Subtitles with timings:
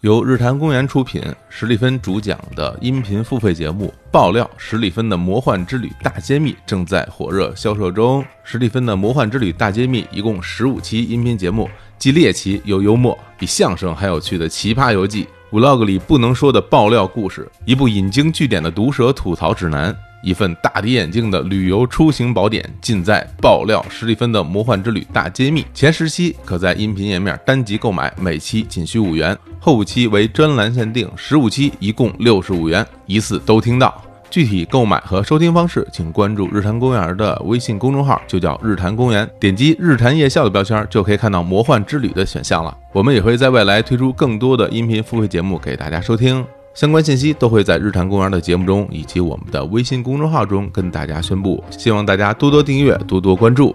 [0.00, 8.24] 由日坛公园出品，史蒂芬主讲的音频付费节目《爆料史蒂芬的魔幻之旅大揭秘》正在火热销售中。
[8.42, 11.68] 史蒂芬的魔幻之旅大揭秘一共十五期音频节目，
[11.98, 19.94] 既猎奇又幽默，比相声还有趣的奇葩游记，vlog 里不能说的爆料故事，一部引经据典的毒舌吐槽指南。
[20.22, 25.64] 一份大跌眼镜的旅游出行宝典，尽在爆料史蒂芬的魔幻之旅大揭秘。
[25.72, 34.02] 前十期可在音频页面单集购买，每期仅需五元；后五期为专栏限定，十五期一共六十五元，一次都听到。
[34.30, 42.76] 具体购买和收听方式，请关注日坛公园的微信公众号，就叫日坛公园，点击日坛夜校的标签，就可以看到魔幻之旅的选项了。
[42.92, 46.46] 我们也会在未来推出更多的音频付费节目给大家收听。
[46.72, 51.62] 相关信息都会在日坛公园的节目中，以及我们的微信公众号中跟大家宣布。
[51.70, 53.74] 希望大家多多订阅，多多关注。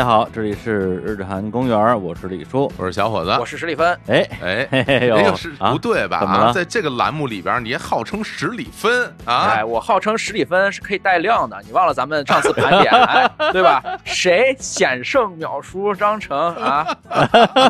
[0.00, 3.94] 家好，这里是日坛公园，我是李叔，我是小伙子，我是史蒂芬。
[4.06, 6.20] 哎哎，哎呦，是啊不对吧？
[6.20, 9.62] 怎么了啊，在这个栏目里边，你还号称十里芬啊哎，？
[9.62, 13.84] 我号称十里芬是可以带量的，你忘了咱们上次盘点，哎，对吧？
[14.02, 16.86] 谁险胜秒叔张成啊？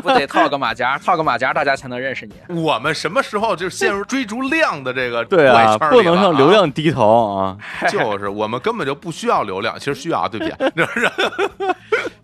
[0.01, 2.35] 不得套个马甲，套个马甲，大家才能认识你。
[2.55, 7.57] 我们什么时候就陷入追逐量的这个对啊，怪圈里不能了啊向流量低头啊！
[7.89, 10.53] 就是我们根本就不需要流量，其实需要啊，对不起，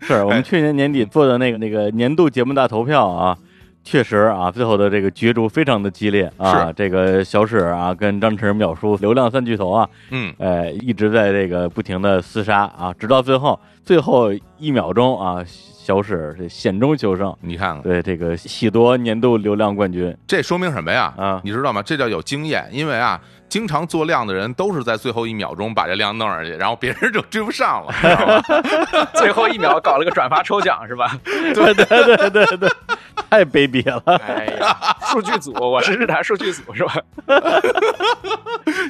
[0.00, 3.36] 是我们去年年底做的那个那个年度节目大投票啊，
[3.84, 15.42] 确实啊，最后的这个角逐非常的激烈啊，这个小史啊跟张弛、淼叔流量三巨头啊，嗯，哎，一直在这个不停的厮杀啊，直到最后最后一秒钟啊，
[15.88, 20.14] 小史这险中求胜，你看看，对这个喜夺年度流量冠军。
[20.26, 21.14] 这说明什么呀？
[21.16, 21.82] 啊你知道吗？
[21.82, 23.18] 这叫有经验，因为啊，
[23.48, 28.42] 经常做量的人都是在最后一秒钟把这量弄上去，然后别人就追不上了？
[29.16, 31.18] 最后一秒搞了个转发抽奖是吧？
[31.24, 32.68] 对对对对对，
[33.30, 34.02] 太卑鄙了。
[34.26, 36.94] 哎呀，数据组，我是日坛数据组是吧？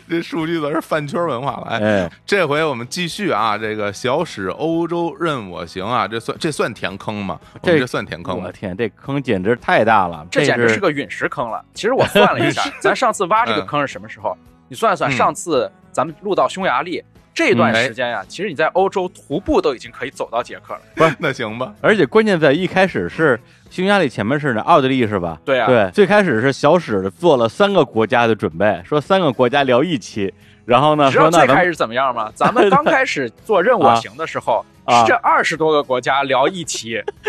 [0.09, 1.67] 这数据组是饭圈文化了。
[1.71, 7.39] 哎，哎，这回我们继续啊，这个小史欧洲任我行啊，这算这算填坑吗？
[7.63, 8.53] 这这算填坑吗我？
[8.53, 11.65] 天，这坑简直太大了，这简直是是个陨石坑了。
[11.75, 14.37] 其实我算了一下， 咱上次挖这个坑是什么时候？
[14.69, 17.03] 你算算，嗯上次咱们录到匈牙利
[17.39, 20.81] 这段时间呀，其实你在欧洲徒步都已经可以走到捷克了。
[20.97, 23.39] 不那行吧，而且关键在一开始是
[23.71, 25.39] 匈牙利，前面是那奥地利是吧？
[25.45, 30.35] 对啊对，最开始是小史做了三个国家的准备，说三个国家聊一期，
[30.65, 32.29] 然后呢知道说那咱们最开始怎么样吗？
[32.35, 37.01] 咱们刚开始做任务行的时候，啊是这二十多个国家聊一期。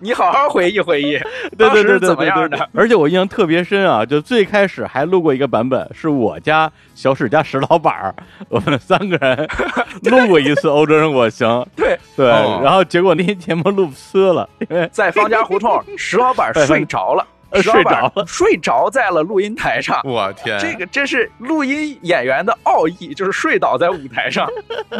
[0.00, 1.18] 你好好回忆回忆，
[1.56, 2.68] 对对当时是对对对对怎么样的？
[2.74, 8.14] 而且我印象特别深啊，就最开始还录过一个版本，是我家小史家石老板儿，
[8.48, 9.48] 我们三个人
[10.04, 20.00] 录过一次欧洲人我行，对，对，哦然后结果那期节目录呲了，因为在方家胡同，石老板睡着了，睡着了 睡着在了录音台上。
[20.04, 24.48] 我天，这个这是录音演员的奥义， 就是睡倒在舞台上。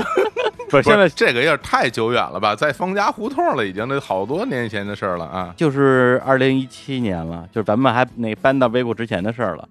[0.70, 5.54] 不是现在这个有点太久远了吧，在方家胡同了，已经那好多年前的事儿了啊。
[5.56, 9.68] 就是二零一七年了，就是咱们还那搬到微博之前的事儿了，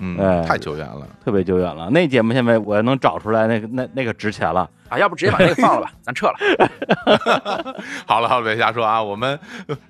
[0.00, 1.06] 嗯，哎太久远了。
[1.24, 1.88] 特别久远了。
[1.90, 4.68] 那节目现在我要能找出来，那个那那个值钱了。
[4.88, 6.34] 啊，要不直接把那个放了吧，咱撤了。
[8.06, 9.00] 好了好了，别瞎说啊！
[9.00, 9.38] 我们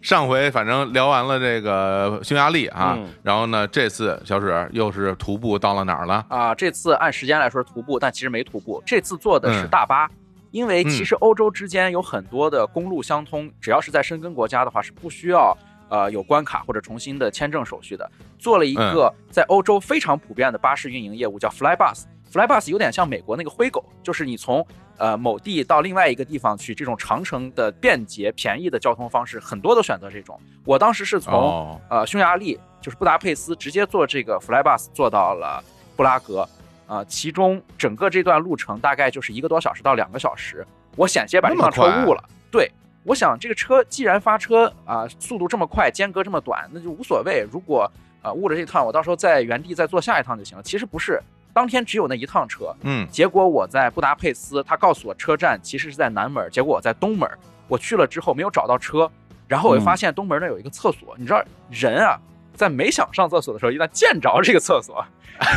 [0.03, 6.22] 上回反正聊完了这个匈牙利啊，嗯然后呢，这次小史又是徒步到了哪儿了？
[6.28, 8.82] 啊，这次按时间来说是徒步，但其实没徒步。
[8.84, 10.06] 这次坐的是嗯大巴，
[10.50, 15.56] 因为其实欧洲之间有很多的公路相通，只要是在申根国家的话是不需要
[15.90, 18.10] 呃有关卡或者重新的签证手续的。
[18.38, 22.04] 做了一个在欧洲非常普遍的巴士运营业务，叫 Flybus。
[22.32, 24.64] Flybus 有点像美国那个灰狗，就是你从
[24.96, 30.40] 呃某地到另外一个地方去，这种长程的便捷便宜的交通方式，很多都选择这种。
[30.64, 35.60] 我当时是从、哦，呃匈牙利，就是布达佩斯，直接坐这个 Flybus 坐到了
[35.96, 36.48] 布拉格，
[36.86, 40.64] 啊、其中整个这段路程大概就是一个多小时到两个小时，
[40.94, 42.25] 我险些把这趟车误了。
[42.52, 42.70] 对，
[43.05, 47.47] 我想这个车既然发车啊、速度这么快，间隔这么短，那就无所谓。
[47.50, 47.91] 如果
[48.23, 50.62] 呃误了这趟，我到时候在原地再坐下一趟就行了。
[50.62, 51.20] 其实不是，
[51.52, 57.29] 当天只有那一趟车，嗯，结果我在布达佩斯，他告诉我车站其实是在南门，结果我在东门。
[57.69, 59.08] 我去了之后没有找到车，
[59.46, 61.14] 然后我就发现东门那有一个厕所。
[61.17, 62.19] 你知道人啊，
[62.53, 65.05] 在没想上厕所的时候，一旦见着这个厕所，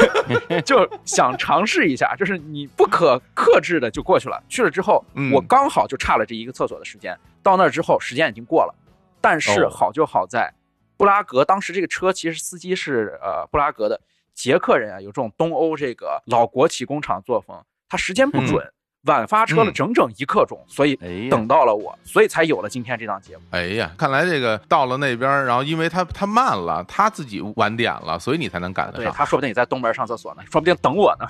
[0.63, 4.41] 就想尝试一下，就是你不可克制的就过去了。
[4.47, 8.73] 去了之后，嗯我刚好就差了这一个厕所的时间，到那儿之后时间已经过了，
[9.21, 10.53] 但是哦好就好在
[10.97, 13.99] 布拉格当时这个车其实司机是呃布拉格的
[14.33, 18.73] 捷克人啊，有这种东欧这个老国企工厂作风，他时间不准，
[19.03, 20.95] 晚发车了嗯整整一刻钟，所以
[21.29, 23.43] 等到了我，所以才有了今天这档节目。
[23.51, 29.03] 哎呀，看来这个到了那边，然后因为他他慢了，他自己晚点了，所以你才能赶得上。
[29.03, 31.27] 对他说不定也在东门上厕所呢，说不定等我呢。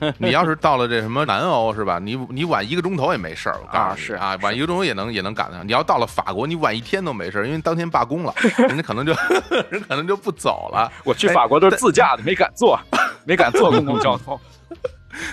[0.18, 1.98] 你要是到了这什么南欧是吧？
[1.98, 5.66] 你你晚一个钟头也没事儿，我告诉你啊是啊，晚一个钟头也能也能赶得上。
[5.66, 8.34] 你要到了法国，你晚一天都没事儿，因为当天罢工了，
[8.68, 9.12] 人家可能就
[9.70, 10.90] 人可能就不走了。
[11.04, 12.78] 我去法国都是自驾的，没敢坐，
[13.24, 14.38] 没敢坐公共交通。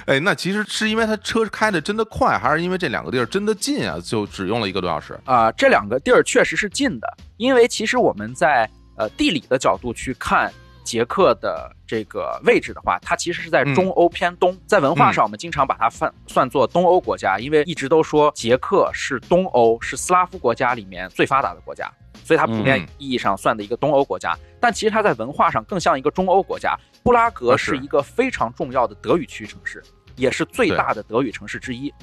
[0.05, 3.99] 哎，那其实是因为他车开的真的快，还是因为这两个地儿真的近啊？
[4.01, 5.19] 就只用了一个多小时。
[5.25, 10.49] 啊、这两个地儿确实是近的，因为其实我们在呃地理的角度去看
[10.83, 14.57] 捷克的这个位置的话，它其实是在中欧偏东。
[14.67, 21.91] 在文化上，我们经常把它算算作东欧国家，因为一直都说捷克是东欧是斯拉夫国家里面最发达的国家，
[22.23, 24.37] 所以它普遍嗯意义上算的一个东欧国家。
[24.59, 26.77] 但其实它在文化上更像一个中欧国家。
[27.03, 29.83] 布拉格是一个非常重要的德语区城市，
[30.15, 31.93] 也是最大的德语城市之一。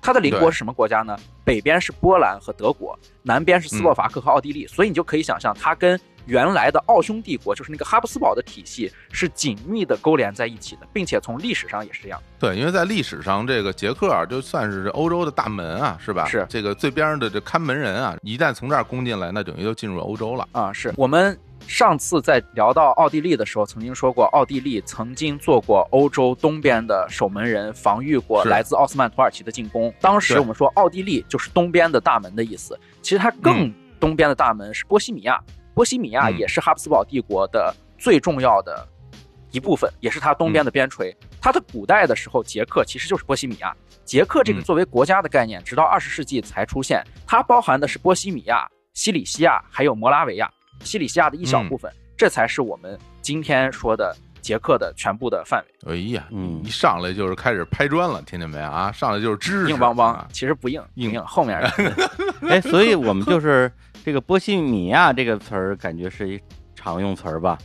[0.00, 1.18] 它的邻国是什么国家呢？
[1.44, 12.22] 北边是波兰和德国，南边是斯洛伐克和奥地利，所以你就可以想象，它跟原来的奥匈帝国，就是那个哈布斯堡的体系，是紧密的勾连在一起的，并且从历史上也是这样。
[12.38, 16.26] 对，因为在历史上，这个捷克啊，就算是欧洲的大门啊，是吧？
[16.26, 20.46] 是这个最边上的这看门人啊，一旦从这儿攻进来，那等于就进入欧洲了。
[20.52, 21.36] 啊，是我们
[21.66, 29.92] 上次在聊到奥地利的时候，曾经说过，奥地利曾经做过欧洲东边的守门人，防御过来自奥斯曼土耳其的进攻。
[30.00, 35.42] 当时我们说奥地利就是东边的大门的意思，其实它更嗯东边的大门是波西米亚，
[35.78, 38.84] 波西米亚嗯也是哈布斯堡帝国的最重要的
[39.52, 41.14] 一部分，也是它东边的边陲。
[41.40, 43.72] 它的古代的时候，捷克其实就是波西米亚。
[44.04, 47.00] 捷克这个嗯作为国家的概念，直到二十世纪才出现。
[47.28, 50.50] 它包含的是波西米亚、西里西亚还有摩拉维亚，
[50.82, 55.94] 西里西亚的一小部分，这才是我们今天说的捷克的全部的范围。
[55.94, 58.90] 哎呀，嗯一上来就是开始拍砖了，听见没啊？
[58.90, 61.56] 上来就是知识，硬邦邦啊，其实不硬，硬硬，后面
[62.50, 63.70] 哎，所以我们就是
[64.08, 66.40] 这个波西米亚这个词儿，感觉是一
[66.74, 67.58] 常用词儿吧，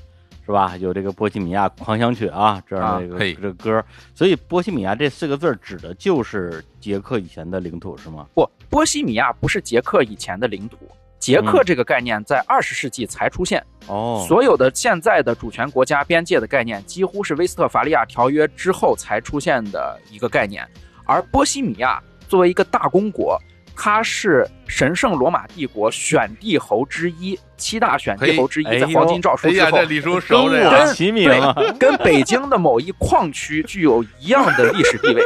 [0.46, 0.76] 是吧？
[0.76, 8.28] 有这个波西米亚狂想曲啊，这样的一个、嘿这个歌儿，所以波西米亚这四个字儿指的就是捷克以前的领土，是吗？
[8.34, 10.80] 不，波西米亚不是捷克以前的领土。
[11.18, 20.68] 捷克这个概念在二十世纪才出现，哦，所有的现在的主权国家边界的概念，几乎是威斯特伐利亚条约之后才出现的一个概念。
[21.06, 23.40] 而波西米亚作为一个大公国，
[23.76, 31.76] 它是神圣罗马帝国选帝侯之一，七大选帝侯之一，嘿在黄金诏书哎呀，之后这，李叔跟熟这我呀，齐名了。
[31.80, 35.22] 跟北京的某一矿区具有一样的历史地位，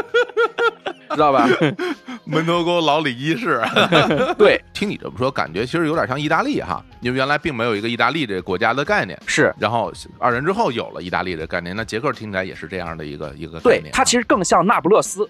[1.12, 1.48] 知道吧？
[2.26, 3.62] 门头沟老李一世。
[4.38, 13.94] 对，听你这么说，感觉其实有点像意大利哈，因为原来并没有一个意大利这个国家的概念，是然后二战之后有了意大利的概念，那捷克听起来也是这样的一个一个概念，啊。
[13.94, 15.30] 它其实更像那不勒斯，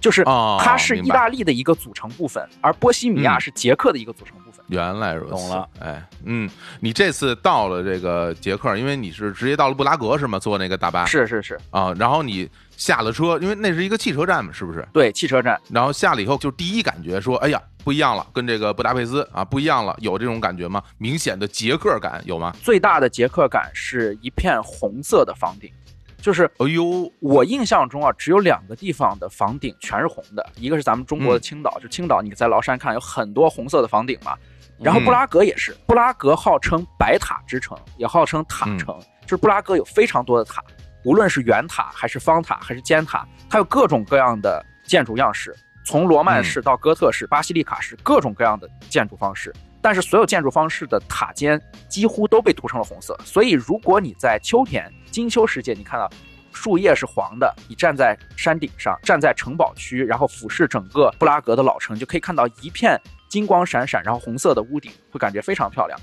[0.00, 4.64] 就是哦它是意大利的一个组成部分，而波西米亚嗯是捷克的一个组成部分。
[4.68, 5.68] 原来如此，懂了。
[5.80, 6.48] 哎，嗯，
[6.80, 10.38] 你这次到了这个捷克，因为你是直接到了布拉格是吗？
[10.38, 14.86] 坐那个大巴是是是，啊，然后你下了车，因为那是一个汽车站嘛，是不是？
[14.92, 20.80] 对，汽车站然后下了以后，就第一感觉说，哎呀，不一样了，跟这个布达佩斯啊不一样了，有这种感觉吗？
[20.98, 22.54] 明显的捷克感有吗？
[22.62, 25.68] 最大的捷克感是一片红色的房顶，
[26.20, 34.36] 就是哎呦，我印象中啊，只有两个地方的房顶全是红的，一个是咱们中国的嗯青岛，就青岛，你在崂山看有很多红色的房顶嘛。
[34.78, 40.62] 然后嗯布拉格也是，布拉格号称白塔之城，也号称塔嗯城，就是布拉格有非常多的塔，
[41.04, 49.54] 无论是圆塔还是方塔还是尖塔，它有各种各样的建筑样式，从罗曼式到哥特式、巴西利卡式，各种各样的建筑方式。
[49.82, 51.58] 但是所有建筑方式的塔尖
[51.88, 56.08] 几乎都被涂成了红色，所以如果你在秋天金秋时节，你看到
[56.52, 65.98] 树叶是黄的，你站在山顶上，站在城堡区，然后俯视整个布拉格的老城，就可以看到一片金光闪闪，然后红色的屋顶，会感觉非常漂亮。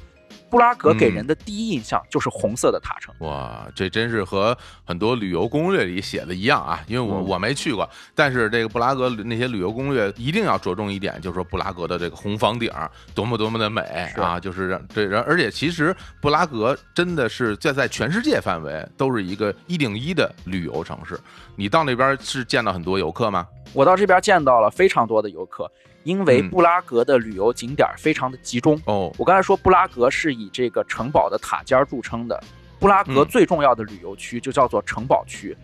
[0.49, 3.13] 布拉格给人的第一印象就是红色的塔城。
[3.19, 6.83] 哇，这真是和很多旅游攻略里写的一样啊！
[6.87, 13.81] 因为我嗯我没去过，但是这个布拉格那些旅游攻略一定要着重一点，就是说布拉格的这个红房顶儿多么多么的美
[14.15, 14.39] 啊！
[14.39, 21.19] 就是让这人，而且其实布拉格真的是在在全世界范围都是一个一顶一的旅游城市。
[21.55, 23.47] 你到那边是见到很多游客吗？
[23.73, 25.69] 我到这边见到了非常多的游客，
[26.07, 28.79] 因为嗯布拉格的旅游景点非常的集中。
[28.85, 32.41] 哦，我刚才说布拉格是以这个城堡的塔尖儿著称的，
[32.79, 35.55] 布拉格嗯最重要的旅游区就叫做城堡区。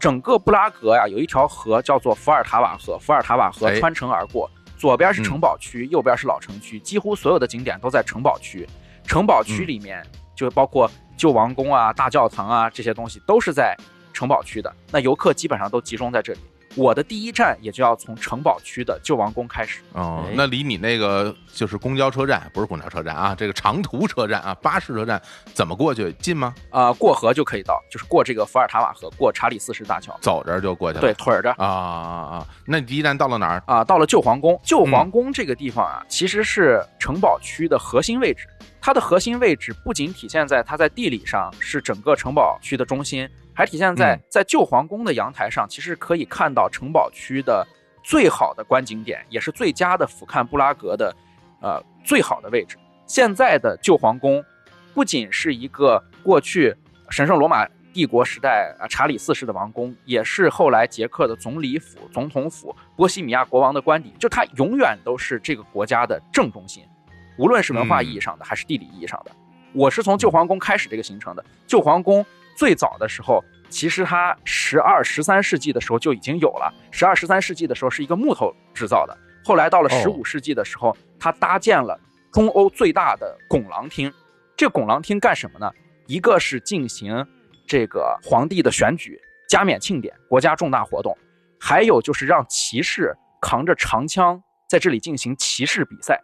[0.00, 8.66] 整个布拉格呀，有一条河叫做伏尔塔瓦河，伏尔塔瓦河哎穿城而过，左边是嗯城堡区，右边是老城区，几乎所有的景点都在城堡区。
[9.04, 10.02] 城堡区嗯里面
[10.34, 13.76] 就包括旧王宫啊、大教堂啊这些东西，都是在
[14.14, 14.74] 城堡区的。
[14.90, 16.40] 那游客基本上都集中在这里。
[16.74, 19.80] 我的第一站也就要从城堡区的旧王宫开始。
[19.92, 25.20] 哎，哦那离你那个就是公交车站，不是公交车站啊，这个长途车站啊， 巴士车站
[25.52, 26.12] 怎么过去？
[26.14, 26.54] 近吗？
[26.70, 30.16] 啊、过河就可以到，就是过这个伏尔塔瓦河，过查理四世大桥。
[30.20, 31.00] 走着就过去了。
[31.00, 32.46] 对，腿儿着啊啊啊！
[32.66, 33.62] 那你第一站到了哪儿？
[33.66, 34.58] 啊，到了旧皇宫。
[34.64, 38.46] 旧嗯皇宫这个地方啊，其实是城堡区的核心位置。
[38.80, 47.66] 它的核心位置不仅体现在它在地理上是整个城堡区的中心，还体现在嗯在旧皇宫的阳台上，其实可以看到城堡区的
[48.02, 51.14] 最好的观景点，也是最佳的俯瞰布拉格的
[51.60, 52.76] 呃最好的位置。
[53.06, 54.42] 现在的旧皇宫
[54.94, 56.74] 不仅是一个过去
[57.10, 66.84] 神圣罗马帝国时代啊查理四世的王宫，也是后来捷克的总理府、总统府、波西米亚国王的官邸，就它永远都是这个国家的正中心，
[67.36, 69.30] 无论是文化意义上的还是地理意义上的。
[69.74, 71.44] 我是从旧皇宫开始这个行程的。
[71.66, 72.24] 旧皇宫
[72.56, 76.72] 最早的时候，其实它十二、十三世纪的时候就已经有了。
[76.90, 81.98] 十二、十三世纪的时候是一个木头制造的，后来到了哦十五世纪的时候，它搭建了
[82.32, 84.12] 中欧最大的拱廊厅。
[84.56, 85.70] 这拱廊厅干什么呢？
[86.06, 87.26] 一个是进行
[87.66, 89.18] 这个皇帝的选举、
[89.48, 91.16] 加冕庆典、国家重大活动，
[91.58, 96.20] 还有就是让骑士扛着长枪在这里进行骑士比赛。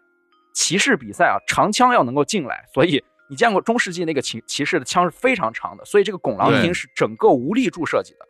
[0.55, 6.63] 骑士比赛啊，长枪要能够进来，所以你见过中世纪那个骑骑士的枪是非常长的，所以这个拱廊对。
[6.63, 8.27] 厅是整个无立柱设计的，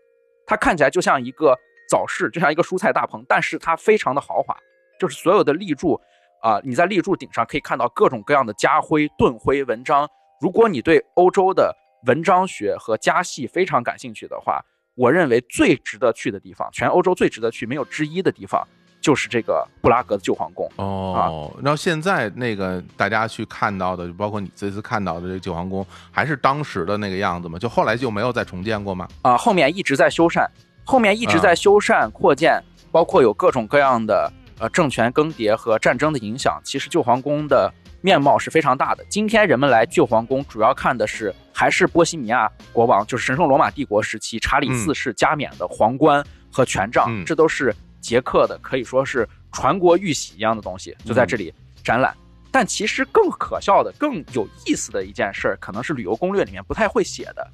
[0.47, 1.57] 它看起来就像一个
[1.89, 4.57] 早市，就像一个蔬菜大棚，但是它非常的豪华，
[4.99, 6.01] 就是所有的立柱
[6.41, 10.09] 啊、你在立柱顶上可以看到各种各样的家徽、盾徽、文章。
[10.41, 11.75] 如果你对欧洲的
[12.07, 14.65] 文章学和家系非常感兴趣的话，
[14.95, 18.67] 我认为最值得去的地方，全欧洲最值得去没有之一的地方，
[19.01, 20.71] 就是这个布拉格的旧皇宫。
[20.77, 27.59] 哦，然后现在那个大家去看到的，包括你这次看到的这个旧皇宫，还是当时的那个样子吗？
[27.59, 29.09] 就后来就没有再重建过吗？
[29.23, 30.47] 啊、后面一直在修缮，
[30.85, 36.61] 后面一直啊在修缮扩建，包括有各种各样的呃政权更迭和战争的影响。
[36.65, 39.05] 其实旧皇宫的面貌是非常大的。
[39.09, 51.53] 今天人们来旧皇宫主要看的是还是波西米亚国王，就是神圣罗马帝国时期查理四世加冕的皇冠和权杖，嗯这都是捷克的，可以说是传国玉玺一样的东西，就在这里
[51.83, 52.15] 展览。
[52.51, 57.47] 但其实更可笑的、更有意思的一件事儿，可能是旅游攻略里面不太会写的，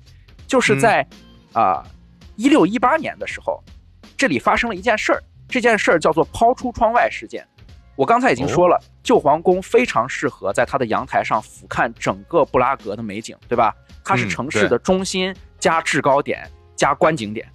[0.47, 1.07] 就是在
[1.53, 1.85] 啊
[2.37, 3.63] 一六一八年的时候，
[4.17, 5.23] 这里发生了一件事儿。
[5.47, 7.47] 这件事儿叫做抛出窗外事件。
[7.97, 13.75] 我刚才已经说了，旧皇宫非常适合在它的阳台上俯瞰整个布拉格的美景，对吧？
[14.05, 17.49] 它是嗯城市的中心加制高点加观景点。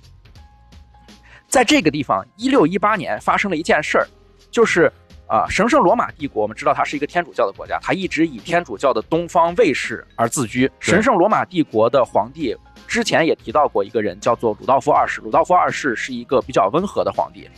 [1.50, 4.08] 在这个地方，一六一八年发生了一件事儿，
[4.52, 4.92] 就是
[5.28, 10.72] 啊、神圣罗马帝国，我们知道它是一个天主教的国家，它一直以天主教的东方卫士而自居。
[10.80, 12.56] 神圣罗马帝国的皇帝
[12.88, 15.22] 之前也提到过一个人，叫做鲁道夫二世。
[15.22, 17.50] 鲁道夫二世是一个比较温和的皇帝，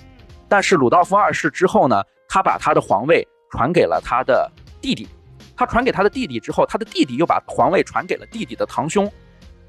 [0.50, 4.50] 但是鲁道夫二世之后呢，他把他的皇位传给了他的
[4.82, 5.08] 弟弟。
[5.56, 9.10] 他传给他的弟弟之后，他的弟弟又把皇位传给了弟弟的堂兄。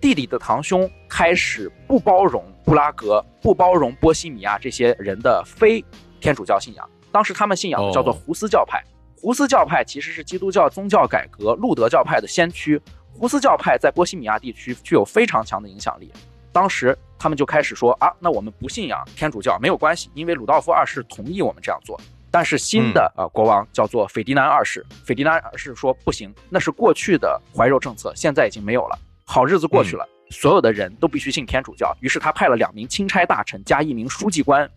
[0.02, 5.82] 弟弟的堂兄开始不包容布拉格、不包容波西米亚这些人的非
[6.20, 6.90] 天主教信仰。
[7.12, 8.82] 当时他们信仰的叫做哦胡斯教派。
[9.16, 12.82] 胡斯教派其实是基督教宗教改革路德教派的先驱。
[13.12, 16.12] 胡斯教派在波西米亚地区具有非常强的影响力。
[16.50, 21.96] 当时他们就开始说啊，那我们不信仰天主教没有关系，因为鲁道夫二世同意我们这样做。
[22.28, 28.98] 但是新的呃国王叫做斐迪南二世，斐迪南二世说不行，那是过去的怀柔政策，现在已经没有了。
[29.24, 31.96] 好日子过去了，所有的人都必须信天主教。
[32.00, 34.68] 于是他派了两名钦差大臣加一名书记官，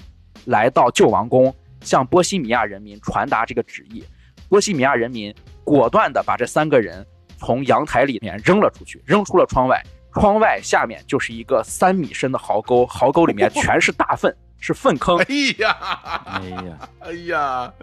[0.46, 4.04] 来到旧王宫，向波西米亚人民传达这个旨意。
[4.48, 5.34] 波西米亚人民
[5.64, 7.06] 果断地把这三个人
[7.38, 9.82] 从阳台里面扔了出去，扔出了窗外。
[10.14, 15.18] 窗外下面就是一个三米深的壕沟，壕沟里面 全是大粪，是粪坑。
[15.18, 15.26] 哎
[15.58, 15.78] 呀，
[16.26, 17.74] 哎呀，哎呀，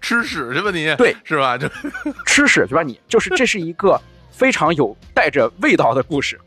[0.00, 0.94] 吃屎去吧你！
[0.94, 1.58] 对，是吧？
[1.58, 1.68] 就
[2.24, 2.84] 吃屎去吧？
[2.84, 4.00] 你就是这是一个
[4.32, 6.40] 非常有带着味道的故事。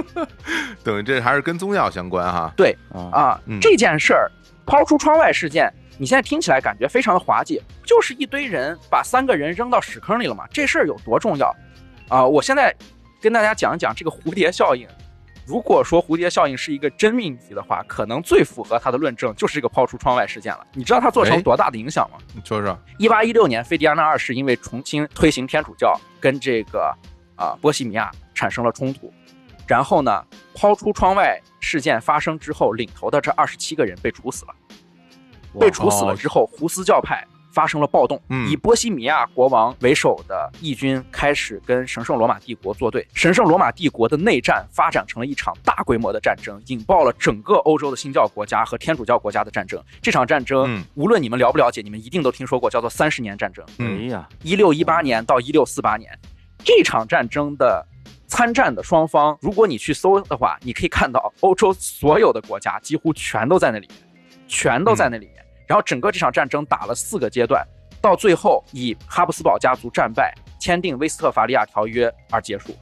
[0.84, 2.52] 等于这还是跟宗教相关哈。
[2.56, 4.30] 对啊，这件事儿
[4.66, 10.44] 抛出窗外事件，你现在听起来感觉非常的滑稽，就是一堆人把三个人扔到屎坑里了嘛？
[10.50, 11.54] 这事儿有多重要
[12.08, 12.24] 啊？
[12.24, 12.74] 我现在
[13.22, 14.86] 跟大家讲一讲这个蝴蝶效应
[15.46, 20.66] 如果说蝴蝶效应是一个真命题的话，可能最符合他的论证就是这个抛出窗外事件了。
[20.72, 22.18] 你知道它做成多大的影响吗？
[22.34, 22.78] 你说说。
[22.98, 26.90] 一八一六年，费迪安纳二世因为重新推行天主教，跟这个
[27.36, 29.12] 啊波西米亚产生了冲突。
[29.66, 30.24] 然后呢，
[30.54, 34.54] 抛出窗外事件发生之后，领头的这二十七个人被处死了。
[35.60, 37.22] 被处死了之后，胡斯教派。
[37.54, 38.20] 发生了暴动，
[38.50, 43.06] 以波西米亚国王为首的义军开始跟神圣罗马帝国作对。
[43.14, 49.80] 神圣罗马帝国的内战发展成了一场大规模的战争，引爆了整个欧洲的新教国家和天主教国家的战争。
[50.02, 53.64] 这场战争，无论你们了不了解，你们一定都听说过，叫做三十年战争。
[53.78, 56.10] 哎呀，一六一八年到一六四八年，
[56.64, 57.86] 这场战争的
[58.26, 63.96] 参战的双方，如果你去搜的话，你可以看到欧洲所有的国家几乎全都在那里面，
[64.48, 65.33] 全都在那里面。
[65.74, 67.66] 然后整个这场战争打了四个阶段，
[68.00, 72.72] 到最后以哈布斯堡家族战败，签订威斯特伐利亚条约而结束。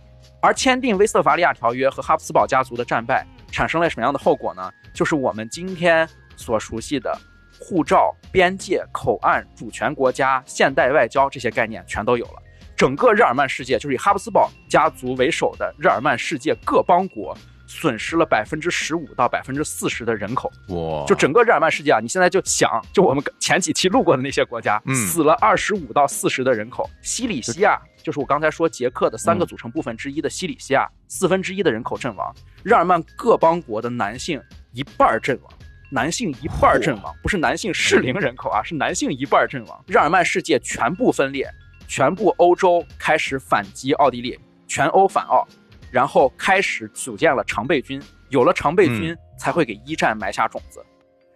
[0.43, 4.71] 而签订威斯特伐利亚条约和哈布斯堡家族的战败产生了什么样的后果呢？
[4.95, 6.07] 就是我们今天
[6.37, 7.19] 所熟悉的
[7.59, 12.43] 护照、边界、口岸、主权国家、现代外交这些概念全都有了。
[12.77, 17.35] 整个日耳曼世界，就是以哈布斯堡家族为首的日耳曼世界各邦国。
[17.67, 21.05] 损失了百分之十五到百分之四十的人口，哇！
[21.07, 26.89] 就整个日耳曼世界啊，你现在就想，就我们前几期路过的那些国家，死了二十五到四十的人口。
[27.01, 32.35] 西里西亚就是我刚才说捷克的三个组成部分之一的西里西亚，四分之一的人口阵亡。
[32.63, 34.41] 日耳曼各邦国的男性
[34.73, 35.53] 一半阵亡，
[35.91, 39.85] 男性一半阵亡，不是男性适龄人口啊，是男性一半阵亡。
[39.87, 41.49] 日耳曼世界全部分裂，
[41.87, 45.47] 全部欧洲开始反击奥地利，全欧反奥。
[45.93, 50.83] 然后开始组建了常备军，有了常备军才会给一战埋下种子，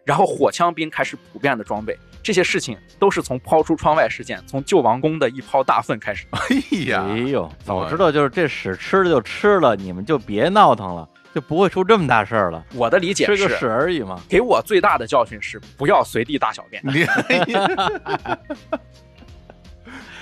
[0.04, 6.26] 然后火枪兵开始普遍的装备，这些事情都是从抛出窗外事件，从救王宫的一泡大粪开始。
[6.30, 12.64] 哎呀，哎呦，早知道就是这屎吃了就吃了，你们就别闹腾了，就不会出这么大事儿了。
[12.72, 14.18] 我的理解是，吃个屎而已嘛。
[14.26, 16.82] 给我最大的教训是，不要随地大小便。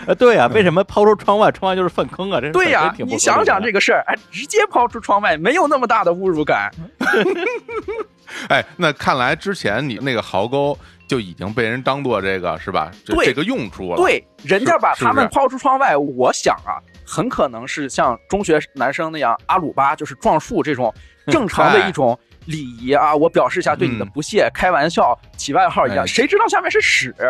[0.07, 2.41] 呃，对呀，为什么抛出窗外，窗外就是粪坑啊？
[2.41, 6.71] 这对呀，你想想这个事儿，哎，直接抛出窗外，没有那么大的侮辱感。
[8.49, 12.91] 哎，那看来之前你那个壕沟就已经被人当做这个是吧？
[13.05, 13.97] 对，这个用处了。
[13.97, 20.93] 对，人家把他们抛出窗外，我想啊，很可能是像中学男生那样阿鲁巴，就是撞树这种
[21.29, 23.15] 正常的一种礼仪啊。
[23.15, 26.07] 我表示一下对你的不屑，开玩笑起外号一样。
[26.07, 27.15] 谁知道下面是屎？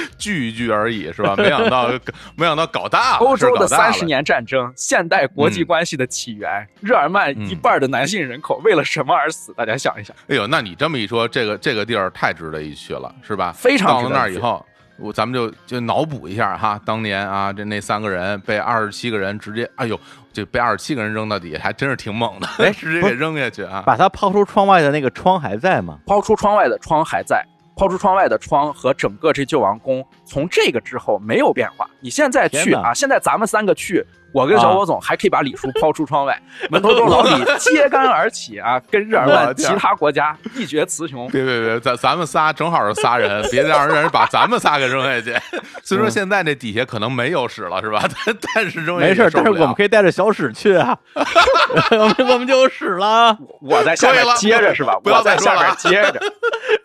[0.18, 1.34] 聚一聚而已，是吧？
[1.36, 1.88] 没想到，
[2.36, 3.16] 没想到搞大了。
[3.24, 9.52] 欧洲的三十年战争，现代国际关系的起源，日耳曼一半的男性人口为了什么而死？
[9.54, 10.14] 大家想一想。
[10.28, 13.52] 哎呦，那你这么一说，这个这个地儿太值得一去了，是吧？
[13.52, 14.64] 非常到了那儿以后，
[14.98, 19.98] 我咱们就就脑补一下哈，当年啊，这那三个人被二十七个人直接，哎呦，
[20.32, 23.82] 就被二十七个人扔到底下，还真是挺猛的，哎，直接给扔下去啊！
[23.84, 25.98] 把他抛出窗外的那个窗还在吗？
[26.06, 27.44] 抛出窗外的窗还在。
[27.82, 31.84] 抛出窗外的窗和整个这救王宫，从这个之后没有变化。
[31.98, 34.06] 你现在去啊，现在咱们三个去。
[34.32, 36.40] 我跟小火总还可以把李叔抛出窗外，
[36.70, 41.28] 门头沟老李 揭竿而起啊，跟日耳曼其他国家一决雌雄。
[41.30, 45.34] 别别别，咱咱们仨正好是仨人，别让人把咱们仨给扔下去。
[45.82, 48.02] 虽说现在这底下可能没有屎了，是吧？
[48.26, 50.96] 但但是扔没事，但是我们可以带着小屎去啊，
[51.90, 53.36] 我们我们就有屎了。
[53.60, 54.98] 我在下面接着是吧？
[55.02, 56.20] 不要在下面接着，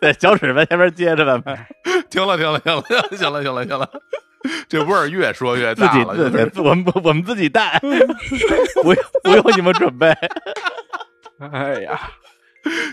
[0.00, 1.66] 对，小屎在下面接着呗。
[2.10, 2.82] 停了停了停了，
[3.16, 3.88] 行了行了行了。
[4.68, 7.78] 这味儿越说越大了，我们我们自己带，
[8.82, 10.08] 不用不用你们准备。
[11.52, 12.00] 哎呀，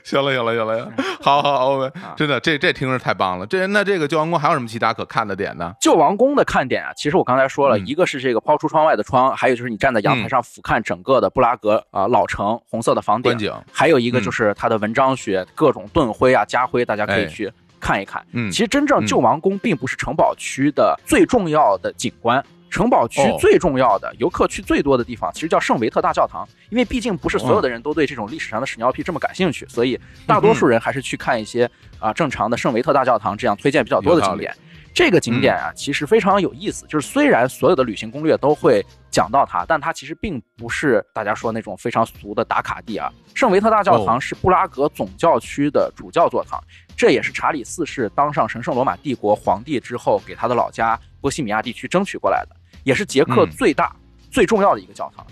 [0.04, 0.91] 行了行了行了，
[1.22, 3.46] 好好真的这这听着太棒了。
[3.48, 5.74] 这那这个救王宫还有什么其他可看的点呢？
[5.82, 17.52] 救王宫的看点啊，其实我刚才说了一个是这个抛出窗外的窗，还有就是你站在阳台上俯瞰整个的布拉格啊老城红色的房顶，还有一个就是它的文章学各种盾徽啊家徽，大家可以去。
[17.86, 26.48] 看一看，嗯，其实真正救亡宫并不是城堡区的最重要的景观，城堡区最重要的游客去最多的地方，其实叫圣维特大教堂。
[26.71, 31.69] 因为毕竟不是所有的人都对这种历史上的屎尿屁这么感兴趣，所以大多数人还是去看一些
[32.00, 34.52] 啊正常的圣维特大教堂这样推荐比较多的景点。
[34.91, 36.88] 这个景点啊，其实非常有意思。
[36.88, 43.12] 就是虽然所有的旅行攻略都会讲到它，但它其实并不是大家说那种非常俗的打卡地啊。
[43.34, 46.63] 圣维特大教堂是布拉格总教区的主教座堂，
[46.96, 53.96] 这也是查理四世当上神圣罗马帝国皇帝之后给他的老家波西米亚地区争取过来的，也是捷克最大、
[54.32, 55.26] 最重要的一个教堂。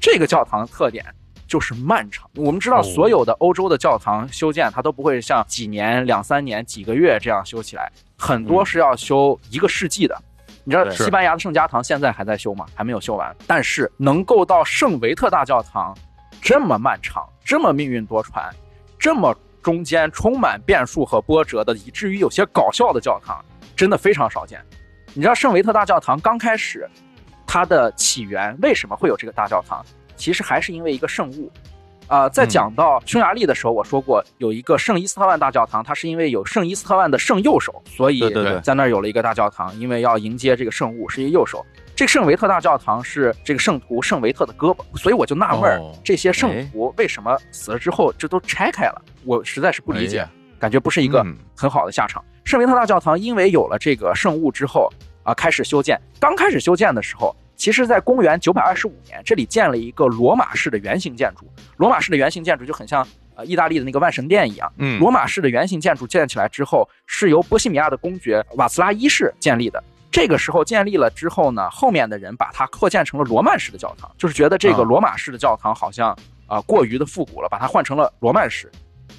[0.00, 1.04] 这个教堂的特点。
[1.46, 2.30] 就是漫长。
[2.36, 10.16] 我们知道，所有的欧洲的教堂修建，它都不会像几年、两三年、几个月这样修起来，很多是要修一个世纪的。
[10.62, 12.66] 你知道西班牙的圣家堂现在还在修吗？
[12.72, 13.34] 还没有修完。
[13.48, 15.92] 但是能够到圣维特大教堂
[16.40, 18.48] 这么漫长、这么命运多舛、
[18.96, 23.44] 这么中间充满变数和波折的，以至于有些搞笑的教堂，
[23.76, 24.60] 真的非常少见。
[25.14, 26.88] 你知道圣维特大教堂刚开始
[27.46, 29.84] 它的起源为什么会有这个大教堂？
[30.16, 31.50] 其实还是因为一个圣物。
[32.06, 38.20] 啊、在嗯讲到匈牙利的时候，我说过有一个圣伊斯特万大教堂，它是因为有圣伊斯特万的圣右手，所以
[38.64, 41.64] 在那儿有了一个大教堂，因为要迎接这个圣物，是一个右手。
[42.00, 49.02] 这个圣维特大教堂是这个圣徒圣维特的胳膊，所以我就纳闷儿哦，这些圣徒为什么死了之后这都拆开了？
[49.22, 52.24] 我实在是不理解哎，感觉不是一个嗯很好的下场。
[52.42, 54.88] 圣维特大教堂因为有了这个圣物之后
[55.24, 56.00] 啊，开始修建。
[56.18, 61.46] 刚开始修建的时候，其实在公元九百二十五年，这里建了一个罗马式的圆形建筑。
[61.76, 64.72] 罗马式的圆形建筑就很像呃意大利的那个万神殿一样。
[64.78, 69.84] 嗯，罗马式的圆形建筑建起来之后，是由波西米亚的公爵瓦茨拉一世建立的。
[70.10, 78.70] 这个时候建立了之后呢，后面的人把它扩建成了罗曼式的教堂，就是觉得这个啊罗马式的教堂好像啊、过于的复古了，把它换成了罗曼式。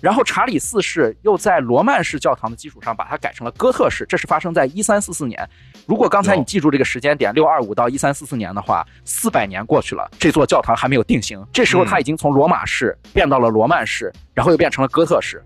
[0.02, 5.48] 然后查理四世又在罗曼式教堂的基础上把它改成了哥特式，这是发生在一三四四年。
[5.86, 11.46] 如果刚才你记住这个时间点六二五到一三四四年的话，四百年过去了，这座教堂还没有定型。
[11.54, 15.44] 这时候它已经从罗马式变到了罗曼式，然后又变成了哥特式。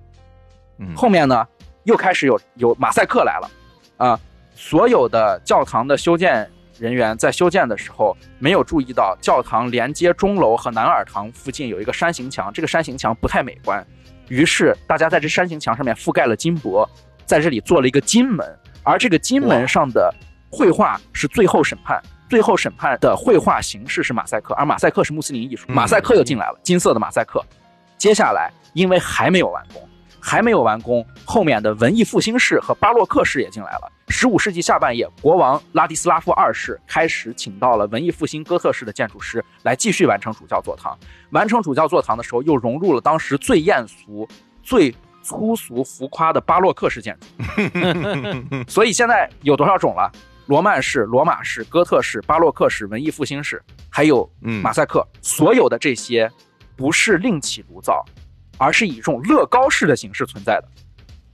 [0.79, 1.45] 嗯后面呢，
[1.84, 3.49] 又开始有有马赛克来了，
[3.97, 4.19] 啊，
[4.56, 13.86] 所有的教堂的修建人员在修建的时候没有注意到，教堂连接钟楼和南耳堂附近有一个山形墙，这个山形墙不太美观，
[14.30, 16.89] 于是大家在这山形墙上面覆盖了金箔，
[17.26, 18.44] 在这里做了一个金门，
[18.84, 20.13] 而这个金门上的
[20.50, 22.02] 绘画是最后审判。
[22.28, 27.39] 最后审判的绘画形式是马赛克，而马赛克是穆斯林艺术，嗯马赛克又进来了，金色的马赛克。
[28.00, 29.88] 接下来，因为还没有完工，
[30.27, 33.91] 还没有完工，后面的文艺复兴式和巴洛克式也进来了。
[34.07, 40.97] 十五世纪下半叶，国王拉迪斯拉夫二世开始请到了文艺复兴哥特式的建筑师来继续完成主教座堂。
[41.29, 44.27] 完成主教座堂的时候，又融入了当时最艳俗、
[44.63, 47.27] 最粗俗浮夸的巴洛克式建筑。
[48.67, 50.11] 所以现在有多少种了？
[50.47, 56.31] 罗曼式、罗马式、哥特式、巴洛克式、文艺复兴式，还有嗯马赛克，所有的这些
[56.75, 58.03] 不是另起炉灶，
[58.58, 60.68] 而是以一种乐高式的形式存在的。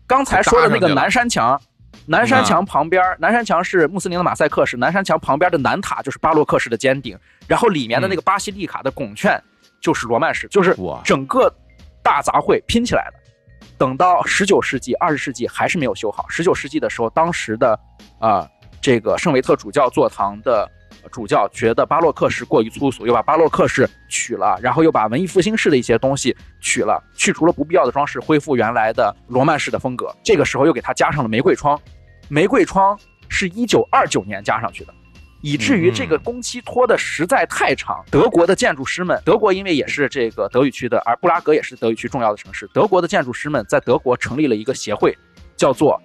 [0.07, 1.59] 刚才说的那个南山墙，
[2.05, 9.41] 南山墙旁边，南山墙是穆斯林的马赛克式，南山墙旁边的南塔就是巴洛克式的尖顶，然后里面的那个巴西利卡的拱券
[9.79, 11.53] 就是罗曼式，就是整个
[12.03, 13.19] 大杂烩拼起来的。
[13.77, 16.25] 等到十九世纪、二十世纪还是没有修好。
[16.29, 17.79] 十九世纪的时候，当时的
[18.19, 18.47] 啊、
[18.79, 20.69] 这个圣维特主教座堂的
[21.11, 30.13] 主教觉得巴洛克式过于粗俗，又把巴洛克式取了，然后又把文艺复兴式的一些东西取了，去除了不必要的装饰，恢复原来的罗曼式的风格。
[30.23, 31.79] 这个时候又给它加上了玫瑰窗，
[32.29, 34.93] 玫瑰窗是一九二九年加上去的。
[35.43, 45.17] 以至于这个工期拖得实在太长，德国的建筑师们，德国因为也是这个德语区的，而布拉格也是德语区重要的城市，德国的建筑师们在德国成立了一个协会，
[45.57, 45.99] 叫做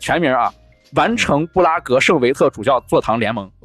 [0.00, 0.52] 全名啊，
[0.96, 3.48] 完成布拉格圣维特主教座堂联盟。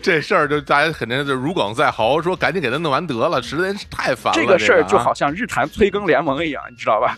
[0.00, 4.40] 这事儿就大家肯定就如鲠在喉，说赶紧给他弄完得了，实在是太烦了。
[4.40, 7.16] 这个事儿啊就好像日坛催更联盟一样，你知道吧？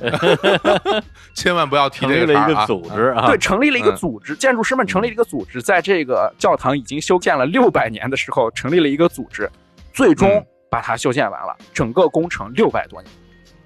[1.35, 9.51] 千万不要提成立了一个茬啊组织啊，对，成立了一个嗯组织，建筑师们成立了一个组织，在这个教堂已经修建了六百年的时候，成立了一个组织，
[9.93, 13.13] 最终嗯把它修建完了，整个工程六百多年，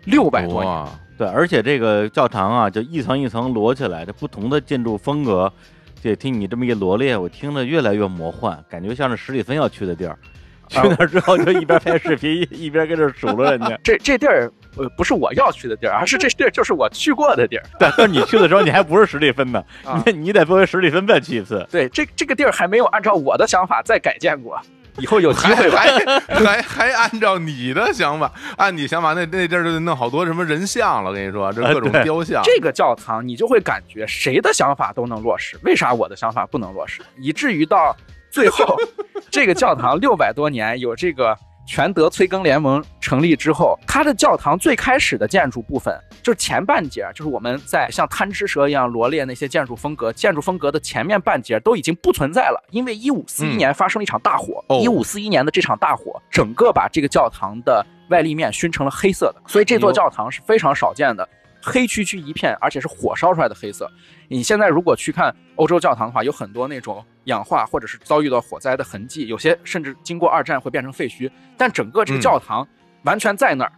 [0.05, 0.87] 六百多年。
[1.19, 5.53] 哇，对，而且这个教堂啊，就一层一层摞起来，这不同的建筑风格，
[6.03, 10.19] 这听你这么一罗列，我听着越来越魔幻，感觉像是史蒂芬要去的地儿。
[10.67, 13.79] 去那儿之后就一边拍视频一 一边跟这数落人家。
[13.85, 17.63] 这这地儿呃不是我要去的地儿，而是这地儿就是我去过的地儿。
[17.79, 21.65] 但但你去的时候你还不是史蒂芬呢，啊你你得作为史蒂芬再去一次。
[21.71, 24.59] 对，这这个地儿还没有按照我的想法再改建过，
[24.99, 25.79] 以后有机会吧。
[25.79, 31.11] 还还 还按照你的想法，按你想法，那那地儿就得弄好多什么人像了。
[31.11, 37.03] 我跟你说，这各种雕像，这个教堂，你就会感觉谁的想法都能落实，为啥我的想法不能落实？
[37.19, 37.97] 以至于到
[38.31, 38.77] 最后，
[39.31, 61.29] 这个教堂六百多年有这个全德催更联盟成立之后，它的教堂最开始的建筑部分，就是前半截，就是我们在像贪吃蛇一样罗列那些建筑风格，建筑风格的前面半截都已经不存在了，因为一五四一嗯年发生了一场大火，哦一五四一年的这场大火，整个把这个教堂的外立面熏成了黑色的，所以这座教堂是非常少见的。
[61.67, 63.91] 黑黢黢一片，而且是火烧出来的黑色。
[64.29, 71.31] 你现在如果去看欧洲教堂的话，有很多那种氧化或者是遭遇到火灾的痕迹，有些甚至经过二战会变成废墟。
[71.57, 72.67] 但整个这个嗯教堂
[73.03, 73.73] 完全在那儿，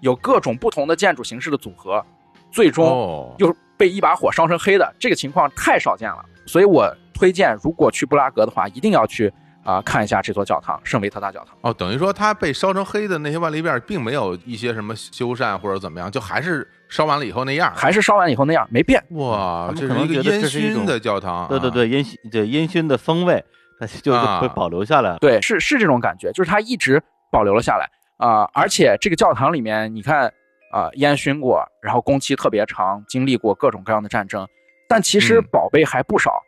[0.00, 2.04] 有各种不同的建筑形式的组合，
[2.50, 6.24] 最终哦，又被一把火烧成黑的，这个情况太少见了。
[6.46, 9.32] 所以我推荐，如果去布拉格的话，一定要去
[9.64, 11.56] 啊、看一下这座教堂——圣维特大教堂。
[11.60, 17.72] 哦，等于说它被烧成黑的那些万历面，并没有一些什么修缮或者怎么样，就还是烧完了以后那样。
[17.74, 19.02] 还是烧完以后那样没变。
[19.10, 21.46] 哇，这可能觉得是一个烟熏的教堂啊。
[21.48, 23.44] 对对对，烟熏对烟熏的风味，
[23.78, 25.18] 它就啊会保留下来了。
[25.18, 30.26] 对，是是这种感觉，就是它一直保留了下来啊、而且这个教堂里面，你看
[30.72, 34.46] 啊、烟熏过，然后工期特别长，经历过各种各样的战争，
[34.88, 36.42] 但其实嗯宝贝还不少。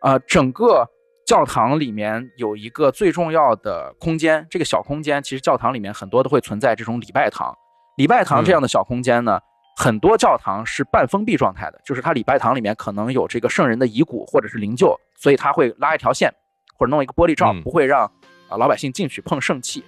[0.00, 0.86] 啊，整个
[1.26, 7.54] 教堂里面有一个最重要的空间，这个小空间其实教堂里面很多都会存在这种礼拜堂。
[7.96, 9.40] 礼拜堂这样的小空间呢，
[9.76, 16.30] 很多教堂是半封闭状态的，就是它礼拜堂里面可能有这个圣人的遗骨或者是灵柩，所以它会拉一条线
[16.76, 18.04] 或者弄一个玻璃罩，嗯不会让
[18.48, 19.82] 啊老百姓进去碰圣器。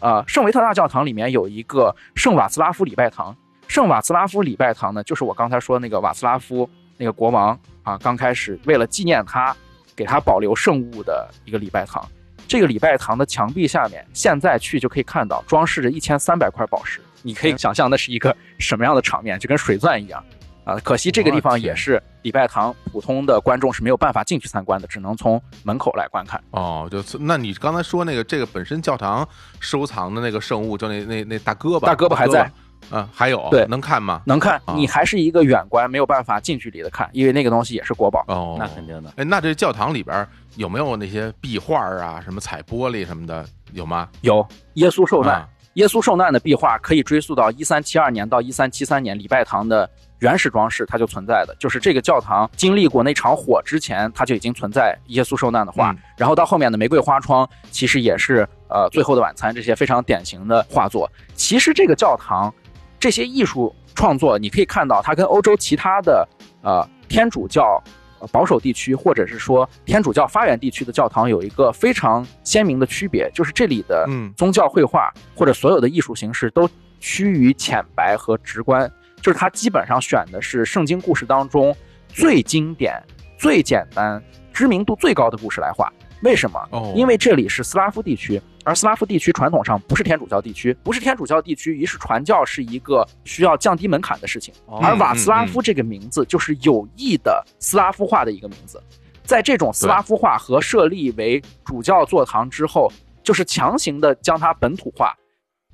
[0.00, 3.36] 呃，圣维特大教堂里面有一个圣瓦茨拉夫礼拜堂，
[3.68, 6.66] 圣瓦茨拉夫礼拜堂呢，就是我刚才说的那个瓦茨拉夫
[6.96, 9.54] 那个国王啊，刚开始为了纪念他，
[9.94, 12.06] 给他保留圣物的一个礼拜堂。
[12.48, 20.24] 这个礼拜堂的墙壁下面，现在去就可以看到装饰着一千三百块宝石，你可以想象那是一个什么样的场面，就跟水钻一样。
[20.64, 26.42] 啊，可惜这个地方也是礼拜堂，普通的观众是没有办法进去参观的，只能从门口来观看。
[26.50, 29.26] 哦，就是那你刚才说那个这个本身教堂
[29.58, 32.50] 收藏的那个圣物，就那那那大胳膊，大胳膊还在，
[32.90, 34.22] 嗯，还有对能看吗？
[34.26, 38.24] 能看啊，你还是一个远观，没有办法近距离的看，因为那个东西也是国宝。
[38.28, 39.12] 哦，那肯定的。
[39.16, 40.26] 哎，那这教堂里边
[40.56, 44.08] 有没有那些壁画啊，什么彩玻璃什么的，有吗？
[44.22, 55.92] 有耶稣受难，啊耶稣受难的壁画可以追溯到一三七二年到一三七三年礼拜堂的原始装饰，它就存在的，就是这个教堂经历过那场火之前，它就已经存在耶稣受难的画。
[55.92, 61.10] 嗯然后到后面的玫瑰花窗，其实也是呃《最后的晚餐》这些非常典型的画作。
[61.34, 62.52] 其实这个教堂
[63.00, 66.28] 这些艺术创作，你可以看到它跟欧洲其他的
[66.62, 67.82] 呃天主教。
[68.20, 78.86] 呃保守地区或者是说天主教发源地区的教堂有一个非常鲜明的区别，就是这里的嗯宗教绘画或者所有的艺术形式都趋于浅白和直观，
[79.22, 81.74] 就是它基本上选的是圣经故事当中
[82.08, 83.02] 最经典、
[83.38, 85.90] 最简单、知名度最高的故事来画。
[86.22, 86.60] 为什么？
[86.72, 94.52] 哦，因为这里是斯拉夫地区，而斯拉夫地区传统上不是天主教地区，不是天主教地区，于是传教是一个需要降低门槛的事情。
[94.66, 94.78] 哦。
[94.82, 98.82] 而瓦斯拉夫这个名字就是有意的斯拉夫化的一个名字，
[99.24, 102.92] 在这种斯拉夫化和设立为主教座堂之后，
[103.22, 105.16] 就是强行的将它本土化，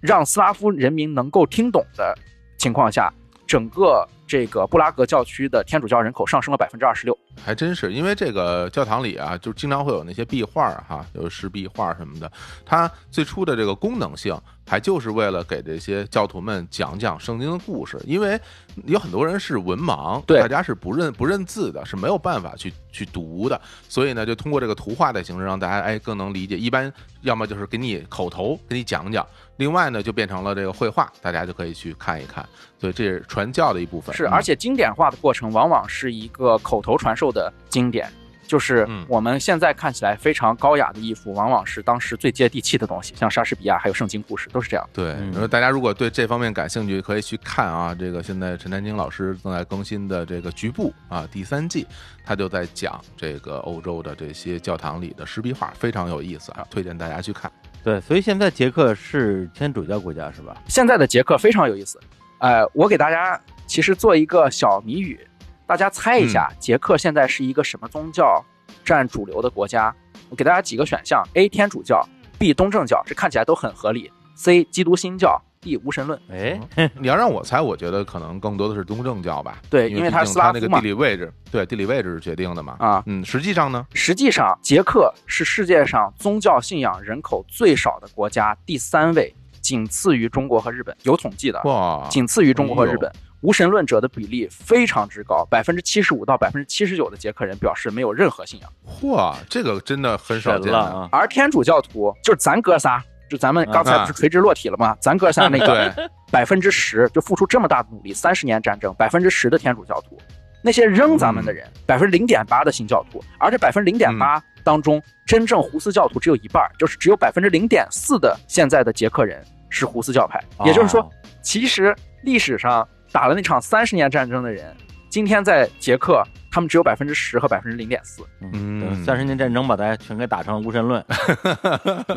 [0.01, 2.17] 让斯拉夫人民能够听懂的
[2.57, 3.13] 情况下，
[3.47, 7.17] 整个这个布拉格教区的天主教人口上升了百分之二十六。
[7.45, 12.31] 还真是，因为这个教堂里啊，就经常会有那些壁画哈，有石壁画什么的。
[12.65, 18.01] 它最初的这个功能性，还就是为了给这些教徒们讲讲圣经的故事。
[18.05, 18.39] 因为
[18.85, 23.61] 有很多人是文盲，对大家是不认不认字的，是没有办法去去读的。
[23.89, 26.59] 所以呢，就通过这个图画的形式，让大家哎更能理解。
[26.59, 29.27] 一般要么就是给你口头给你讲讲，
[29.57, 32.47] 另外呢就变成了这个绘画，大家就可以去看一看。
[32.79, 34.15] 所以这是传教的一部分。
[34.15, 38.11] 是，嗯而且经典化的过程往往是一个口头传授的经典，
[38.47, 44.89] 就是嗯我们现在看起来非常高雅的艺术，往往是当时最接地气的东西，像莎士比亚还有圣经故事都是这样。
[44.93, 45.15] 对，
[45.49, 51.87] 大家如果对这方面感兴趣，可以去看啊，这个现在陈丹青老师正在更新的这个《局部》啊第三季，
[52.25, 57.51] 他就在讲这个欧洲的这些教堂里的石壁画，非常有意思啊，推荐大家去看。
[57.83, 60.57] 对，所以现在捷克是天主教国家是吧？
[60.69, 62.01] 现在的捷克非常有意思，
[62.39, 65.21] 呃，我给大家其实做一个小谜语，
[65.67, 68.41] 大家猜一下，捷克现在是一个什么宗教
[68.85, 69.93] 占主流的国家？
[70.31, 71.49] 我给大家几个选项：A.
[71.49, 72.07] 天主教
[72.39, 72.55] ，B.
[72.55, 74.63] 东正教，这看起来都很合理；C.
[74.71, 75.77] 基督新教，D.
[75.79, 76.21] 无神论。
[76.31, 76.61] 哎，
[77.01, 80.81] 你要让我猜，我觉得可能更多的是东正教吧，对，因因为它是斯拉那个地。
[80.81, 82.77] 理位置，对地理位置是决定的嘛。
[82.79, 93.13] 啊，嗯，实际上呢，实际上，捷克是世界上宗教信仰人口最少的国家，第三位，仅次于中国和日本，有统计的，哇，仅次于中国和日哎本。
[93.43, 101.09] 无神论者的比例非常之高，百分之七十五到百分之七十九的捷克人表示没有任何信仰，嚯，这个真的很少见了啊！
[101.13, 104.97] 而天主教徒就是咱哥仨，就咱们刚才不是垂直落体了吗？
[105.01, 110.19] 咱哥仨那个对，百分之十就付出这么大的努力，三十年战争，百分之十的天主教徒，
[110.63, 120.43] 那些扔咱们的人，百分之零点八的新教徒，而这百分之零点八当中，真正胡斯教徒只有一半，就是只有百分之零点四的现在的捷克人是胡斯教派。
[120.65, 121.11] 也就是说，哦，
[121.43, 124.77] 其实历史上打了那场三十年战争的人，
[125.09, 128.23] 今天在捷克，他们只有百分之十和百分之零点四。
[128.53, 131.03] 嗯三十年战争把大家全给打成了无神论，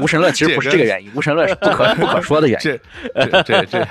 [0.01, 2.77] 无神论其实不是这个原因，无神论是不可不可说的原因。
[3.13, 3.88] 这这这这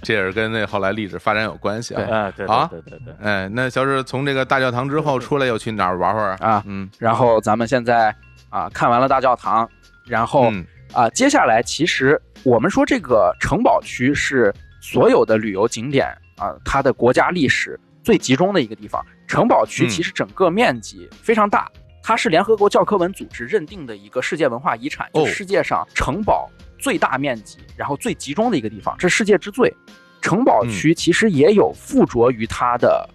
[0.00, 2.02] 这也是跟那后来历史发展有关系啊。
[2.08, 8.14] 啊，对好对对对对，哎，那小史从这个大教堂之后出来，又去哪儿玩玩啊嗯，然后咱们现在
[8.48, 9.68] 啊看完了大教堂，
[10.06, 19.04] 然后嗯啊接下来其实我们说这个城堡区是所有的旅游景点啊它的国家历史最集中的一个地方。
[19.26, 21.70] 城堡区嗯其实整个面积非常大，
[22.02, 29.74] 它是联合国教科文组织认定的一个世界文化遗产，哦就是世界上城堡最大面积，然后最集中的一个地方，这是世界之最。
[30.20, 33.08] 城堡区其实也有附着于它的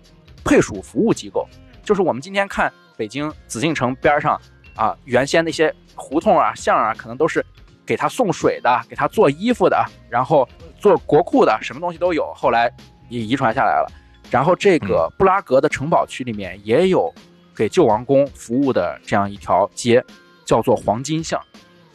[0.43, 1.47] 配属服务机构，
[1.83, 4.39] 就是我们今天看北京紫禁城边上
[4.75, 7.43] 啊，原先那些胡同啊、巷啊，可能都是
[7.85, 10.47] 给他送水的、给他做衣服的，然后
[10.79, 12.31] 做国库的，什么东西都有。
[12.35, 12.71] 后来
[13.09, 13.91] 也遗传下来了。
[14.31, 17.11] 然后这个布拉格的城堡区里面也有
[17.55, 20.03] 给旧王宫服务的这样一条街，
[20.45, 21.41] 叫做黄金巷。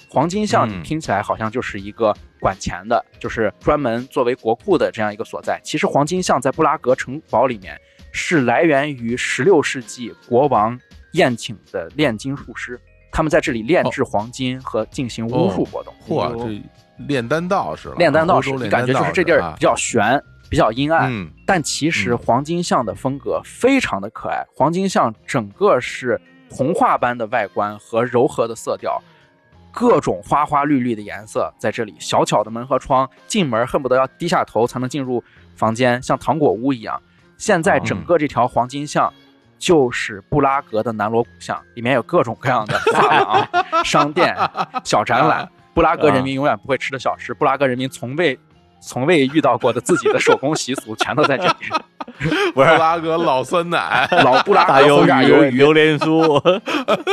[0.09, 5.61] 黄金巷听起来好像就是一个管钱的，就是专门作为国库的这样一个所在。
[5.65, 7.77] 其实黄金巷在布拉格城堡里面
[8.13, 10.79] 是来源于16世纪国王
[11.15, 15.93] 宴请的炼金术师，他们在这里炼制黄金和进行巫术活动。
[16.07, 16.63] 嚯，这
[17.09, 21.13] 炼丹道士了，炼丹道士感觉就是这地儿比较悬，比较阴暗。
[21.13, 29.03] 嗯但其实嗯黄金巷的风格非常的可爱，黄金巷整个是童话般的外观和柔和的色调，
[29.73, 35.23] 各种花花绿绿的颜色在这里，小巧的门和窗，进门恨不得要低下头才能进入
[35.55, 37.01] 房间，像糖果屋一样。
[37.37, 39.13] 现在整个这条黄金巷。
[39.57, 44.37] 就是布拉格的南锣鼓巷，里面有各种各样的画廊、商店、
[44.85, 45.49] 小展览。
[45.73, 48.39] 布拉格人民永远不会吃的小吃，布拉格人民从未
[48.87, 51.55] 从未遇到过的自己的手工习俗，全都在这里。
[52.55, 56.39] 布拉格老酸奶，老布拉格轰炸鱼、鱿鱼，榴莲酥。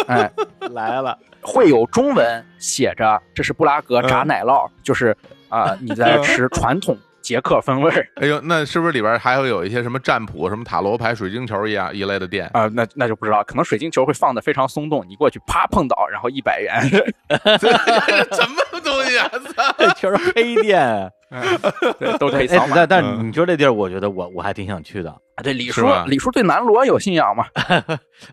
[0.08, 0.30] 哎，
[0.72, 5.16] 来了，会有中文写着这是布拉格炸奶酪，就是
[5.50, 6.98] 啊、你在吃传统
[7.32, 12.50] 捷克风味儿哎呦，那是不是里边还会有一些什么占卜、什么塔罗牌、水晶球一样一类的店？
[12.54, 19.30] 啊、那那就不知道，可能水晶球会放的非常松动，你过去啪碰倒，然后一百元， 什么东西啊？
[19.96, 21.12] 全是黑店。
[21.98, 22.76] 对，都可以哎扫，码。
[22.76, 25.10] 但但你说这地儿，我觉得我我还挺想去的。
[25.10, 27.46] 啊对，李叔，李叔对南锣有信仰吗？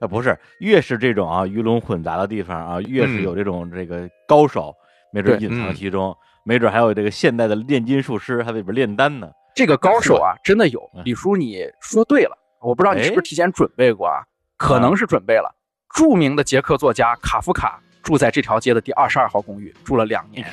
[0.00, 4.74] 呃，不是，越是这种啊鱼龙混杂的地方啊，越是嗯有这种这个高手，
[5.12, 6.12] 没准隐藏嗯其中，
[6.48, 9.28] 没准还有这个现代的炼金术师，还在里边炼丹呢。
[9.54, 11.02] 这个高手啊，真的有嗯。
[11.04, 14.24] 李叔，你说对了，我不知道你是不是哎提前准备过啊？
[14.56, 15.54] 可能是准备了。
[15.94, 20.46] 著名的捷克作家卡夫卡住在这条街的第二十二号公寓，住了两年，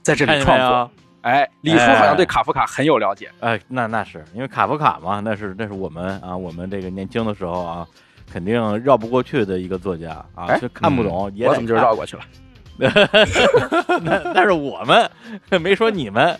[0.00, 0.90] 在这里创作有。？
[1.20, 3.30] 哎，李叔好像对卡夫卡很有了解。
[3.40, 7.86] 哎，那那是因为卡夫卡嘛，那是那是我们啊，我们这个年轻的时候啊，
[8.32, 12.22] 肯定绕不过去的一个作家啊，哎就看不懂，我怎么就绕过去了？
[12.76, 12.90] 那
[14.34, 15.10] 但是我们
[15.60, 16.38] 没说你们，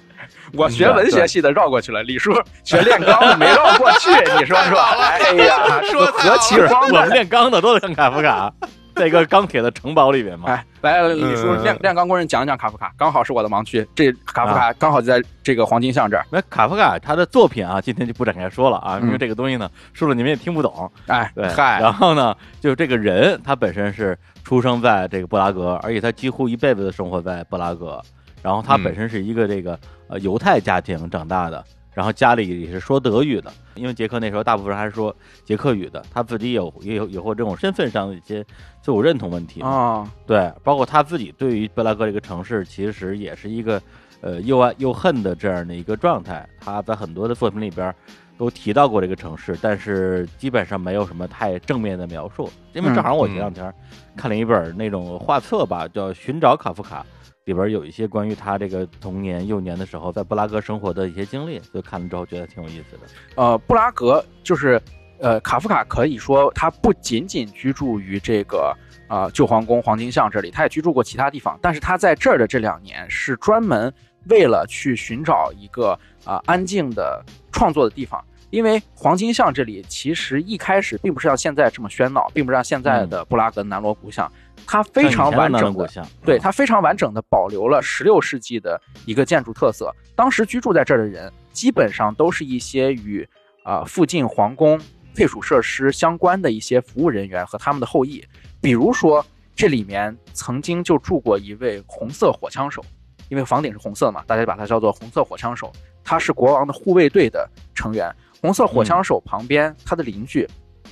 [0.54, 2.32] 我学文学系的绕过去了，李叔
[2.64, 4.78] 学炼钢的没绕过去，你说说？
[4.78, 7.02] 哎呀，说这何其是荒诞！
[7.02, 8.52] 我们炼钢的都得看卡夫卡，
[8.94, 10.48] 在一个钢铁的城堡里面嘛。
[10.48, 13.86] 哎，来，李叔嗯炼炼钢工人讲一讲卡夫卡，刚好是我的盲区。
[13.94, 16.24] 这卡夫卡刚好就在这个黄金巷这儿。
[16.30, 20.90] 那卡夫卡他的作品啊，今天就不展开说了啊，因为嗯这个东西呢，说了你们也听不懂。
[21.06, 24.16] 哎，对，嗨然后呢，就这个人他本身是
[24.52, 27.98] 出生在这个布拉格，而且他几乎一辈子的生活在布拉格。
[28.42, 38.44] 然后他嗯本身是一个这个呃犹太家庭长大的，然后家里也是说德语的，因为捷克那时候大部分人还是说捷克语的，他自己有也有也有这种身份上的一些
[38.82, 39.68] 自我认同问题嘛。
[39.70, 43.80] 啊，对，包括他自己对于布拉格这个城市，其实也是一个
[44.20, 46.46] 呃又爱又恨的这样的一个状态。
[46.60, 47.94] 他在很多的作品里边
[48.36, 52.50] 都提到过这个城市，但是基本上没有什么太正面的描述。
[52.72, 53.72] 因为正好我前两天
[54.16, 57.04] 看了一本那种画册吧，叫《寻找卡夫卡》，
[57.44, 63.02] 里边有一些关于他这个童年幼年的时候在布拉格生活的一些经历，所以看了之后觉得挺有意思的。
[63.36, 64.80] 呃，布拉格就是
[65.20, 71.56] 呃，卡夫卡可以说他不仅仅居住于这个啊、呃旧皇宫黄金巷这里，他也居住过其他地方。
[71.62, 73.92] 但是他在这儿的这两年是专门
[74.28, 75.92] 为了去寻找一个
[76.24, 78.22] 啊、呃安静的创作的地方。
[78.50, 84.30] 因为黄金巷这里其实一开始并不是像现在这么喧闹，并不是像现在的布拉格南锣鼓巷，
[84.66, 89.90] 它非常完整的的，对，它非常完整的保留了十六世纪的一个建筑特色。
[90.14, 93.26] 当时居住在这儿的人，基本上都是一些与
[93.64, 94.78] 啊、附近皇宫
[95.14, 98.22] 配属设施相关的一些服务人员和他们的后裔。
[98.60, 99.24] 比如说，
[99.56, 102.84] 这里面曾经就住过一位红色火枪手，
[103.32, 105.72] 因为房顶是红色嘛，大家把它叫做红色火枪手。
[106.04, 108.14] 他是国王的护卫队的成员。
[108.42, 110.46] 红色火枪手旁边，他的邻居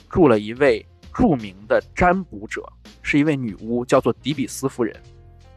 [0.09, 0.83] 住了一位
[1.13, 2.67] 著名的占卜者，
[3.03, 4.97] 是一位女巫，叫做迪比斯夫人。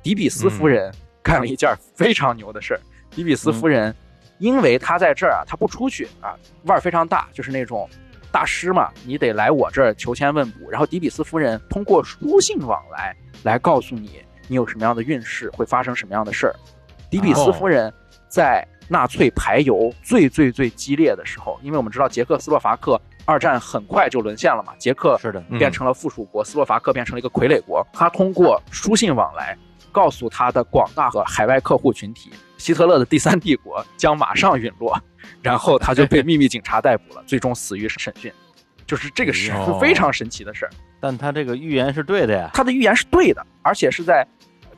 [0.01, 2.81] 迪比斯夫人干了一件非常牛的事儿。
[3.09, 3.95] 迪比斯夫人，
[4.39, 7.89] 因为她在这儿啊，她不出去啊，腕儿非常大，就是那种
[8.29, 10.69] 大师嘛，你得来我这儿求签问卜。
[10.69, 16.55] 然后迪比斯夫人通过书信往来来告诉你，你有什么样的运势，会发生什么样的事儿。
[17.09, 17.93] 迪比斯夫人
[18.27, 27.85] 在纳粹排犹最最最激烈的时候，因为我们知道捷克斯洛伐克二战很快就沦陷了嘛，捷克是的，变成了附属国，斯洛伐克变成了一个傀儡国。
[27.93, 29.57] 他通过书信往来。
[29.91, 34.99] 告诉他的广大和海外客户群体，希特勒的第三帝国将马上陨落，
[35.39, 38.33] 然后他就被秘密警察逮捕了，最终死于审讯。
[38.87, 40.71] 就是这个是非常神奇的事儿。
[41.03, 44.25] 但他这个预言是对的呀，他的预言是对的，而且是在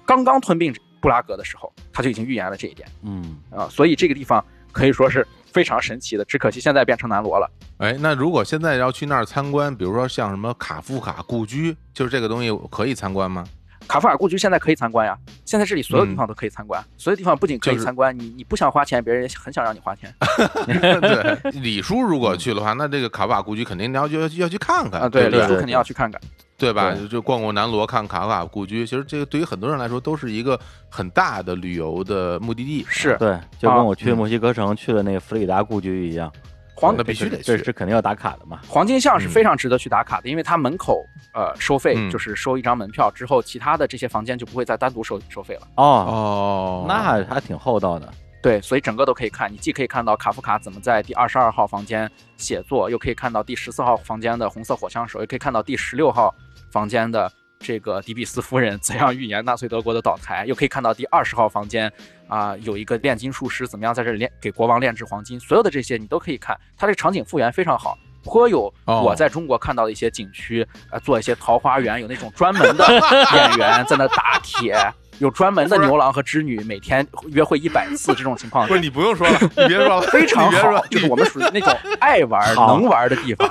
[0.08, 2.90] 刚刚吞并布拉格的时候，他就已经预言了这一点。
[3.04, 7.48] 嗯啊，所以这个地方可以说是非常神奇的，只可惜现在变成南罗了。
[7.78, 13.46] 哎，那如果现在要去那儿参观，比如说像什么卡夫卡故居，就是这个东西可以参观吗？
[13.88, 20.14] 卡夫卡故居现在可以参观呀，现在这里所有地方都可以参观，所有地方不仅可以参观，你你不想花钱，别人也很想让你花钱。
[21.02, 26.20] 对，李叔如果去的话，那这个卡夫卡故居肯定要要就要去看看啊，对，李叔肯定要去看看，
[26.58, 26.96] 对吧？
[27.10, 30.60] 就逛逛南罗，看卡夫卡故居，其实这个对于很多人来说都是一个
[30.90, 32.86] 很大的旅游的目的地。
[32.90, 36.32] 是对，就跟我去墨西哥城去的那个弗里达故居一样。
[36.76, 38.60] 黄那必须得去，这是肯定要打卡的嘛。
[38.68, 45.62] 黄金巷是非常值得去打卡的，因为它门口呃收费就是收一张门票之后，其他的这些房间就不会再单独收收费了。
[45.78, 48.08] 哦哦，那还挺厚道的。
[48.44, 56.36] 对，所以整个都可以看，你既可以看到卡夫卡怎么在第二十二号房间写作，又可以看到第十四号房间的红色火枪手，也可以看到第十六号
[56.72, 57.32] 房间的。
[57.58, 60.46] 这个迪比斯夫人怎样预言纳粹德国的倒台？
[60.46, 61.92] 又可以看到第二十号房间
[62.28, 65.40] 啊，有一个炼金术师怎么样在这里炼给国王炼制黄金？
[65.40, 72.86] 所有的这些你都可以看，它这个场景复原非常好，颇有我在中国看到的一些景区，呃，做一些桃花源，有那种专门的
[73.34, 74.76] 演员在那打铁，
[75.20, 78.68] 有专门的牛郎和织女每天约会一百次这种情况。
[78.68, 83.48] 不是你不用说了，你别说了，非常好，就是我们属于那种爱玩能玩的地方。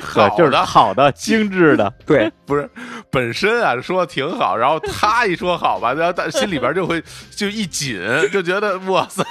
[0.00, 2.68] 好就是好的、 精致的，对，不是
[3.10, 9.24] 本身啊说挺好，然后他一说好吧，然后他心里边就会就一紧， 就觉得哇塞，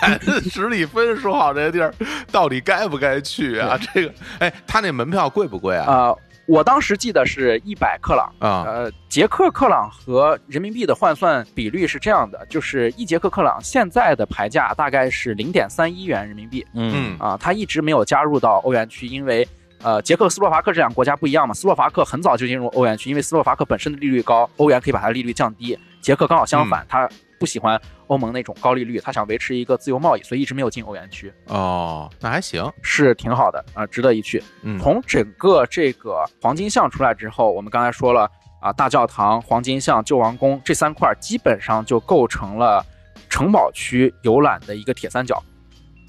[0.50, 1.94] 十里分说好这个地儿，
[2.32, 3.78] 到底该不该去啊？
[3.94, 5.86] 这个，哎，他那门票贵不贵啊？
[5.92, 6.16] 啊，
[6.48, 19.48] 我当时记得是一百克朗啊，呃，捷克克朗和人民币的换算比率是这样的，就是一捷克克朗现在的牌价大概是零点三一元人民币，嗯啊，它一直没有加入到欧元区，因为。
[19.84, 21.54] 呃，捷克斯洛伐克这两个国家不一样嘛。
[21.54, 25.78] 斯洛伐克很早就进入欧元区，因为斯洛伐克本身的利率高，欧元可以把它利率降低。
[26.02, 27.08] 捷克刚好相反，他
[27.40, 31.32] 不喜欢欧盟那种高利率，他想维持一个自由贸易，所以一直没有进欧元区。
[31.48, 34.42] 哦，那还行，是挺好的啊，值得一去。
[34.80, 38.30] 从整个这个黄金巷出来之后，我们刚才说了
[38.62, 42.84] 啊，大教堂、黄金巷、旧王宫这三块基本上就构成了
[43.30, 45.44] 城堡区游览的一个铁三角。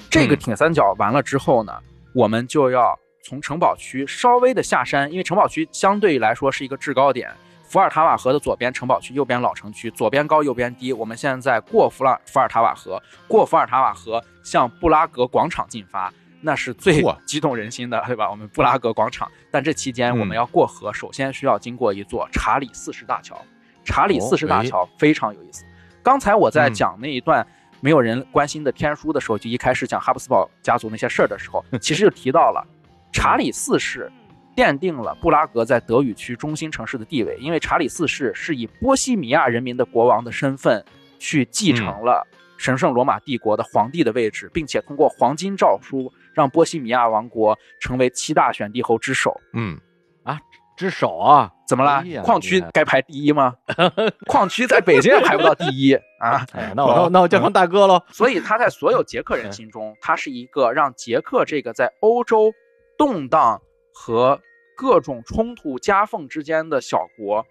[0.09, 1.73] 这个铁三角完了之后呢，
[2.15, 2.99] 我们就要。
[3.29, 7.31] 从城堡区稍微的下山，因为城堡区相对来说是一个制高点。
[7.63, 10.95] 伏尔塔瓦河的左边城堡区，右边老城区，左边高，右边低。
[10.95, 16.11] 我们现在过伏尔伏尔塔瓦河，过伏尔塔瓦河向布拉格广场进发，
[16.41, 18.31] 那是最激动人心的，对吧？
[18.31, 19.31] 我们布拉格广场。
[19.51, 23.39] 但这期间我们要过河，首先需要经过一座查理四世大桥。
[23.85, 25.67] 查理四世大桥非常有意思。
[26.03, 27.47] 刚才我在讲那一段
[27.81, 32.67] 没有人关心的天书的时候，就一开始讲哈布斯堡家族那些事儿的时候，其实就提到了。
[33.13, 34.11] 查理四世
[34.57, 40.85] 奠定了布拉格在德语区中心城市的地位，因为查理四世是以波西米亚人民的国王的身份
[41.19, 49.33] 去继承了神圣罗马帝国的皇帝的位置，并且通过黄金诏书让波西米亚王国成为七大选帝侯之首。
[49.53, 49.79] 嗯，
[50.25, 50.41] 啊，
[50.77, 52.03] 之首啊，怎么了？
[52.25, 53.55] 矿区该排第一吗？
[54.27, 56.45] 矿区在北京也排不到第一 啊！
[56.75, 58.03] 那我那我叫成大哥喽。
[58.11, 62.53] 所以他在所有捷克人心中，他是一个让捷克这个在欧洲。
[62.99, 63.63] 动荡
[63.95, 64.43] 和
[64.77, 67.47] 各种冲突夹缝之间的小国，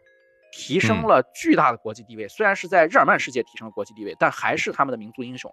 [0.51, 2.27] 提升了巨大的国际地位。
[2.27, 5.51] 虽然是在日耳曼世界提升了国际地位，但还是他们的民族英雄。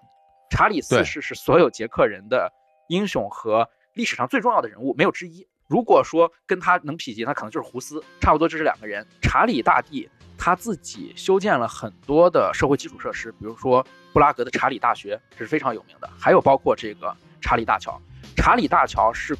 [0.50, 2.52] 查理四世是所有捷克人的
[2.88, 5.46] 英雄和历史上最重要的人物，没有之一。
[5.68, 9.06] 如果说跟他能匹及，那可能就是胡斯，差不多就是两个人。
[9.22, 16.10] 查理大帝他自己修建了很多的社会基础设施，比如说布拉格的查理大学，这是非常有名的。
[16.18, 18.00] 还有包括这个查理大桥，
[18.36, 19.36] 查理大桥是。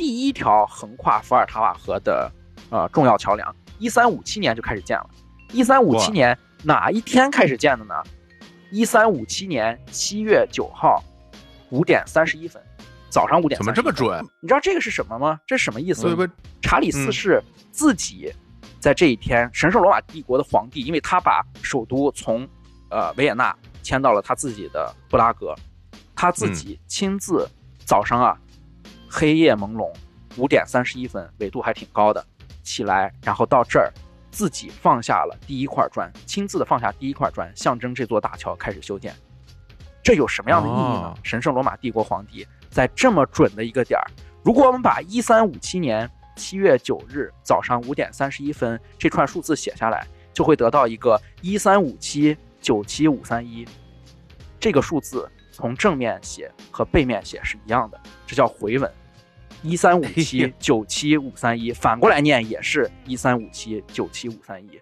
[0.00, 2.32] 第一条横跨伏尔塔瓦河的，
[2.70, 5.06] 呃，重要桥梁，一三五七年就开始建了。
[5.52, 6.34] 一三五七年
[6.64, 7.94] 哪一天开始建的呢？
[8.70, 11.04] 一三五七年七月九号
[11.68, 12.62] 五点三十一分，
[13.10, 14.24] 早上五点怎么这么准？
[14.40, 15.38] 你知道这个是什么吗？
[15.46, 16.08] 这是什么意思？
[16.62, 17.38] 查理四世
[17.70, 18.32] 自己
[18.80, 22.48] 在这一天，神圣罗马帝国的皇帝，因为他把首都从
[22.88, 25.54] 呃维也纳迁到了他自己的布拉格，
[26.16, 27.46] 他自己亲自
[27.84, 28.38] 早上啊，
[29.12, 29.92] 黑夜朦胧，
[30.36, 32.24] 五点三十一分，纬度还挺高的，
[32.62, 33.92] 起来，然后到这儿，
[34.30, 39.12] 自己放下了第一块砖，亲自的放下第一块砖，象征这座大桥开始修建。
[40.00, 41.08] 这有什么样的意义呢？
[41.08, 44.06] 哦神圣罗马帝国皇帝在这么准的一个点儿，
[44.44, 53.66] 如果我们把一三五七年七月九日早上五点三十一分这串数字写下来，就会得到一个一三五七九七五三一。
[54.60, 55.28] 这个数字
[55.60, 58.90] 从正面写和背面写是一样的，这叫回文。
[59.62, 64.80] 一三五七九七五三一，反过来念也是一三五七九七五三一。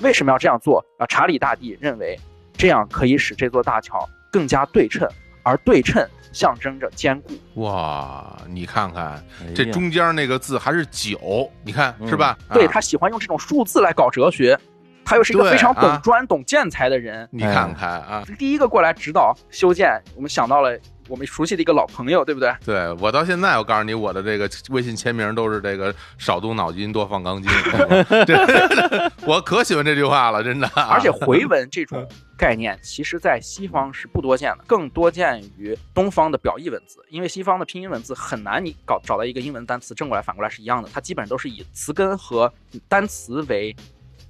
[0.00, 1.04] 为什么要这样做啊？
[1.06, 2.18] 查理大帝认为
[2.56, 5.06] 这样可以使这座大桥更加对称，
[5.42, 6.02] 而对称
[6.32, 7.34] 象征着坚固。
[7.60, 9.22] 哇，你看看
[9.54, 12.36] 这中间那个字还是九，你看嗯是吧？
[12.48, 14.58] 啊对他喜欢用这种数字来搞哲学，
[15.04, 17.28] 他又是一个非常懂啊砖、懂建材的人。
[17.30, 20.78] 你看看啊，第一个过来指导修建，我们想到了
[21.08, 22.54] 我们熟悉的一个老朋友，对不对？
[22.64, 27.50] 对我到现在，我告诉你，我的这个微信签名都是这个少动脑筋，多放钢筋。
[28.26, 30.66] 这 我可喜欢这句话了，真的。
[30.74, 32.06] 而且回文这种
[32.38, 37.04] 概念，其实在西方是不多见的，更多见于东方的表意文字。
[37.10, 42.50] 因为西方的拼音文字很难，你搞找到一个英文单词正过来反过来是一样的，它基本上都是以词根和
[42.88, 43.76] 单词为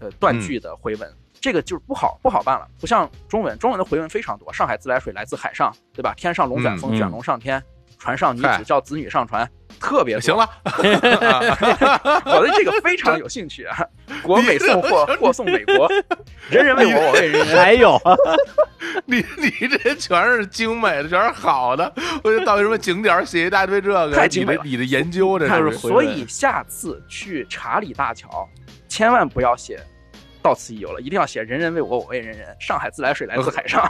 [0.00, 1.12] 呃断句的回文。
[1.40, 4.50] 这个就是不好不好办了，不像中文，中文的回文非常多。
[4.50, 6.14] 上海自来水来自海上，对吧？
[6.16, 7.62] 天上龙卷风，嗯卷龙上天，
[7.98, 9.46] 船上女子叫子女上船，
[9.78, 10.48] 特别行了，
[12.24, 13.76] 我对这个非常有兴趣啊！
[14.22, 15.86] 国美送货，货送美国，
[16.48, 17.56] 人人为我，我为人人。
[17.58, 18.16] 还有啊，
[19.04, 21.92] 你你这全是精美的，全是好的。
[22.22, 25.72] 我就到什么景点写一大堆这个，太精美了你的你的研究这看是。
[25.72, 28.48] 所以下次去查理大桥，
[28.94, 29.76] 千万不要写
[30.40, 32.54] “到此一游”了，一定要写“人人为我，我为人人”。
[32.62, 33.84] 上海自来水来自海上。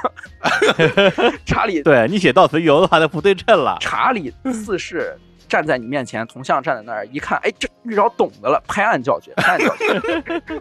[1.44, 3.76] 查理对你写到此一游的话，就不对称了。
[3.82, 5.14] 查理四世
[5.46, 10.52] 站在你面前，铜像站在那儿，一看，哎，这遇着懂的了，拍案叫绝，拍案叫绝。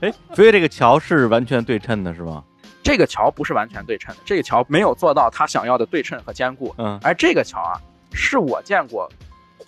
[0.00, 2.42] 哎，所以这个桥是完全对称的，是吗？
[2.82, 6.74] 这个桥不是完全对称的，这个桥没有做到他想要的对称和坚固。
[6.78, 7.76] 嗯，而这个桥啊，
[8.14, 9.06] 是我见过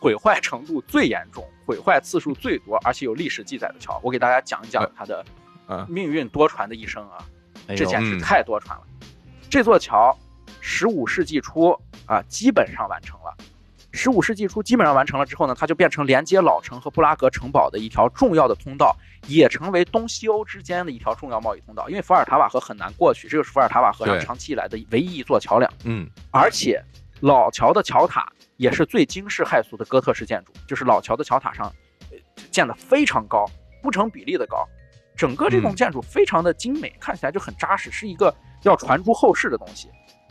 [0.01, 4.01] 毁坏程度最严重、毁坏次数最多，而且有历史记载的桥。
[4.03, 5.25] 我给大家讲一讲它的
[5.69, 7.25] 嗯命运多舛的一生啊，
[7.69, 8.83] 这简直嗯太多舛了。
[9.49, 10.17] 这座桥，
[10.61, 13.35] 十五世纪初啊，基本上完成了。
[13.93, 18.97] 十五世纪初基本上完成了之后呢，它就变成连接老城和布拉格城堡的一条重要的通道，
[19.29, 21.89] 也成为东西欧之间的一条重要贸易通道。
[21.89, 25.73] 因为伏尔塔瓦河很难过去，这个是伏尔塔瓦河上长期以来的唯一一座桥梁。
[25.85, 26.83] 嗯，而且
[27.21, 31.67] 老桥的桥塔也是最惊世骇俗的哥特式建筑，就是老桥的桥塔上
[32.11, 32.19] 呃
[32.51, 33.45] 建得非常高，
[33.83, 34.67] 不成比例的高，
[35.17, 39.89] 整个这栋嗯建筑非常的精美，看起来就很扎实，是一个要传诸后世的东西。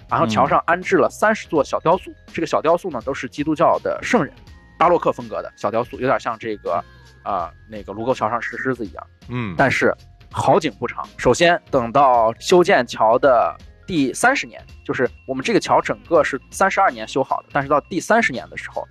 [0.10, 4.32] 然后桥上安置了三十座小雕塑，这个小雕塑呢都是基督教的圣人，
[4.78, 6.84] 巴洛克风格的小雕塑，有点像这个
[7.24, 9.08] 啊、那个卢沟桥上石狮子一样。
[9.30, 9.96] 嗯，但是
[10.30, 18.88] 好景不长，首先等到修建桥的第三十年，就是我们这个桥整个是三十二年修好的，但是到第三十年的时候，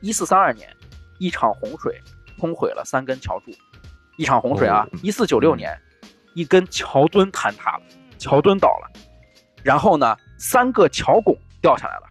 [0.00, 0.68] 一四三二年，
[1.18, 2.00] 一场洪水
[2.38, 3.50] 冲毁了三根桥柱，
[4.16, 5.76] 一场洪水啊哦，一四九六年，
[6.34, 7.82] 一根桥墩坍塌了，
[8.18, 8.90] 桥墩倒了，
[9.62, 12.08] 然后呢，三个桥拱掉下来了。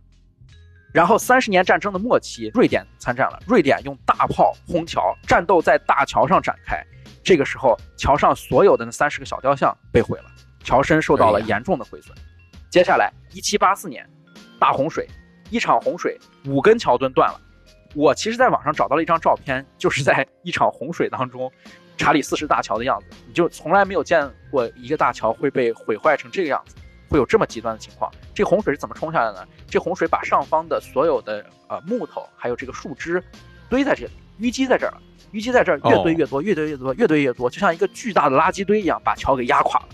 [0.94, 3.40] 然后三十年战争的末期，瑞典参战了。
[3.48, 6.86] 瑞典用大炮轰桥，战斗在大桥上展开。
[7.24, 10.26] 这个时候，桥上所有的那三十个小雕像被毁了，
[10.64, 12.16] 桥身受到了严重的毁损。
[12.70, 14.08] 接下来，一七八四年，
[14.60, 15.08] 大洪水，
[15.50, 17.40] 一场洪水，五根桥墩断了。
[17.94, 21.52] 我其实在网上找到了一张照片，就是在一场洪水当中，
[21.98, 23.08] 查理四世大桥的样子。
[23.28, 26.76] 你就从来没有见过一个大桥会被毁坏成这个样子，
[27.10, 28.10] 会有这么极端的情况。
[28.34, 29.48] 这洪水是怎么冲下来的呢？
[29.68, 33.22] 这洪水把上方的所有的呃木头还有这个树枝
[33.68, 35.02] 堆在这里，淤积在这儿了，
[35.34, 39.88] 淤积在这儿越堆越多，越堆越多，越堆越多，就像一个巨大的垃圾堆一样，把桥给压垮了。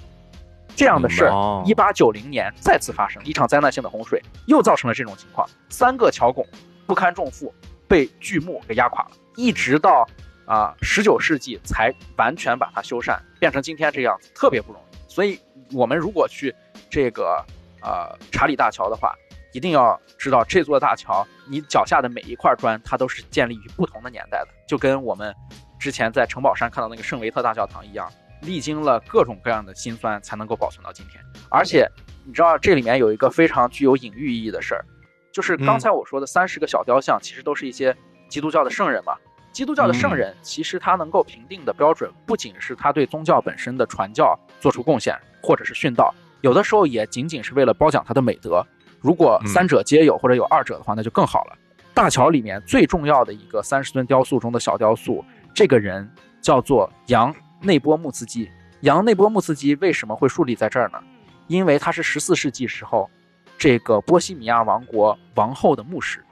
[0.77, 1.63] 这样的事儿，哦。
[1.65, 6.45] 一八九零年再次发生一场灾难性的洪水，又造成了这种情况，三个桥拱
[6.85, 7.51] 不堪重负，
[7.87, 10.07] 被巨木给压垮了，一直到
[10.45, 15.11] 啊十九世纪才完全把它修缮，变成今天这样子，特别不容易。
[15.11, 15.39] 所以，
[15.73, 16.53] 我们如果去
[16.91, 17.43] 这个
[17.81, 19.15] 呃查理大桥的话，
[19.53, 25.33] 一定要知道这座大桥，你脚下的每一块砖，它都是建立于不同的年代的，就跟我们
[25.79, 28.07] 之前在城堡山看到那个圣维特大教堂一样，
[28.41, 31.23] 历经了各种各样的辛酸，才能够保存到今天。
[31.49, 31.89] 而且，
[32.25, 34.85] 你知道这里面有一个非常具有隐喻意义的事儿，
[35.31, 37.95] 就是刚才我说的三十个小雕像，其实都是一些
[38.29, 39.13] 基督教的圣人嘛。
[39.51, 48.63] 基督教的圣人，其实他能够评定的标准，不仅是他对宗教本身的传教做出贡献，或者是殉道，有的时候也仅仅是为了褒奖他的美德。
[48.99, 51.57] 如果三者皆有，或者有二者的话，那就更好了。
[51.93, 55.25] 大桥里面最重要的一个三十尊雕塑中的小雕塑，
[55.55, 56.07] 这个人
[56.39, 58.51] 叫做杨内波穆茨基。
[58.81, 60.99] 杨内波穆茨基为什么会树立在这儿呢？
[61.47, 63.09] 因为他是十四世纪时候
[63.57, 66.23] 这个波西米亚王国王后的牧师，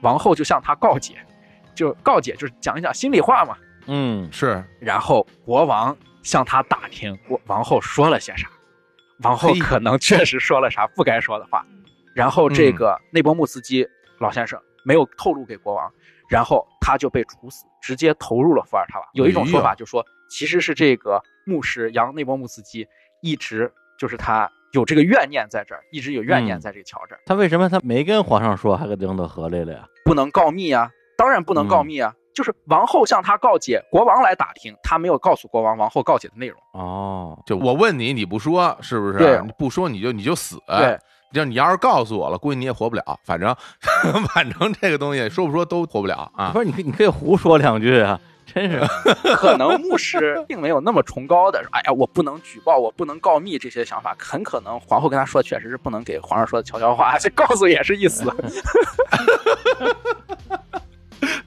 [0.00, 1.16] 王后就向他告解，
[1.74, 3.56] 就告解就是讲一讲心里话嘛。
[3.86, 4.62] 嗯，是。
[4.78, 8.48] 然后国王向他打听，国王后说了些啥？
[9.22, 11.64] 王后可能确实说了啥不该说的话。
[12.14, 13.88] 然后这个内波穆斯基
[14.20, 15.90] 老先生没有透露给国王，
[16.28, 19.06] 然后他就被处死，直接投入了伏尔塔瓦。
[19.14, 22.88] 有一种说法就说，其实是这个牧师杨内波穆斯基
[23.20, 27.20] 一直就是他有这个怨念在这儿，一直有怨念在这个桥这儿。
[27.26, 29.84] 他为什么他没跟皇上说，还给扔到河里了呀？
[30.06, 32.14] 不能告密啊，当然不能告密啊。
[32.34, 36.58] 就是王后向他告解，国王来打听，他没有告诉国王王后告解的内容。
[36.72, 39.18] 哦，就我问你，你不说是不是？
[39.18, 40.56] 对，不说你就你就死。
[40.66, 40.98] 对。
[41.34, 43.02] 就你要是告诉我了，估计你也活不了。
[43.24, 43.56] 反正，
[44.34, 46.50] 反正这个东西说不说都活不了啊。
[46.52, 48.20] 不是，你可你可以胡说两句啊，
[48.54, 48.80] 真是。
[49.36, 54.14] 可能牧师并没有那么崇高的，哎呀，我不能举报，我不能告密这些想法。
[54.18, 58.24] 很可能皇后跟他说，确实是不能给皇上说的悄悄话，这告诉也是意思。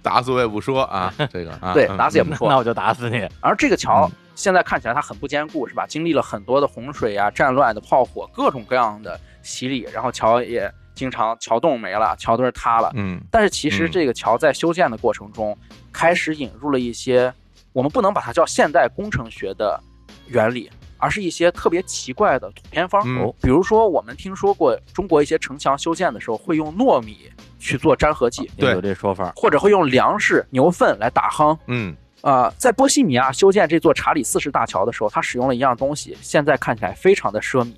[0.01, 3.27] 打死我也不说啊，这个啊，对，打死也不说， 那我就打死你。
[3.41, 5.85] 而这个桥现在看起来它很不坚固，是吧？
[5.87, 9.19] 经历了很多的洪水啊、战乱的炮火，各种各样的。
[9.41, 12.91] 洗礼，然后桥也经常桥洞没了，桥墩塌了。
[12.95, 15.55] 嗯，但是其实这个桥在修建的过程中，
[15.95, 17.33] 开始引入了一些
[17.71, 19.81] 我们不能把它叫现代工程学的
[20.27, 23.01] 原理，而是一些特别奇怪的土偏方。
[23.17, 31.57] 哦，比如说我们听说过中国一些城墙修建的时候会用糯米去做粘合剂，有这说法，或者会用粮食牛粪来打夯。
[31.67, 37.73] 嗯，啊，在波西米亚修建这座查理四世大桥的时候，他使用了一样东西，现在看起来非常的奢靡。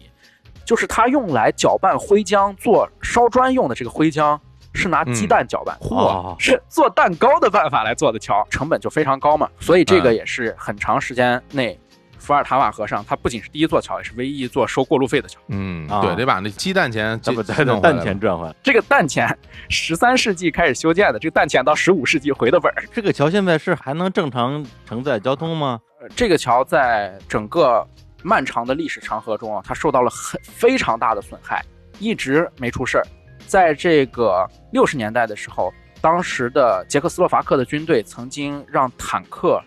[0.65, 4.38] 就是他用来搅拌灰浆做烧砖用的这个灰浆，
[4.74, 9.49] 是拿鸡蛋搅拌，嚯，是做蛋糕的办法来做的桥，成本就非常高嘛。
[9.59, 11.80] 所以这个也是很长时间内，
[12.18, 15.39] 伏尔塔瓦河上它不仅是第一座桥，也是唯一一座收过路费的桥。
[15.47, 18.55] 嗯，对，得把那鸡蛋钱，不再等蛋钱赚回来。
[18.63, 19.28] 这个蛋钱，
[19.70, 22.84] 十三世纪开始修建的，这个蛋钱到十五世纪回的本儿。
[22.93, 25.80] 这个桥现在是还能正常承载交通吗？
[26.15, 27.86] 这个桥在整个。
[28.24, 31.63] 漫长的历史长河中啊，它受到了很非常大的损害，
[31.99, 33.05] 一直没出事儿。
[33.47, 39.59] 在这个六十年代的时候，当时的捷克斯洛伐克的军队曾经让坦克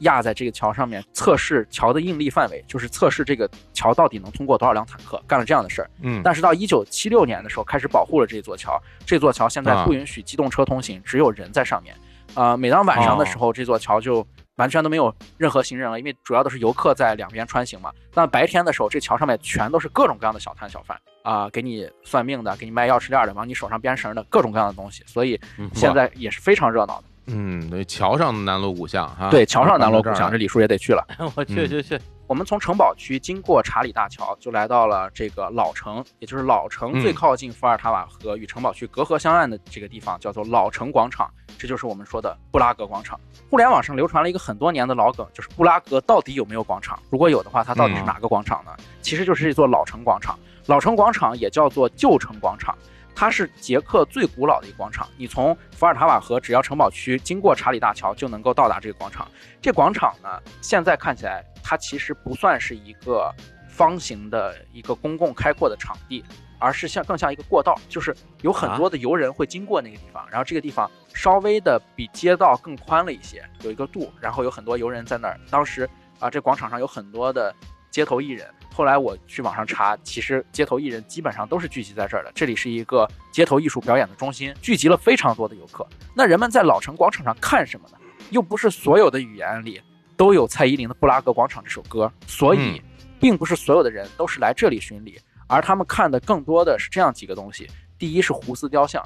[0.00, 5.90] 压在这个桥上面测试桥的应力范围，就是测试这个桥到底能通过多少辆坦克，干了这样的事儿。
[6.02, 11.94] 嗯，但是到一九七六年的时候开始保护了这座桥，这座桥现在不允许机动车通行，只有人在上面。
[12.34, 14.26] 啊，每当晚上的时候，这座桥就。
[14.58, 17.90] 完全都没有任何行人了，因为主要都是游客在两边穿行嘛。
[18.12, 25.40] 但白天的时候，这桥上面全都是各种各样的小摊小贩啊，给你算命的，给你卖钥匙链的，往你手上编绳的各种各样的东西，所以
[25.74, 27.04] 现在也是非常热闹的。
[27.30, 29.28] 嗯，对，桥上的南锣鼓巷哈。
[29.30, 31.06] 对，桥上南锣 鼓巷，这李叔也得去了。
[31.36, 31.98] 我去去去。
[32.28, 41.30] 我们从城堡区经过查理大桥，就来到了这个老城，也就是老城最靠近伏尔塔瓦河与城堡区隔河相岸的这个地方，叫做老城广场。
[41.56, 43.18] 这就是我们说的布拉格广场。
[43.48, 47.02] 互联网上流传了一个很多年的老梗，就是布拉格到底有没有广场？
[47.08, 48.72] 如果有的话，它到底是哪个广场呢？
[49.00, 50.38] 其实就是这座老城广场。
[50.66, 52.76] 老城广场也叫做旧城广场。
[53.18, 55.08] 它是捷克最古老的一个广场。
[55.16, 59.28] 你从伏尔塔瓦河，只要城堡区经过查理大桥，就能够到达这个广场。
[59.60, 60.28] 这广场呢，
[60.62, 63.34] 现在看起来它其实不算是一个
[63.68, 66.24] 方形的一个公共开阔的场地，
[66.60, 70.24] 而是像更像一个过道，就是有很多的游人会经过那个地方。
[70.30, 75.36] 然后这个地方稍微的比街道更宽了一些，有一个度，然后有很多游人在那儿。
[75.50, 75.90] 当时
[76.20, 77.52] 啊，这广场上有很多的
[77.90, 78.48] 街头艺人。
[78.78, 82.30] 后来我去网上查，其实街头艺人基本上都是聚集在这儿的。
[82.32, 85.84] 这里是一个街头艺术表演的中心，聚集了非常多的游客。
[86.14, 87.98] 那人们在老城广场上看什么呢？
[88.30, 89.82] 又不是所有的语言里
[90.16, 92.80] 都有蔡依林的《布拉格广场》这首歌，所以
[93.18, 95.18] 并不是所有的人都是来这里巡礼，
[95.48, 97.68] 而他们看的更多的是这样几个东西：
[97.98, 99.04] 第一是胡斯雕像，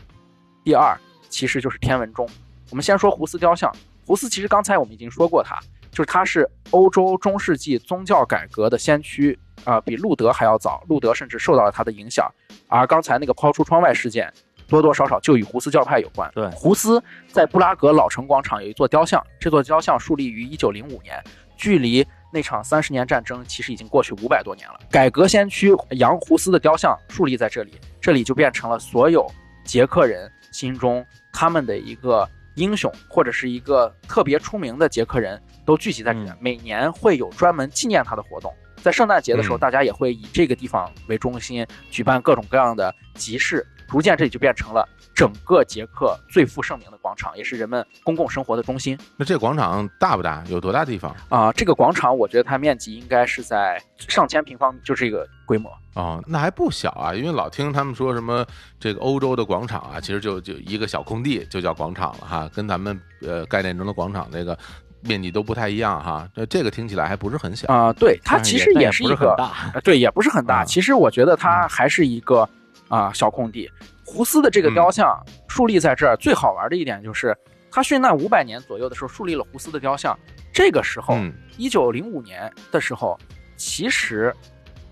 [0.62, 0.94] 第二
[1.30, 2.28] 其实就是天文钟。
[2.68, 5.58] 我们先说胡斯雕像，胡斯其实刚才我们已经说过，他
[5.90, 9.38] 就是他是欧洲中世纪宗教改革的先驱。
[9.64, 12.30] 啊，比路德还要早，路德甚至受到了他的影响。
[12.68, 14.32] 而刚才那个抛出窗外事件，
[14.66, 16.30] 多多少少就与胡斯教派有关。
[16.34, 21.22] 对，胡斯在布拉格老城广场有一座雕像，这座雕像树立于一九零五年，
[21.56, 24.80] 距离那场三十年战争其实已经过去五百多年了。
[24.90, 29.30] 改革先驱杨胡斯的雕像树立在这里，这里就变成了所有
[29.64, 32.26] 捷克人心中他们的一个
[32.56, 36.30] 英雄，或者是一个特别出名的捷克人，都聚集在这里。
[36.40, 44.86] 每年会有专门纪念他的活动，在圣诞节的时候，大家也会以这个地方为中心举办各种各样的集市，逐渐这里就变成了。
[45.14, 48.98] 整个捷克最负盛名的广场，也是人们公共生活的中心。
[49.18, 50.42] 那这广场大不大？
[50.48, 51.52] 有多大地方啊？
[51.52, 55.70] 这个广场，我觉得它面积应该是在上千平方米，就这个规模。
[55.92, 57.12] 哦，那还不小啊！
[57.12, 58.44] 因为老听他们说什么
[58.80, 64.58] 这个欧洲的广场啊，其实就就一个小空地就叫广场了哈，跟咱们呃概念中的广场那个
[65.02, 66.28] 面积都不太一样哈。
[66.34, 67.92] 那这个听起来还不是很小啊？
[67.92, 70.64] 对，它其实也是一个大，对，也不是很大。
[70.64, 72.48] 其实我觉得它还是一个
[72.88, 73.70] 啊小空地。
[74.04, 75.16] 胡斯的这个雕像
[75.48, 77.36] 树立在这儿，最好玩的一点就是，
[77.70, 80.18] 他殉难五百年左右的时候树立了胡斯的雕像。
[80.52, 81.16] 这个时候，
[81.56, 83.18] 一九零五年的时候，
[83.56, 84.34] 其实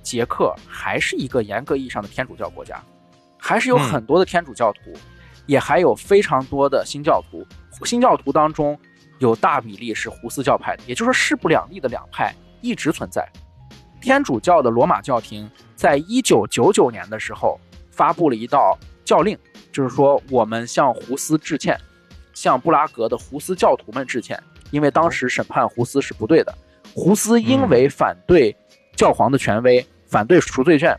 [0.02, 2.80] 捷克还是一个严格意义上的天主教国家，
[3.36, 4.94] 还是有很多的天主教徒，
[5.44, 7.46] 也还有非常多的新教徒。
[7.84, 8.78] 新教徒当中
[9.20, 13.26] 有大比例是胡斯教派的，也就是说势不两立的两派一直存在。
[14.02, 17.58] 天主教的罗马教廷在一九九九年的时候
[17.90, 18.76] 发布了一道。
[19.02, 19.36] 教令
[19.72, 21.76] 就是说，我们向胡斯致歉，
[22.32, 24.40] 向布拉格的胡斯教徒们致歉，
[24.70, 26.54] 因为当时审判胡斯是不对的。
[26.94, 28.56] 胡斯因为反对
[28.94, 30.96] 教皇的权威，反对赎罪券，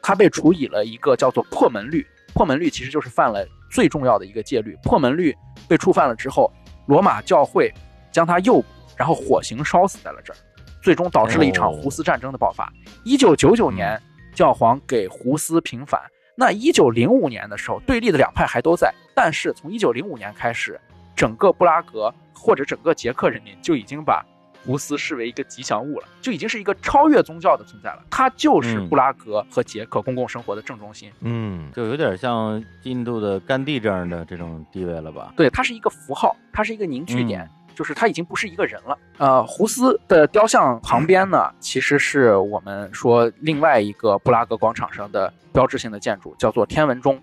[0.00, 2.06] 他被处以了一个叫做破门律。
[2.32, 4.74] 破门律其实就是犯了最重要的一个戒律。
[4.82, 5.36] 破门律
[5.68, 6.50] 被触犯了之后，
[6.90, 7.72] 罗马教会
[8.10, 8.64] 将他诱捕，
[8.96, 10.36] 然后火刑烧死在了这儿，
[10.82, 12.68] 最终导致了一场胡斯战争的爆发。
[13.04, 13.96] 一九九九年，
[14.34, 16.02] 教皇给胡斯平反。
[16.34, 20.80] 那一九零五年的时候，对立的两派还都在，但是从一九零五年开始，
[21.14, 24.26] 整个布拉格或者整个捷克人民就已经把
[24.64, 28.02] 胡斯视为一个吉祥物了，就已经是一个超越宗教的存在了。
[28.10, 31.10] 他就是布拉格和捷克公共生活的正中心。
[31.20, 35.32] 嗯，就有点像印度的甘地这样的这种地位了吧？
[35.36, 37.48] 对，它是一个符号，它是一个凝聚点。
[37.72, 38.98] 就是他已经不是一个人了。
[39.16, 47.18] 呃，胡斯的雕像旁边呢，其实是我们说另外一个布拉格广场上的标志性的建筑，叫做天文钟。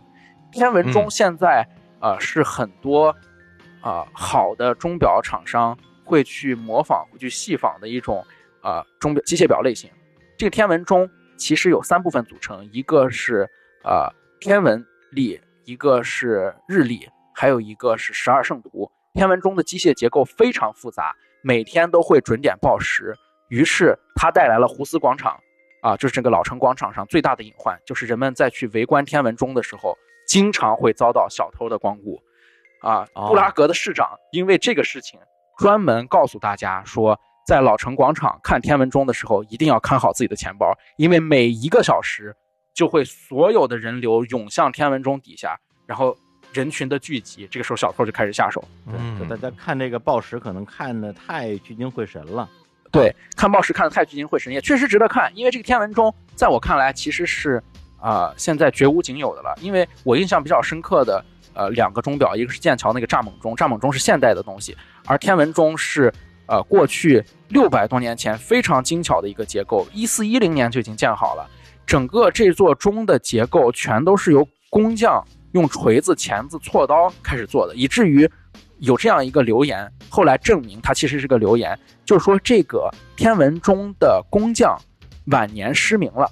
[0.51, 1.67] 天文钟现在
[1.99, 3.15] 呃是很多
[3.81, 5.77] 啊好的钟表厂商
[6.07, 8.25] 会去模仿、会去细仿的一种
[8.61, 9.91] 啊钟表机械表类型。
[10.37, 13.45] 这个天文钟其实有三部分组成，一个是
[13.83, 18.89] 呃天文历，一个是日历，还有一个是十二圣图。
[19.13, 23.13] 天文钟的机械结构非常复杂，每天都会准点报时。
[23.49, 25.37] 于是它带来了胡斯广场，
[25.81, 29.97] 啊，就是这个老城广场上最大的隐患，就是人们在去围观天文钟的时候，
[30.27, 32.21] 经常会遭到小偷的光顾。
[32.81, 35.19] 啊，布拉格的市长因为这个事情，
[35.57, 42.35] 专门告诉大家说，在老城广场看天文钟的时候，一定要看好自己的钱包，因为每一个小时
[42.73, 46.17] 就会所有的人流涌向天文钟底下，然后。
[46.53, 48.63] 人群的聚集，这个时候小偷就开始下手。
[49.19, 52.49] 对，大家看这个报时可能看的太聚精会神了。
[52.89, 55.29] 对，看报时看的太聚精会神，也确实值得看。
[55.35, 57.61] 因为这个天文钟，在我看来其实是
[57.99, 59.53] 啊，现在绝无仅有的了。
[59.61, 61.23] 因为我印象比较深刻的
[61.57, 66.13] 呃两个钟表，一个是剑桥那个蚱蜢钟，蚱蜢钟是现代的东西，而天文钟是
[66.45, 71.49] 呃过去六百多年前非常精巧的一个结构，一四一零年就已经建好了。
[71.85, 75.21] 整个这座钟的结构全都是由工匠。
[75.53, 78.29] 用锤子、钳子、锉刀开始做的，以至于
[78.79, 84.77] 有这样一个流言，后来证明它其实是个流言，就是说这个天文钟的工匠
[85.27, 86.29] 晚年失明了，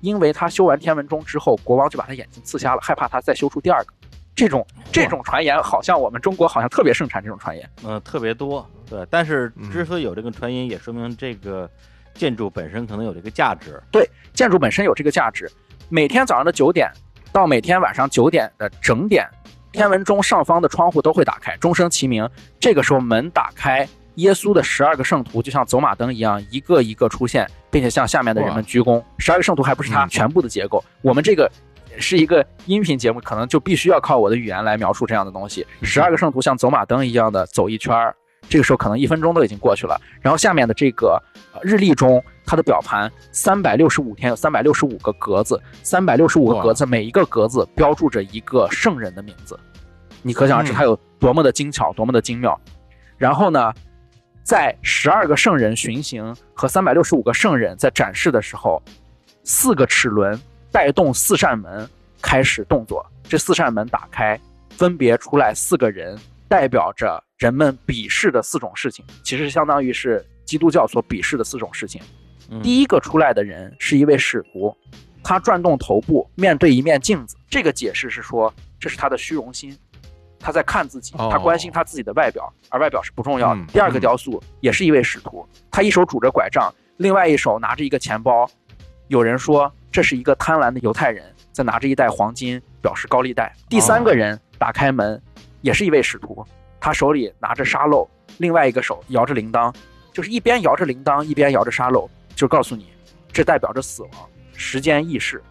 [0.00, 3.92] 因为他修完天文钟之后，国王就把他眼睛刺瞎了，害怕他再修出第二个。
[4.34, 8.68] 这种这种传言，好像我们中国好像特别盛产这种传言，嗯，特别多。
[8.88, 11.68] 对，但是之所以有这个传言，也说明这个
[12.14, 13.82] 建筑本身可能有这个价值。
[13.90, 15.50] 对，建筑本身有这个价值。
[15.88, 16.90] 每天早上的九点。
[17.32, 19.28] 到每天晚上九点的整点，
[19.72, 22.30] 天文钟上方的窗户都会打开，钟声齐鸣。
[22.60, 29.02] 这个时候门打开，耶稣的十二个圣徒就像走马灯一样，一个一个出现，并且向下面的人们鞠躬。
[29.18, 30.80] 十二个圣徒还不是他全部的结构。
[31.02, 31.50] 我们这个
[31.98, 35.66] 是一个音频节目，可能就必须要靠我的语言来描述这样的东西。
[35.82, 38.14] 十二个圣徒像走马灯一样的走一圈儿。
[38.46, 41.18] 这个时候可能一分钟都已经过去了，然后下面的这个
[41.62, 49.58] 日历中，它的表盘三百六十五天有三百六十五个格子，三百六十五个格子，每一个格子标注着一个圣人的名字，
[50.20, 52.60] 你可想而知它有多么的精巧，多么的精妙。
[53.16, 53.72] 然后呢，
[54.42, 58.82] 在十二个圣人巡行和三百六十五个圣人在展示的时候，
[59.42, 60.38] 四个齿轮
[60.74, 61.88] 带动四扇门
[62.20, 64.36] 开始动作，这四扇门打开，
[64.70, 66.18] 分别出来四个人。
[66.48, 72.00] 代表着人们鄙视的四种事情，其实相当于是基督教所鄙视的四种事情。
[72.62, 74.76] 第一个出来的人是一位使徒，
[75.22, 77.36] 他转动头部，面对一面镜子。
[77.48, 79.76] 这个解释是说，这是他的虚荣心，
[80.38, 83.60] 他在看自己，哦他关心他自己的外表，而外表是不重要的。
[83.60, 88.48] 嗯第二个雕塑也是一位使徒，他一手拄着拐杖，另外一手拿着一个钱包。
[89.08, 93.54] 有人说这是一个贪婪的犹太人在拿着一袋黄金表示高利贷。
[93.68, 95.20] 第三个人打开门，
[95.60, 96.44] 也是一位使徒，
[96.80, 99.74] 他手里拿着沙漏，另外一个手摇着铃铛，
[100.12, 102.88] 就是一边摇着铃铛一边摇着沙漏，就告诉你，
[103.32, 104.10] 这代表着死亡，
[104.54, 105.42] 时间易逝，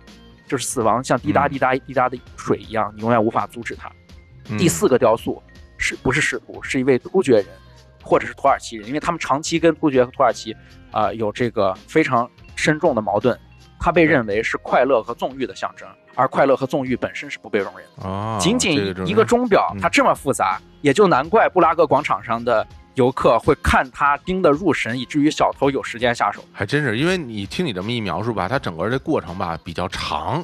[0.47, 3.87] 就是死亡像滴答滴答滴答的水一样，你永远无法阻止它。
[4.49, 5.41] 嗯第四个雕塑
[5.77, 7.45] 是不是使徒，是一位突厥人
[8.01, 10.55] 或者是土耳其人，因为他们长期跟突厥和土耳其
[10.91, 13.39] 啊、有这个非常深重的矛盾。
[13.83, 18.07] 他被认为是快乐和纵欲的象征，而快乐和纵欲本身是不被容忍的。
[18.07, 26.41] 哦，仅仅一个钟表嗯，它这么复杂，也就难怪布拉格广场上的游客会看它盯得入神，以至于小偷有时间下手。
[26.53, 30.41] 还真是，因为你听你这么一描述吧，它整个这过程吧比较长，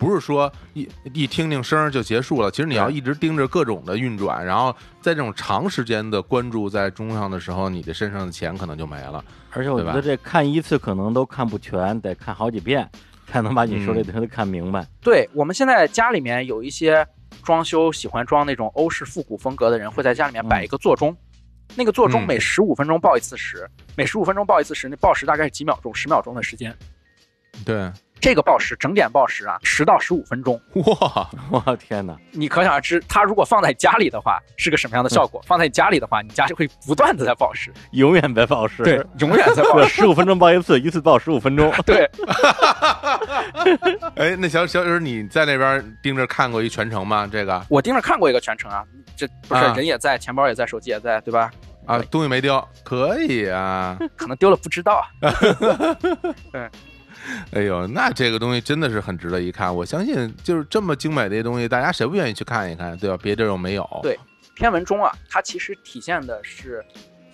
[0.00, 2.50] 不是说一一听听声儿就结束了。
[2.50, 9.22] 其实你要一直盯着各种的运转，然后在这种长时间的关注在钟上的时候，你的身上的钱可能就没了。
[9.50, 12.88] 而且我觉得这看一次可能都看不全，得看好几遍
[13.26, 14.86] 才能把你说这东西看明白。
[15.02, 17.06] 对我们现在家里面有一些
[17.42, 21.14] 装修喜欢装那种欧式复古风格的人，会在家里面摆一个座钟。
[21.76, 26.76] 那个座钟嗯每十五分钟报一次时，每十五分钟报一次时，那报时大概是几秒钟，十秒钟的时间。
[27.64, 30.60] 对，这个报时整点报时啊，十到十五分钟。
[30.74, 32.14] 哇，我天哪！
[32.32, 35.42] 你可想而知，它如果放在家里的话是个什么样的效果。
[35.48, 39.94] 放在家里的话，你家就会不断的在报时，永远在报时，对，永远在报对，时。
[40.00, 41.72] 十五分钟报一次，一次报十五分钟。
[41.86, 42.08] 对，
[44.16, 47.26] 哎，那小小雨儿你在那边盯着看过一全程吗？
[47.30, 48.84] 这个我盯着看过一个全程啊，
[49.16, 51.50] 这不是啊人也在，钱包也在，手机也在，对吧？
[51.86, 53.98] 啊，东西没丢，可以啊。
[54.16, 55.32] 可能丢了不知道啊。
[57.52, 59.74] 哎呦，那这个东西真的是很值得一看。
[59.74, 63.16] 我相信，就是这么精美的一东西，大家谁不愿意去看一看，对吧？
[63.22, 64.00] 别地儿又没有。
[64.02, 64.18] 对
[64.56, 66.84] 天文钟啊，它其实体现的是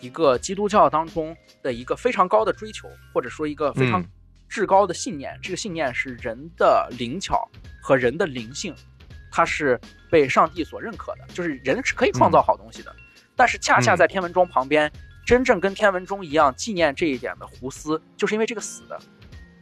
[0.01, 4.07] 一个基督教当中的一个非常高的追求，或者说一个非常嗯
[4.49, 5.39] 至高的信念。
[5.43, 7.49] 这个信念是人的灵巧
[7.80, 8.74] 和人的灵性，
[9.30, 9.80] 它是
[10.11, 12.95] 被上帝所认可的，就是人是可以创造好东西的。
[13.34, 14.91] 但是恰恰在天文钟旁边，
[15.24, 18.99] 真正跟天文钟一样纪念这一点的胡斯，就是因为这个死的。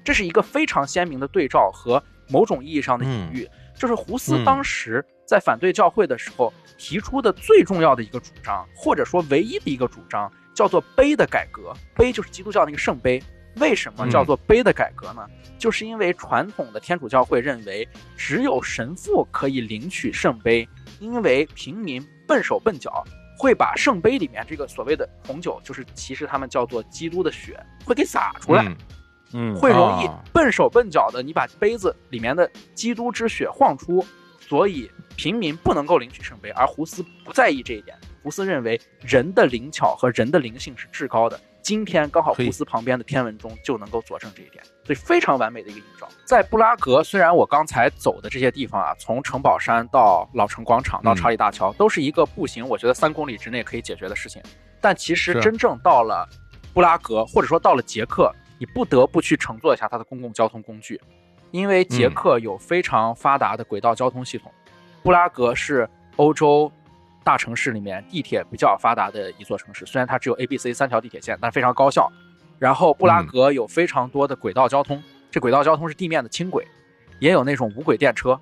[0.05, 11.73] 这是一个非常鲜明的对照和某种意义上的隐喻，就是胡斯嗯当时在反对教会的时候提出的最重要的一个主张，或者说唯一的一个主张，叫做碑的改革。
[11.95, 13.23] 碑就是基督教那个圣杯。
[13.57, 15.25] 为什么叫做碑的改革呢？
[15.57, 23.05] 就是因为传统的天主教会认为，只有神父可以领取圣杯，因为平民笨手笨脚，
[23.39, 28.65] 会把圣杯里面这个所谓的红酒，就是其实他们叫做基督的血，会给洒出来。
[28.65, 28.77] 嗯
[29.33, 34.05] 嗯，会容易哦笨手笨脚的，你把杯子里面的基督之血晃出，
[34.41, 36.51] 所以平民不能够领取圣杯。
[36.51, 41.41] 而胡斯不在意这一点，胡斯认为人的灵巧和人的灵性是至高的。
[41.63, 46.07] 今天刚好胡斯旁边的天文钟就能够佐证这一点，所以非常完美的一个映照。
[46.27, 54.43] 在布拉格，虽然我刚才走的这些地方啊，从城堡山到老城广场到嗯查理大桥，都是一个步行，我觉得三公里之内可以解决的事情。
[54.79, 56.29] 但其实真正到了
[56.75, 58.31] 布拉格，或者说到了捷克，
[58.65, 60.99] 你不得不去乘坐一下它的公共交通工具，
[61.51, 64.51] 因为捷克有非常发达的轨道交通系统。
[65.03, 65.87] 布拉格是
[66.17, 66.73] 欧洲
[67.23, 72.11] 大城市里面地铁比较发达的一座城市，虽然它只有 A、B、C 三条地铁线，但是非常高效。
[72.59, 76.67] 然后布拉格有非常多的轨道交通，这轨道交通是地面的轻轨，
[77.19, 78.41] 也有那种无轨电车，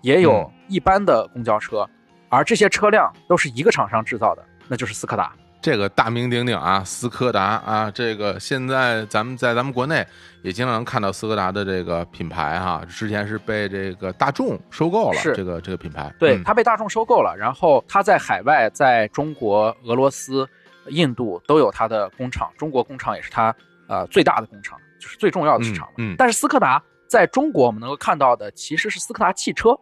[0.00, 1.86] 也有嗯一般的公交车，
[2.30, 5.34] 而这些车辆都是一个厂商制造的，那就是斯柯达。
[5.62, 10.06] 这个大名鼎鼎啊，斯柯达啊，这个现在咱们在咱们国内
[10.42, 15.34] 也经常能看到斯柯达的这个品牌哈，之前是被这个大众收购了，是。
[15.34, 16.42] 这个这个品牌，对，嗯。
[16.44, 20.48] 它被大众收购了，然后它在海外，在中国、俄罗斯、
[20.88, 23.54] 印度都有它的工厂，中国工厂也是它
[23.86, 26.14] 呃最大的工厂，就是最重要的市场嗯。
[26.16, 29.78] 但是斯柯达在中国我们能够看到的其实是斯柯达汽车，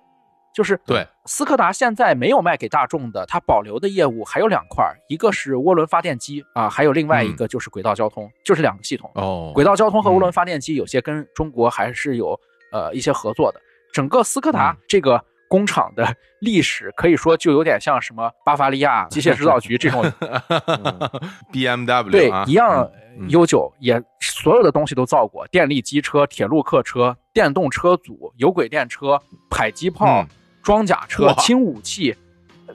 [0.55, 9.11] 就是对斯柯达现在没有卖给大众的，它保留的业务还有两块，一个是涡轮发电机啊，还有另外一个就是轨道交通，就是两个系统。
[9.15, 12.39] 哦，轨道交通和涡轮嗯发电机有些跟中国还是有
[12.73, 13.61] 呃一些合作的。
[13.93, 20.05] 整个斯柯达嗯这个工厂的历史可以说就有点像什么巴伐利亚 机械制造局这种
[21.53, 22.89] BMW 对啊一样
[23.19, 29.21] 嗯悠久，也所有的东西都造过，电力机车、铁路客车、电动车组、有轨电车、
[29.51, 30.29] 迫击炮、嗯
[30.63, 32.15] 装甲车、轻武器，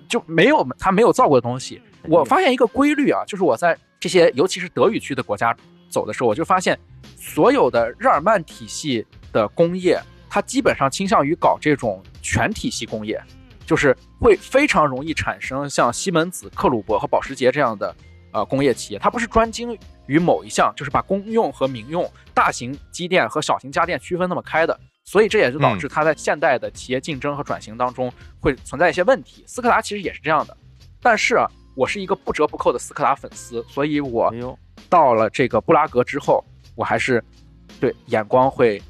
[0.10, 1.80] 就没有他没有造过的东西。
[2.10, 5.56] 我发现一个规律啊，就是我在这些尤其是德语区的国家
[5.90, 6.78] 走的时候，我就发现
[7.16, 10.02] 所有的日耳曼体系的工业，
[10.34, 13.22] 它基本上倾向于搞这种全体系工业，
[13.68, 17.96] 就是会非常容易产生像西门子、克虏伯和保时捷这样的
[18.32, 19.78] 呃工业企业，它不是专精
[20.08, 24.76] 于某一项，就是把公用和民用、大型机电和小型家电区分那么开的，
[25.06, 29.44] 所以这也就导致它在现代的企业竞争和转型当中会存在一些问题。
[29.46, 30.58] 斯柯达其实也是这样的，
[31.00, 34.34] 但是啊，我是一个不折不扣的斯柯达粉丝，所以我
[34.90, 37.24] 到了这个布拉格之后，我还是
[37.80, 38.82] 对眼光会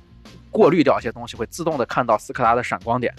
[0.53, 3.13] 过滤掉一些东西，会自动的看到斯柯达的闪光点。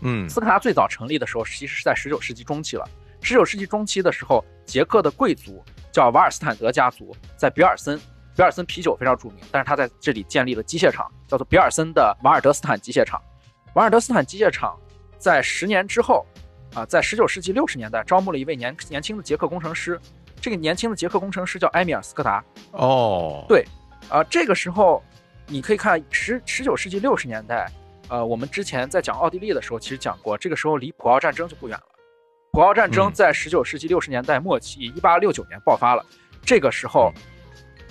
[0.00, 2.88] 嗯斯柯达最早成立的时候，其实是在十九世纪中期了。
[3.22, 7.98] 十九世纪中期的时候，捷克的贵族叫瓦尔斯坦德家族，在比尔森，
[8.34, 13.20] 比尔森啤酒非常著名，但是他在这里建立了机械厂，叫做比尔森的瓦尔德斯坦机械厂。
[13.74, 14.78] 瓦尔德斯坦机械厂
[15.18, 16.24] 在十年之后，
[16.74, 19.98] 啊、在十九世纪六十年代招募了一位年年轻的捷克工程师，
[20.40, 22.44] 这个年轻的捷克工程师叫埃米尔斯柯达。
[22.72, 23.66] 哦，对
[24.08, 25.02] 啊、这个时候
[25.48, 27.70] 你可以看十十九世纪六十年代，
[28.08, 31.84] 呃，我们之前在讲奥地利的时候，其实讲过，这个时候离普奥战争就不远了。
[32.52, 36.04] 普奥战争嗯在十九世纪六十年代末期，一八六九年爆发了。
[36.42, 37.12] 这个时候，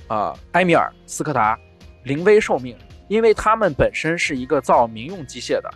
[0.08, 1.58] 呃，埃米尔斯柯达
[2.04, 2.78] 临危受命，
[3.08, 5.74] 因为他们本身是一个造民用机械的，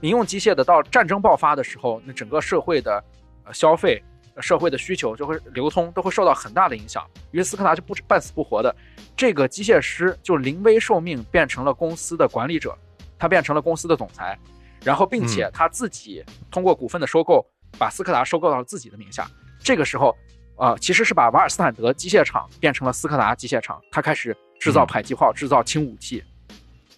[0.00, 3.04] 民用机械的到战争爆发的时候，那整个社会的
[3.44, 7.04] 呃消费、呃社会的需求就会流通，都会受到很大的影响。
[7.30, 8.74] 于是斯柯达就不半死不活的，
[9.16, 12.76] 这个机械师就临危受命，变成了公司的管理者，
[13.18, 14.38] 他变成了公司的总裁，
[14.82, 17.44] 然后并且他自己通过股份的收购，
[17.78, 19.28] 把斯柯达收购到了自己的名下。
[19.58, 20.16] 这个时候，
[20.56, 26.22] 呃，其实是把瓦尔斯坦德机械厂变成了斯柯达机械厂，他开始制造嗯迫击炮，制造轻武器，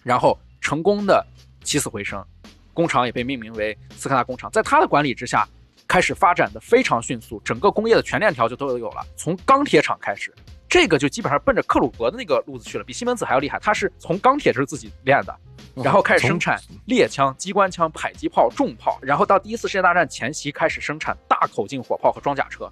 [0.03, 1.25] 然后成功的
[1.63, 2.25] 起死回生，
[2.73, 4.49] 工厂也被命名为斯柯达工厂。
[4.51, 5.47] 在他的管理之下，
[5.87, 10.33] 开始发展的非常迅速，整个工业的全链条就都有了，从钢铁厂开始。
[10.67, 13.57] 这个就基本上奔着克鲁格的那个路子去了，比西门子还要厉害。
[13.59, 15.33] 他是从钢铁就是自己炼的，
[15.75, 22.69] 然后开始生产猎枪、机关枪、迫击炮、重炮，然后到第一次世界大战前夕开始生产大口径火炮和装甲车。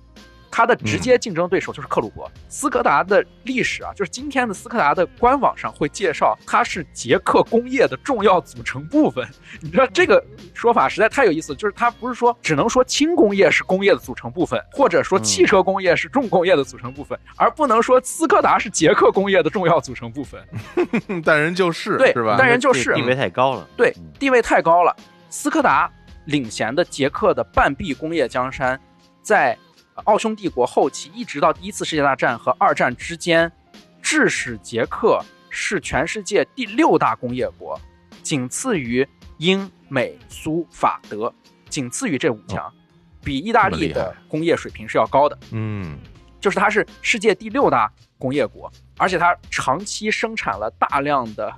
[0.55, 2.31] 它的直接竞争对手就是克虏伯。
[2.47, 9.27] 斯柯达的历史啊，就是今天的斯柯达的官网上会介绍，它是捷克工业的重要组成部分。
[9.61, 10.23] 你知道这个
[10.53, 20.39] 说法实在太有意思，就是它不是说只能说轻工业是工业的组成部分，或者说汽车工业是重工业的组成部分，而不能说斯柯达是捷克工业的重要组成部分。
[21.25, 22.35] 但人就是对是吧？
[22.37, 23.67] 但人就是地位太高了。
[23.75, 24.95] 对嗯，地位太高了。
[25.31, 25.91] 斯柯达
[26.25, 28.79] 领衔的捷克的半壁工业江山，
[29.23, 29.57] 在呃
[30.05, 33.51] 奥匈帝国后期一直到第一次世界大战和二战之间，
[34.01, 37.79] 致使捷克是全世界第六大工业国，
[38.21, 41.33] 仅次于英美苏法德，
[41.69, 42.71] 仅次于这五强，
[43.23, 45.37] 比意大利的工业水平是要高的。
[45.51, 45.97] 嗯
[46.41, 51.53] 就是它是世界第六大工业国，而且它长期生产了大量的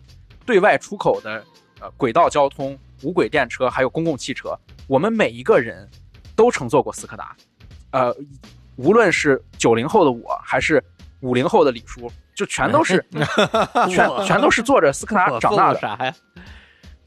[0.45, 1.43] 对外出口的
[1.79, 4.55] 呃轨道交通、无轨电车，还有公共汽车。
[4.86, 5.89] 我们每一个人
[6.36, 7.36] 都乘坐过斯柯达，
[7.95, 8.13] 呃，
[8.75, 10.83] 无论是九零后的我，还是
[11.21, 13.03] 五零后的李叔，就全都是
[13.89, 15.79] 全全都是坐着斯柯达长大的。
[15.79, 16.13] 啥呀？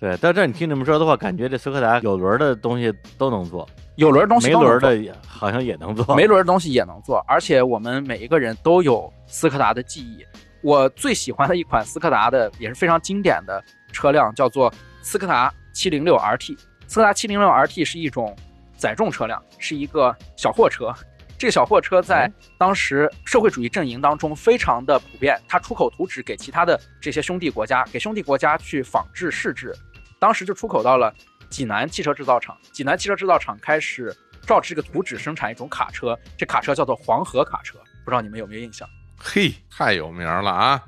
[0.00, 6.16] 对，到这儿你听你们说的话，感觉这斯柯达有轮儿的东西都能做，有轮儿东西没轮儿的也好像也能做。
[6.16, 10.24] 没轮儿的东西也能做，而且我们每一个人都有斯柯达的记忆。
[10.62, 13.62] 我最喜欢的一款斯柯达的也是非常经典的
[13.92, 14.72] 车辆，叫做
[15.02, 16.58] 斯柯达706 RT。
[16.86, 18.34] 斯柯达706 RT 是一种
[18.78, 20.94] 载重车辆，是一个小货车。
[21.36, 29.74] 这个小货车在嗯当时社会主义阵营当中非常的普遍，它出口图纸给其他的这些兄弟国家，给兄弟国家去仿制试制。
[30.18, 31.14] 当时就出口到了
[31.48, 34.12] 济南汽车制造厂，济南汽车制造厂开始
[34.42, 38.88] 照着这个图纸生产一种卡车，这卡车叫做黄河卡车，不知道你们有没有印象？
[39.16, 40.82] 嘿，太有名了啊！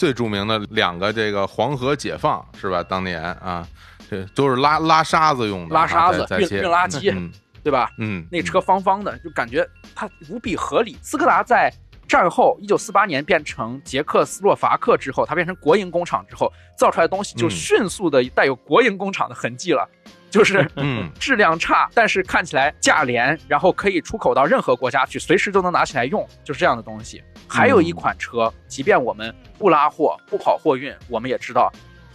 [0.00, 2.82] 最著名的两个这个黄河解放是吧？
[2.82, 3.68] 当年啊，
[4.08, 7.30] 这都是拉拉沙子用的啊，拉沙子运运垃圾嗯
[7.62, 7.90] 对吧？
[7.98, 10.96] 嗯，那车方方的，就感觉它无比合理。
[11.02, 11.70] 斯柯达在
[12.08, 19.86] 战后一九四八年变成捷克斯洛伐克之后，它变成国营工厂之后，造出来的东西就嗯迅速的带有国营工厂的痕迹了，
[20.30, 27.22] 就是 嗯质量差，但是看起来价廉，然后可以出口到任何国家去，随时都能拿起来用，就是这样的东西。
[27.48, 31.70] 还有一款车，即便我们不拉货、不跑货运，我们也知道，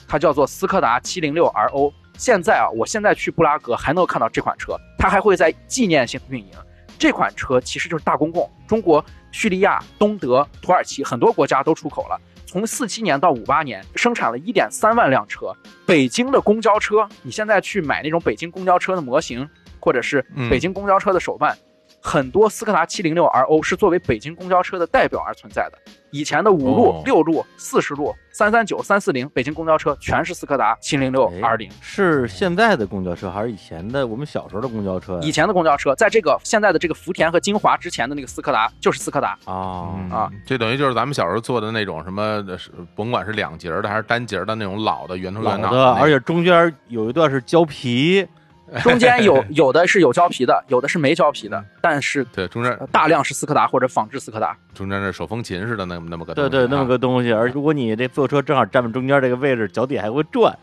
[0.07, 1.93] 它叫做斯柯达706 RO。
[2.17, 6.53] 现在啊，我现在去布拉格还能看到这款车，它还会在纪念性运营。
[6.97, 12.17] 这款车其实就是大公共，中国、叙利亚、东德、土耳其很多国家都出口了。
[12.55, 15.53] 从四七年到五八年，生产了一点三万辆车。
[15.85, 19.45] 北京的公交车，你现在去买那种北京公交车的模型，
[19.77, 21.53] 或者是嗯北京公交车的手办，
[22.05, 25.77] 很多斯柯达706 RO 是作为北京公交车的代表而存在的。
[26.11, 31.71] 以前的五路哦、六路、四十路、三三九、三四零北京公交车全是斯柯达706 R0。
[31.81, 35.19] 是现在的公交车还是以前的我们小时候的公交车呀？
[35.23, 39.31] 以前的公交车，在这个现在的这个福田和金华之前的那个斯柯达就是斯柯达。
[39.45, 42.45] 啊嗯啊，这等于就是咱们小时候坐的那种什么，
[42.95, 48.25] 甭管是两节的还是单节的那种老的圆头老圆脑的，而且中间有一段是胶皮，
[48.83, 54.55] 中间有有的是有胶皮的，有的是没胶皮的，但是对中间呃大量是斯柯达或者仿制斯柯达。
[54.73, 57.31] 中间是手风琴似的那么那么个东对对，那么个东西。
[57.31, 60.57] 而如果你这坐车正好站在中间这个位置，脚底还会转。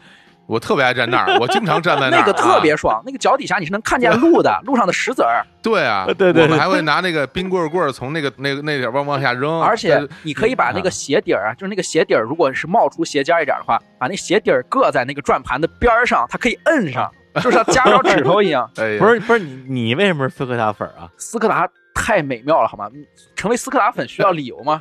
[0.47, 6.43] 我特别爱站那儿，我经常站在那儿， 那个特别啊爽，那个脚底下你是能看见路的，路上的石子儿， 对啊，对对对。
[6.43, 18.69] 我们还会拿那个冰棍棍儿从那个那个那点儿往往下扔，而且你可以把那个鞋底儿啊，就是那个鞋底儿，如果是冒出鞋尖一点的话，把那鞋底儿搁在那个转盘的边儿上，它可以摁上， 就是像夹着指头一样。
[18.79, 21.09] 哎不是不是，你你为什么是斯柯达粉啊？
[21.17, 22.91] 斯柯达太美妙了，好吗？
[23.37, 24.81] 成为斯柯达粉需要理由吗？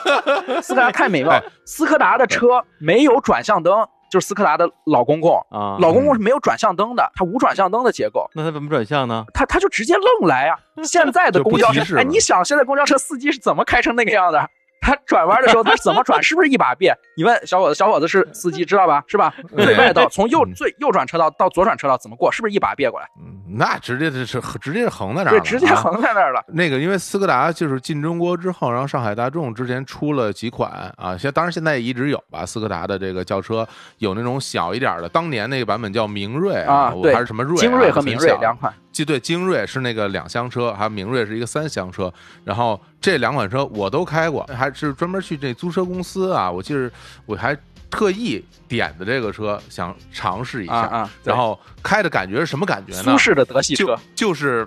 [0.62, 8.28] 斯柯达太美妙了，斯柯达的车没有转向灯，就是斯柯达的老公公，啊，老公公是没有转向灯的，它无转向灯的结构。
[8.34, 9.24] 那他怎么转向呢？
[9.34, 10.56] 他他就直接愣来啊！
[10.84, 14.48] 现在的公交车，哎，你想现在公交车司机是怎么开成那个样的？
[14.88, 16.22] 他转弯的时候他怎么转？
[16.22, 16.96] 是不是一把别？
[17.16, 19.02] 你问小伙子，小伙子是司机知道吧？
[19.06, 19.34] 是吧？
[19.56, 22.30] 最外道从右嗯最右转车道到左转车道怎么过？
[22.32, 23.06] 是不是一把别过来？
[23.20, 26.44] 嗯那直接是是直接是横在那儿对，了，直接啊横在那儿了。
[26.48, 32.44] 那个，因为斯柯达就是进中国之后，然后上海大众之前出了几款啊，现当然现在也一直有吧。
[32.44, 33.66] 斯柯达的这个轿车
[33.98, 42.12] 有那种小一点的，当年那个版本叫明锐我啊还是什么锐啊，精锐和明锐两款，即对，精锐是那个两厢车，还有明锐是一个三厢车。
[42.44, 46.90] 然后这两款车我都开过，还是专门去这租车公司啊，我记得
[47.24, 47.56] 我还
[47.88, 50.74] 特意点的这个车，想尝试一下。
[50.74, 53.04] 啊啊然后开的感觉是什么感觉呢？
[53.04, 54.66] 舒适的德系就车，就是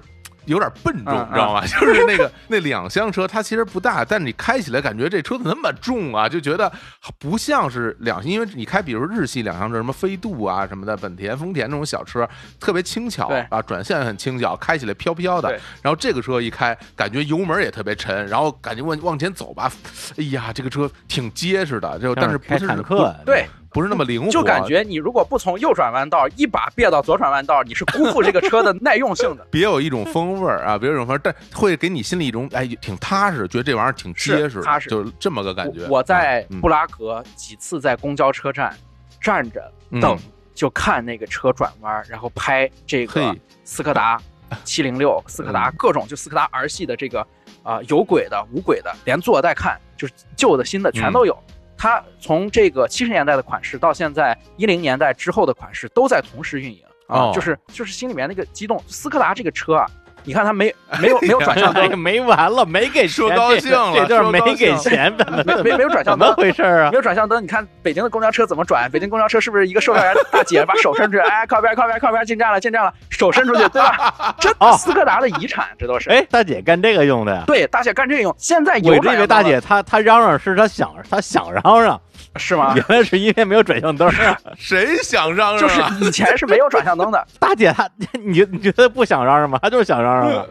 [0.51, 1.61] 有点笨重，嗯知道吗？
[1.67, 6.27] 就是那个那两厢车，它其实不大，但你开起来感觉这车怎么那么重啊？
[6.29, 6.71] 就觉得
[7.17, 12.27] 不像是两厢，因为你开比如日系两厢车，什么飞度啊什么的，本田、丰田这种小车，
[12.59, 15.49] 特别轻巧对啊，转向很轻巧，开起来飘飘的。
[15.81, 19.71] 然后这个车一开，感觉油门也特别沉，然后感觉往往前走吧，
[20.17, 29.45] 哎呀，这个车挺结实的，就但是不开是坦克，对，不是那么灵活，就感觉你如果不从右转弯道一把别到左转弯道，你是辜负这个车的耐用性的。
[29.49, 34.89] 别有一种风味儿啊，别有一种风味，但会给你心里一种哎挺踏实，觉得这玩意儿挺结实，踏实。
[34.89, 35.83] 就是这么个感觉。
[35.85, 38.75] 我我在嗯布拉格几次在公交车站
[39.21, 40.01] 站着嗯。
[40.01, 40.17] 等，
[40.53, 43.41] 就看那个车转弯，然后拍这个嘿。
[43.63, 44.19] 斯柯达
[44.65, 45.73] 七零六、斯柯达嗯。
[45.77, 47.25] 各种就斯柯达儿系的这个
[47.63, 51.37] 啊、有轨的、无轨的，连坐带看，就是旧的、新的全都有。
[51.81, 58.79] 它从这个七十年代的款式到现在一零年代之后的款式都在同时运营啊，哦就是就是心里面那个激动。
[58.87, 59.87] 斯柯达这个车啊，
[60.23, 66.95] 你看他没 没有没有转向灯， 没完了，没给说高兴了这就是没给钱，怎么没没没有转向灯怎么，回事啊没？
[66.95, 68.89] 有转向灯，你看北京的公交车怎么转？
[68.91, 74.35] 北京公交车是不是一个售票员大姐把手伸出去， 哎，靠边靠边靠边，进站了进站了，手伸出去，对吧？
[74.39, 76.09] 这哦斯柯达的遗产，这都是。
[76.09, 77.43] 哎，大姐干这个用的呀？
[77.47, 81.99] 对，大姐干这个用，现在有我一直以为大姐她她嚷嚷是她想她想嚷嚷，
[82.37, 82.73] 是吗？
[82.75, 84.37] 原来是因为没有转向灯啊。
[84.57, 85.81] 谁想嚷嚷就是？
[86.05, 87.89] 以前是没有转向灯的， 大姐她
[88.23, 89.59] 你你觉得不想嚷嚷吗？
[89.61, 90.45] 她就是想嚷嚷啊。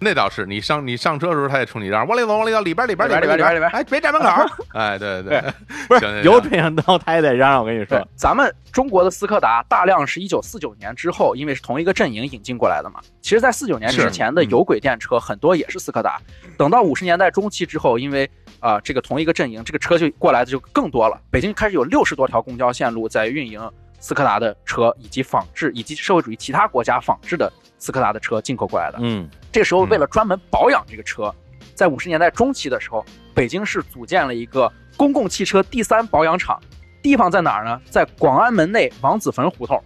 [0.00, 4.28] 那倒是，你上你上车的时候，他也冲你嚷，往里走，往里走，里边里边里边边里边里边哎，别站门口。
[4.72, 5.42] 哎，对对，
[5.86, 7.60] 不行行是有转向灯，她也得嚷嚷。
[7.60, 12.98] 我跟你说，，咱们中国的斯柯达大量是一九四九年之后，因为是同一个阵营引进过来的嘛。
[13.20, 16.18] 其实，在四九年之前的嗯有轨电车很多也是斯柯达。
[16.56, 18.30] 等到五十年代中期之后，因为
[18.64, 21.20] 啊、这个同一个阵营，这个车就过来的就更多了。
[21.30, 23.60] 北京开始有六十多条公交线路在运营
[24.00, 28.96] 斯柯达的车，以及仿制以及社会主义其他国家仿制的斯柯达的车进口过来的。
[29.02, 31.30] 嗯，这个时候，为了专门保养这个车，
[31.74, 33.04] 在五十年代中期的时候，
[33.34, 36.58] 北京市组建了一个公共汽车第三保养厂，
[37.02, 37.78] 地方在哪儿呢？
[37.90, 39.78] 在广安门内王子坟胡同，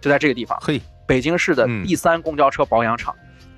[0.00, 3.14] 就在这个地方，嘿，北京市的嗯第三公交车保养厂。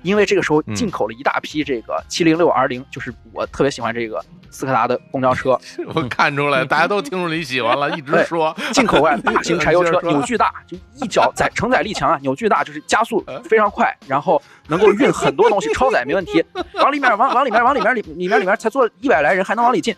[0.07, 5.59] 因为这个时候嗯进口了一大批这个七零六 R 零，就是我特别喜欢这个斯柯达的公交车，
[5.93, 8.55] 我看出来，大家都听出你喜欢了，一直说。
[8.71, 16.41] 进口外大型柴油车 扭矩大，就一脚载承载力强啊，扭矩大就是加速非常快，然后能够运很多东西，超载没问题。
[16.75, 19.93] 往里面往往里面往里面里里面里面才坐一百来人，还能往里进。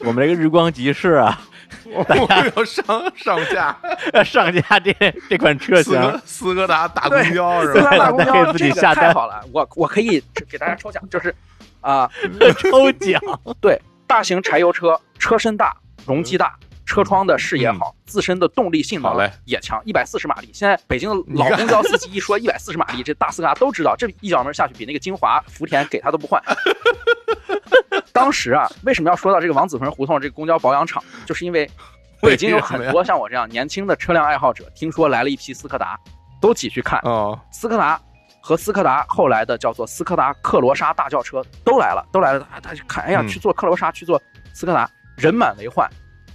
[0.00, 1.40] 我们这个日光集市啊，
[1.86, 2.84] 我有上
[3.16, 3.76] 上架
[4.24, 4.94] 上架这
[5.28, 7.90] 这款车型，斯柯斯柯达大公交是斯吧？
[7.90, 11.34] 柯达大公交可以自己这个下单太好了，我我可以给大家抽奖，就是
[11.80, 12.10] 啊、
[12.58, 13.20] 抽奖，
[13.60, 15.76] 对，大型柴油车车身大，
[16.06, 16.54] 容积大，
[16.88, 20.48] 车窗的视野好，自身的动力性能也强，一百四十马力。
[20.54, 26.42] 现在北京的老公交司机一说一百四十马力，这大斯柯达都知道，这一脚门下去比那个金华、福田给他都不换。
[28.10, 31.70] 当时啊，为什么要说到这个王子坟胡同这个公交保养厂，就是因为
[32.22, 35.94] 北京有很多像我这样年轻的车辆爱好者，听说来了一批斯柯达，
[36.40, 36.98] 都挤去看。
[37.04, 38.00] 哦，斯柯达
[38.40, 44.18] 和斯柯达后来的叫做斯柯达克罗莎大轿车都来了，都来了，他他就看，哎呀，嗯去做克罗莎，去做
[44.54, 45.86] 斯柯达，人满为患。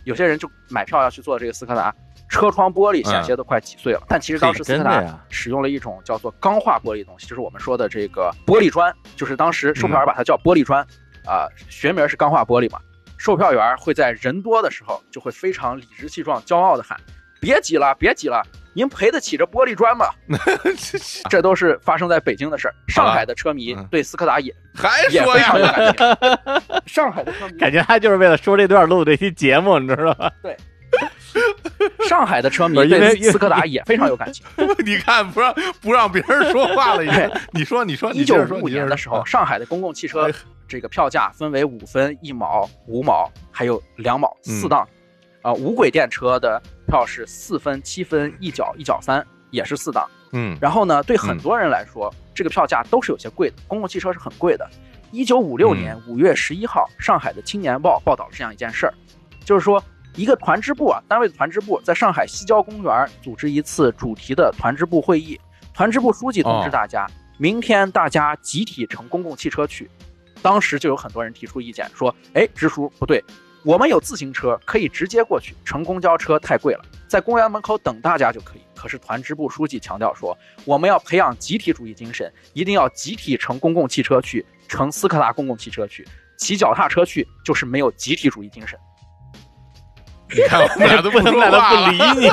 [0.03, 1.93] 有些人就买票要去做这个斯柯达，
[2.29, 4.03] 车窗玻璃险些都快挤碎了。
[4.07, 10.81] 但其实当时斯柯达使用了一种叫做钢化玻璃的东西，就是我们说的这个玻璃砖，就是当时售票员把它叫玻璃砖，
[11.25, 12.79] 啊、学名是钢化玻璃嘛。
[13.17, 16.99] 售票员会在人多的时候就会非常理直气壮、骄傲的喊
[17.43, 18.41] ：“别挤了，别挤了，
[18.73, 20.05] 您赔得起这玻璃砖吗？”
[21.29, 22.73] 这都是发生在北京的事儿。
[22.87, 25.71] 上海的车迷嗯对斯柯达也还说也非常有呀？
[25.73, 26.61] 感情。
[26.85, 30.31] 上海的车迷，感觉他就是为了说这段录的这期节目，你知道吧？
[32.07, 34.45] 上海的车迷对斯柯达也非常有感情。
[34.85, 37.31] 你看不让不让别人说话了，已经。
[37.51, 40.33] 你说你说，你一九五五年的时候，，上海的公共汽车哎
[40.67, 44.87] 这个票价分为五分、一毛、五毛，还有两毛嗯四档。
[45.43, 50.09] 啊，无轨电车的票是四分、七分、一角、一角三，也是四档。
[50.31, 54.67] 嗯然后呢，对很多人来说，这个票价都是有些贵的，公共汽车是很贵的。
[55.11, 58.93] 一九五六年五月十一号，上海的《青年报》报道了这样一件事儿，
[59.45, 59.83] 就是说
[60.15, 65.39] 一个团支部啊，单位的团支部在上海西郊公园组织一次主题的团支部会议，
[65.71, 67.05] 团支部书记通知大家，
[67.37, 69.87] 明天大家集体乘公共汽车去。
[70.41, 73.23] 当时就有很多人提出意见，说：“哎，支书不对，
[73.63, 86.05] 我们有自行车可以直接过去，乘公交车太贵了，在公园门口等大家就可以。”可是团支部书记强调说，我们要培养集体主义精神，一定要集体乘公共汽车去，乘斯柯达公共汽车去，
[86.37, 88.77] 骑脚踏车去就是没有集体主义精神。
[90.35, 91.39] 你看我们俩都不能不，
[91.91, 92.29] 理你，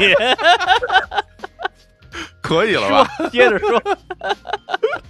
[2.42, 3.08] 可以了吧？
[3.30, 3.80] 接着说。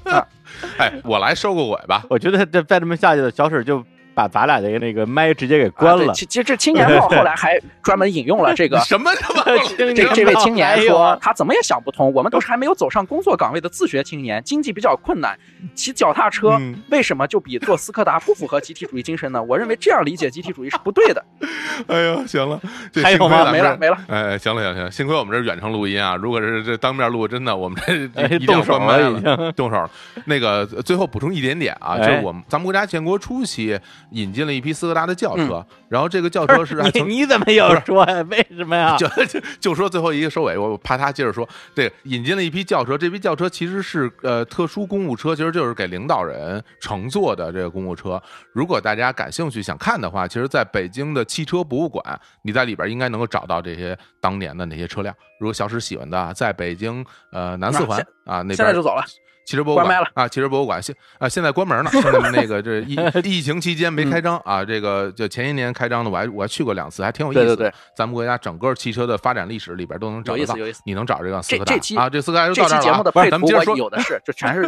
[0.76, 2.04] 哎，我来收个尾吧。
[2.10, 3.82] 我觉得这再这么下去的，小史就
[4.14, 6.12] 把咱俩的那个麦直接给关了。
[6.12, 9.44] 其其实这青年报后来还专门引用了这个 什么他妈？
[9.76, 15.38] 这这位青年说，他怎么也想不通，我们都是还没有走上工作岗位的自学青年，经济比较困难，
[15.74, 19.42] 骑脚踏车嗯为什么就比坐斯柯达不符合集体主义精神呢？
[19.42, 21.24] 我认为这样理解集体主义是不对的。
[21.88, 22.60] 哎呦，行了，
[22.92, 23.98] 这还有吗幸亏咱们这没了没了。
[24.08, 26.16] 哎，行了行了行了，幸亏我们这是远程录音啊！
[26.16, 29.90] 如果是这当面录，真的我们这哎一定要动手关麦了已经动手了。
[30.24, 33.78] 那个最后补充一点点啊，就哎是我们咱们国家建国初期
[34.12, 38.22] 引进了一批斯柯达的轿车，嗯然后这个轿车是还你曾你怎么又说呀？
[38.30, 38.96] 为什么呀？
[38.96, 48.22] 就 就就说最后一个收尾，我怕他接着说，这个引进了一批轿车，这批轿车其实是呃特殊公务车，其实就是给领导人乘坐的这个公务车。
[48.52, 52.02] 如果大家感兴趣想看的话，其实在北京的汽车博物馆，
[52.42, 55.12] 你在里边应该能够找到这些当年的那些车辆。
[55.40, 59.02] 如果小史喜欢的啊，在北京呃南四环啊那边现在就走了，
[59.50, 67.46] 汽车博物关麦了馆啊，汽车博物馆现啊现在关门了， 现在那个这疫 疫情期间没嗯开张啊，这个就前些年开张的，我还我还去过两次，还挺有意思的。
[67.46, 70.82] 对对对，咱们国家整个汽车的发展历史里边都能找得到有意思有意思。
[70.86, 74.60] 你能找这个斯柯达这这期啊，这斯柯达就这到这儿了啊期节目的配图我咱们接着说，有的是，这全是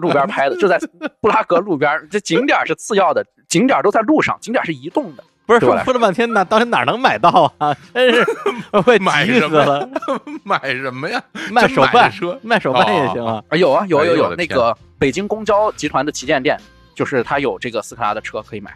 [0.00, 0.80] 路边拍的，就在
[1.20, 5.22] 布拉格路边，这景点是次要的，景点都在路上，景点是移动的。
[5.50, 7.74] 不是说说了半天呢，到底哪能买到啊？
[7.92, 8.24] 真是
[8.70, 9.88] 我快买急死什么了！
[10.44, 11.20] 买什么呀？
[11.50, 13.42] 卖手办车，卖手办也行啊。
[13.48, 16.56] 啊，有啊，有有有，那个北京公交集团的旗舰店，
[16.94, 18.72] 就是它有这个斯柯达的车可以买。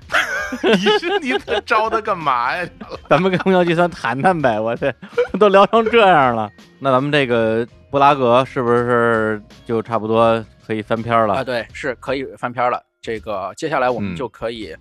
[0.62, 2.68] 你是你这招他干嘛呀？
[3.08, 4.92] 咱们跟公交集团谈谈呗，我这
[5.38, 12.82] 都聊成这样了，那咱们这个布拉格是不是就差不多可以翻篇了啊，对，是可以翻篇了。
[13.00, 14.74] 这个接下来我嗯们就可以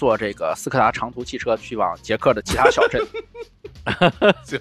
[0.00, 3.06] 坐这个斯柯达长途汽车去往捷克的其他小镇
[4.42, 4.58] 行，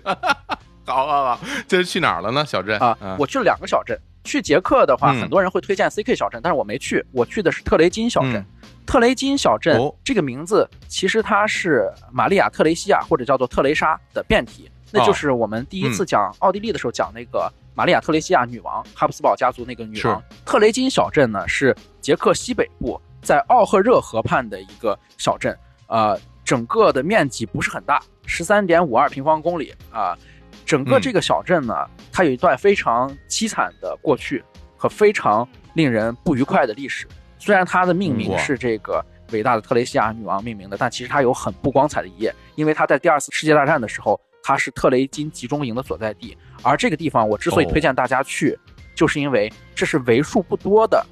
[0.85, 2.43] 好好好，这是去哪儿了呢？
[2.45, 3.15] 小镇啊嗯。
[3.17, 8.45] 我去了两个小镇，去捷克的话，嗯很多人会推荐 CK 小镇，但是我没去，我去的是特雷金小镇嗯。
[8.85, 20.21] 特雷金小镇哦这个名字其实它是玛利亚特雷西亚或者叫做特雷莎的变体，那就是我们第一次讲奥地利的时候讲那个玛利亚特雷西亚女王，哈布斯堡家族那个女王。
[20.45, 30.17] 特雷金小镇呢是捷克西北部在奥赫热河畔的一个小镇，呃，整个的面积不是很大，十三点五二平方公里啊、
[30.65, 31.73] 整个嗯这个小镇呢，
[32.11, 34.43] 它有一段非常凄惨的过去
[34.77, 37.07] 和非常令人不愉快的历史。
[37.37, 46.37] 虽然它的命名是这个伟大的特蕾西亚女王命名的，但其实它有很不光彩的一页，因为它在第二次世界大战的时候，它是特雷金集中营的所在地。
[46.61, 48.57] 而这个地方，我之所以哦推荐大家去，
[48.93, 51.05] 就是因为这是为数不多的，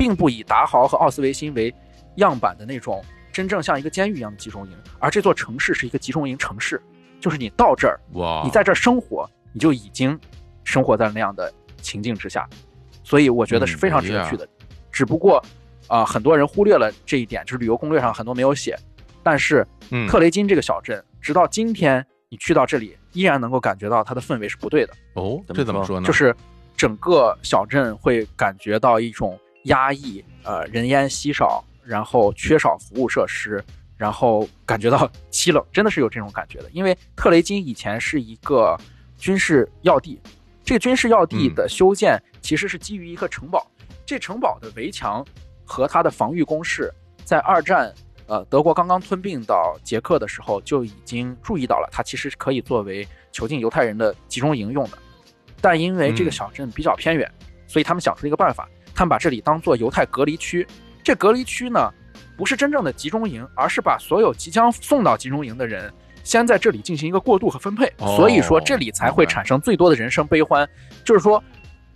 [0.00, 1.74] 并不以达豪和奥斯维辛为
[2.14, 6.80] 样板的那种真正像一个监狱一样的集中营，而这座城市是一个集中营城市。
[7.20, 10.18] 就是你到这儿，哇，你在这儿生活，你就已经
[10.64, 11.52] 生活在那样的
[11.82, 12.48] 情境之下，
[13.04, 14.48] 所以我觉得是非常值得去的。
[14.90, 15.44] 只不过
[15.86, 18.74] 啊、很多人忽略了这一点，就是旅游攻略上很多没有写。
[19.22, 24.94] 但是嗯特雷金这个小镇，直到今天你去到这里，依然能够感觉到它的氛围是不对的。
[25.12, 26.06] 哦，这怎么说呢？
[26.06, 26.34] 就是
[26.74, 33.62] 整个小镇会感觉到一种压抑，呃，人烟稀少，然后缺少服务设施，
[33.96, 36.70] 然后感觉到 凄冷，真的是有这种感觉的。
[36.72, 38.78] 因为特雷金以前是一个
[39.18, 40.20] 军事要地，
[40.64, 43.66] 这个军事要地的修建其实是基于一个城堡，
[44.06, 45.24] 这城堡的围墙
[45.64, 46.92] 和它的防御工事，
[47.24, 47.92] 在二战。
[48.26, 54.96] 呃，德国刚刚吞并到捷克的时候，就已经注意到了，它其实是可以作为囚禁犹太人的集中营用的。
[55.60, 57.28] 但因为这个嗯小镇比较偏远，
[57.66, 58.68] 所以他们想出了一个办法，
[59.00, 60.66] 他们把这里当做犹太隔离区。
[61.02, 61.90] 这隔离区呢，
[62.36, 65.90] 不是真正的集中营，而是把所有即将送到集中营的人，
[66.22, 67.86] 先在这里进行一个过渡和分配。
[67.96, 70.68] 哦所以说，这里才会产生最多的人生悲欢。
[71.02, 71.42] 就是说，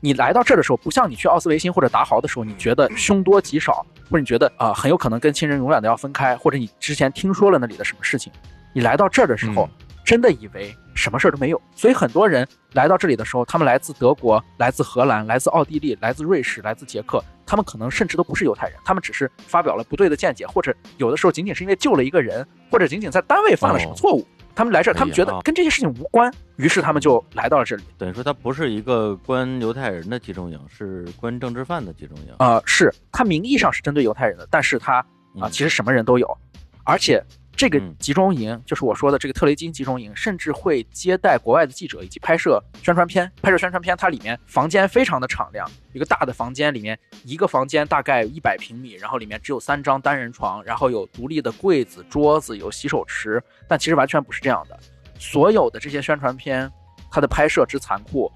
[0.00, 8.32] 你来到这儿的时候，不像你去奥斯维辛或者达豪的时候，你觉得凶多吉少，或者你觉得啊、很有可能跟亲人永远的要分开，或者你之前听说了那里的什么事情，
[8.72, 9.68] 你来到这儿的时候，
[10.04, 11.60] 真的以为什么事儿都没有。
[11.74, 24.26] 所以很多人来到这里的时候，他们来自德国、来自荷兰、来自奥地利、来自瑞士、来自捷克，他们可能甚至都不是犹太人，他们只是发表了不对的见解，或者有的时候仅仅是因为救了一个人，或者仅仅在单位犯了什么错误。
[24.56, 27.82] 他们来这儿，他们觉得跟这些事情无关，于是他们就来到了这里。
[27.98, 32.32] 等于说他不是一个关犹太人的集中营，是关政治犯的集中营。
[32.38, 35.06] 呃，是他名义上是针对犹太人的，但是他啊、
[35.42, 36.38] 嗯其实什么人都有，
[36.84, 37.20] 而且
[37.56, 43.30] 这个嗯集中营，就是我说的这个特雷金集中营，甚至会接待国外的记者以及拍摄宣传片。
[43.40, 54.78] 拍摄宣传片，它里面房间非常的敞亮，一个大的房间里面，一个房间大概一百平米，然后里面只有三张单人床，然后有独立的柜子、桌子，有洗手池，但其实完全不是这样的。
[55.18, 56.70] 所有的这些宣传片，
[57.10, 58.30] 它的拍摄之残酷，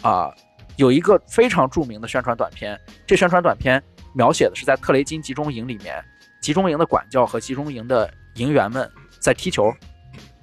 [0.00, 0.32] 啊、
[0.76, 3.82] 有一个非常著名的宣传短片，这宣传短片
[4.14, 6.02] 描写的是在特雷金集中营里面，
[6.40, 8.08] 集中营的管教和集中营的
[8.40, 8.90] 营员们
[9.20, 9.72] 在踢球。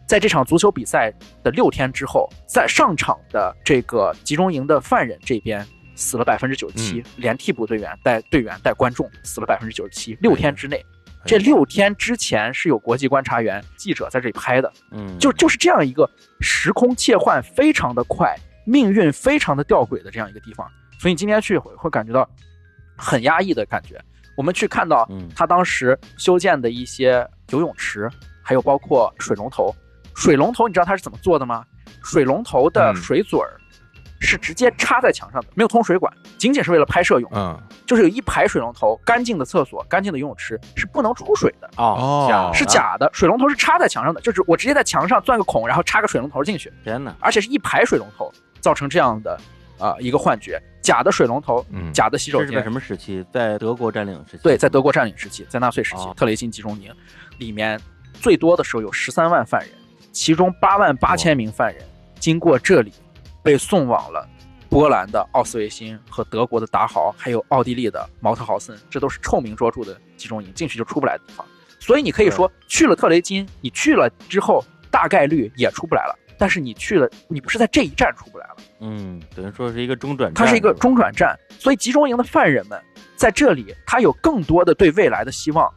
[0.08, 1.12] 在这场足球比赛
[1.44, 10.18] 的六天之后，在上场的这个集中营的犯人这边死了百分之九十七，连替补队员带队员带观众死了百分之九十七。
[10.22, 10.82] 六天之内，
[11.26, 16.10] 这六天之前是有国际观察员、记者在这里拍的，嗯，就就是这样一个
[16.40, 18.34] 时空切换非常的快，
[18.66, 20.66] 命运非常的吊诡的这样一个地方，
[21.02, 22.26] 所以你今天去会会感觉到
[22.96, 24.02] 很压抑的感觉。
[24.38, 28.10] 我们去看到嗯他当时修建的一些游泳池，
[28.42, 29.76] 还有包括水龙头。
[30.16, 31.66] 水龙头你知道它是怎么做的吗？
[32.04, 33.60] 水龙头的嗯水嘴儿
[34.20, 37.30] 是直接插在墙上的，没有通水管，仅仅是为了拍摄用。
[37.36, 41.70] 嗯，就是有一排水龙头，干净的厕所、干净的游泳池是不能出水的。
[41.78, 47.16] 哦哦是假的，水龙头是插在墙上的，就是我直接在墙上钻个孔，然后插个水龙头进去，天哪！
[47.20, 49.40] 而且是一排水龙头，造成这样的
[49.78, 50.62] 啊、一个幻觉。
[50.82, 53.26] 假的水龙头，嗯假的洗手间这是在什，么时期？
[53.34, 54.44] 在德国占领时期？
[54.44, 56.90] 对，在德国占领时期，在纳粹时期，哦特雷辛集中营
[57.40, 57.78] 里面
[58.14, 59.70] 最多的时候有十三万犯人，
[60.14, 61.84] 其中八万八千名犯人
[62.20, 62.94] 经过这里
[63.44, 64.26] 被送往了
[64.70, 71.46] 波兰的奥斯维辛和德国的达豪，还有奥地利的毛特豪森，这都是臭名卓著的集中营，进去就出不来的地方。
[71.82, 76.18] 所以你可以说，去了特雷金，你去了之后大概率也出不来了。
[76.38, 81.38] 但是你去了，你不是在这一站出不来了，嗯，等于说是一个中转站，它是一个中转站。
[81.60, 82.80] 所以集中营的犯人们
[83.16, 85.72] 在这里，他有更多的对未来的希望，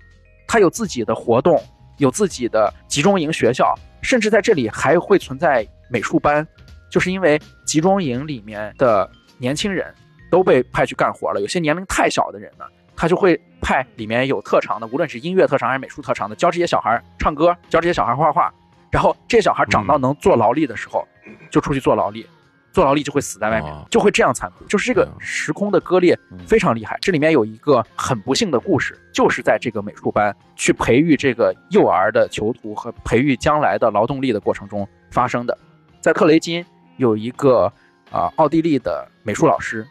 [0.46, 1.58] 他有自己的活动，
[1.96, 6.46] 有自己的集中营学校，甚至在这里还会存在美术班，
[6.90, 9.92] 就是因为集中营里面的年轻人
[10.30, 12.64] 都被派去干活了，有些年龄太小的人呢，
[12.94, 18.52] 他就会派里面有特长的，无论是音乐特长还是美术特长的，教这些小孩唱歌，教这些小孩画画，
[18.90, 21.06] 然后这些小孩长到能做劳力的时候，
[21.50, 22.26] 就出去做劳力。
[22.72, 26.96] 做劳力就会死在外面哦，就会这样残酷，就是这个嗯时空的割裂嗯非常厉害。
[27.00, 35.58] 这里面有一个很不幸的故事，就是在这个美术班去培育这个幼儿的囚徒和培育将来的劳动力的过程中发生的。
[36.00, 36.64] 在特雷金
[36.96, 37.64] 有一个
[38.12, 39.84] 啊、奥地利的美术老师，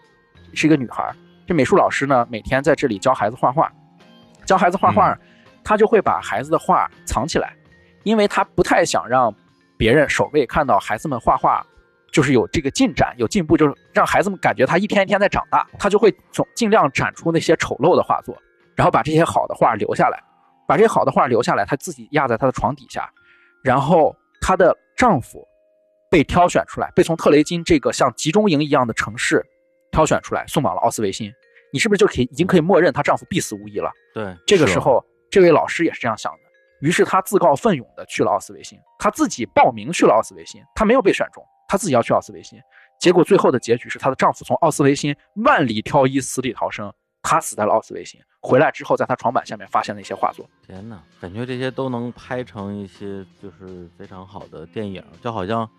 [0.54, 1.14] 是一个女孩儿。
[1.46, 3.70] 这美术老师呢，每天在这里教孩子画画，
[4.46, 5.18] 教孩子画画，
[5.66, 7.54] 他就会把孩子的画藏起来，
[8.04, 9.34] 因为他不太想让
[9.78, 11.66] 别人守卫看到孩子们画画，
[12.12, 18.36] 就是有这个进展、有进步，就是让孩子们感觉他一天一天在长大，他就会总尽量展出那些丑陋的画作，
[18.76, 20.22] 然后把这些好的画留下来，
[20.68, 23.10] 把这些好的画留下来，他自己压在他的床底下，
[23.64, 25.46] 然后她的丈夫
[26.10, 29.46] 被挑选出来，被从特雷金这个像集中营一样的城市
[29.92, 31.32] 挑选出来，送往了奥斯维辛。
[31.72, 33.92] 你是不是就可以已经可以默认她丈夫必死无疑了？
[34.14, 36.40] 对，这个时候，这位老师也是这样想的，
[36.82, 42.60] 于是她自告奋勇的去了奥斯维辛，她自己报名去了奥斯维辛，她没有被选中，她自己要去奥斯维辛。
[43.00, 46.92] 结果最后的结局是她的丈夫从奥斯维辛万里挑一死里逃生，
[47.22, 48.20] 她死在了奥斯维辛。
[48.42, 50.50] 回来之后，在她床板下面发现了一些画作。
[50.66, 55.70] 天哪，感觉这些都能拍成一些就是非常好的电影，就好像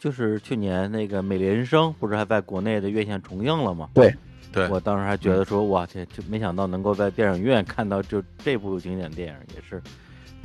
[0.00, 3.90] 就是去年那个《美丽人生》不是还在国内的院线重映了吗？
[3.94, 4.14] 对，
[4.52, 9.82] 对，我当时还觉得说，哇，这就没想到能够在电影院看到就这部经典电影，也是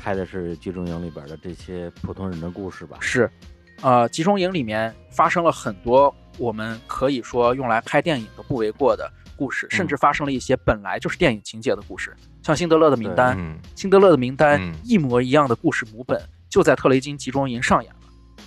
[0.02, 2.98] 拍的是集中营里边的这些普通人的故事吧？
[3.00, 3.30] 是，
[3.82, 13.38] 呃，集中营里面发生了很多我们可以说用来拍电影都不为过的故事，甚至发生了一些本来就是电影情节的故事，像《辛德勒的名单》。
[13.40, 16.20] 嗯辛德勒的名单嗯一模一样的故事母本
[16.50, 18.00] 就在特雷金集中营上演了。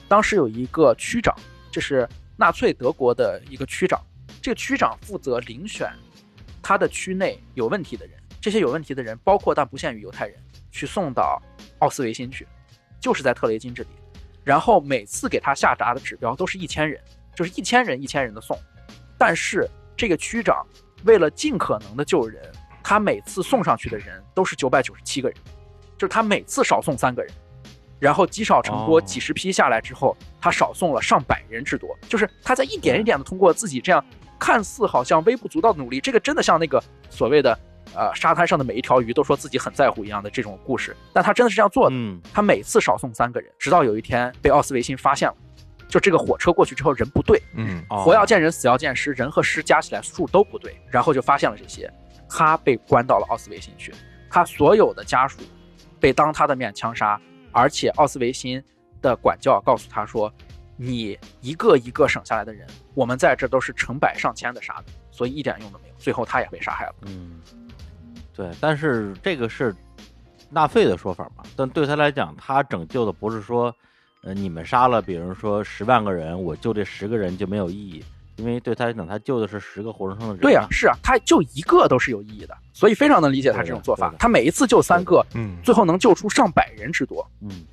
[0.08, 1.34] 当时有一个区长，
[1.70, 4.00] 这是纳粹德国的一个区长，
[4.42, 5.88] 这个区长负责遴选
[6.60, 10.36] 他的区内有问题的人，这些有问题的人包括但不限于犹太人，
[10.74, 11.40] 去送到
[11.78, 12.46] 奥斯维辛去，
[13.00, 13.88] 就是在特雷金这里。
[14.42, 17.00] 然后每次给他下达的指标都是一千人，
[17.34, 18.58] 就是一千人一千人的送。
[19.16, 20.66] 但是这个区长
[21.04, 22.42] 为了尽可能的救人，
[22.82, 25.38] 他每次送上去的人都是九百九十七个人，
[25.96, 27.32] 就是他每次少送三个人，
[28.00, 34.04] 然后积少成多，哦几十批下来之后，他少送了上百人之多，就是他在一点一点的通过自己这样
[34.40, 37.58] 看似好像微不足道的努力，这个真的像那个所谓的
[37.94, 41.96] 呃沙滩上的每一条鱼都说自己很在乎一样的这种故事，但他真的是这样做的。
[41.96, 45.34] 嗯，他每次少送三个人，直到有一天被奥斯维辛发现了，
[45.88, 47.84] 就这个火车过去之后人不对，嗯。
[47.90, 51.92] 哦活要见人，死要见尸，人和尸加起来数都不对，然后就发现了这些，
[52.28, 53.92] 他被关到了奥斯维辛去，
[54.30, 55.40] 他所有的家属
[56.00, 57.20] 被当他的面枪杀，
[57.52, 58.62] 而且奥斯维辛
[59.00, 60.32] 的管教告诉他说，
[60.76, 66.94] 你一个一个省下来的人，我们在这都是成百上千的杀的，所以一点用都没有，最后他也被杀害了。
[67.02, 67.40] 嗯，
[68.36, 69.74] 对，但是这个是
[70.50, 73.74] 纳粹的说法嘛，但对他来讲，他拯救的不是说，
[74.22, 78.04] 呃，你们杀了，比如说十万个人，我救这十个人就没有意义，
[78.36, 80.42] 因为对他来讲，他救的是十个活生生的人。
[80.42, 83.94] 对啊、是啊，他就一个都是有意义的，所以非常能理解他这种做。
[83.94, 87.24] 法他每一次救三个，嗯最后能救出上百人之多。
[87.40, 87.64] 嗯，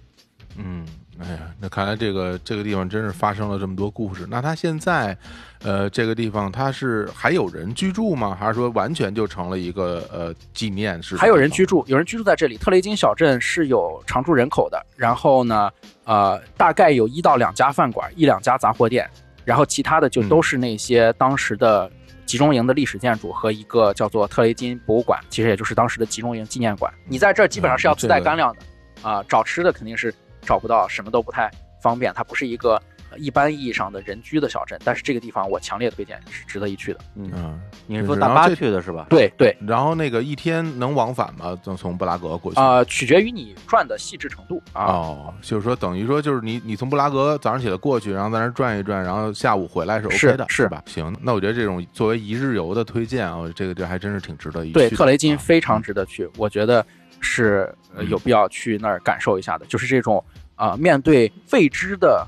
[0.57, 0.85] 嗯，
[1.23, 4.26] 哎呀，那看来这个这个地方真是发生了这么多故事。
[4.30, 5.15] 那他现在，
[5.64, 8.35] 呃，这个地方他是还有人居住吗？
[8.39, 11.22] 还是说完全就成了一个呃纪念式的地方？
[11.22, 12.57] 还有人居住，有人居住在这里。
[12.57, 15.69] 特雷金小镇是有常住人口的，然后呢，
[16.06, 19.07] 呃，大概有一到两家饭馆，一两家杂货店，
[19.45, 21.91] 然后其他的就都是那些当时的
[22.26, 26.91] 集中营的历史建筑和一个叫做特雷金博物馆，其实也就是当时的集中营纪念馆。
[27.07, 31.49] 你在这儿基本上是要自带干粮的，啊、找吃的肯定是找不到，什么都不太
[31.81, 32.13] 方便。
[32.13, 32.81] 它不是一个
[33.11, 36.99] 呃一般意义上的人居的小镇，但是这个地方我强烈推荐，是值得一去的。
[37.15, 39.05] 嗯，嗯，你是坐大巴去的是吧？
[39.09, 41.57] 对对，然后那个一天能往返吗？
[41.61, 42.59] 从从布拉格过去？
[42.59, 44.85] 呃，取决于你转的细致程度啊。
[44.85, 50.81] 哦，就是说等于说就是你你从布拉格早上起来过去，然后在那转一转，然后下午回来是 OK 的，是是吧？
[50.85, 54.73] 行，那我觉得这种作为一日游的推荐啊，这个地儿还真是挺值得一去。
[54.73, 56.85] 对，特雷金啊非常值得去，我觉得
[57.22, 57.73] 是
[58.10, 59.65] 有必要去那儿感受一下的。
[59.68, 60.23] 就是这种
[60.56, 62.27] 啊、呃面对未知的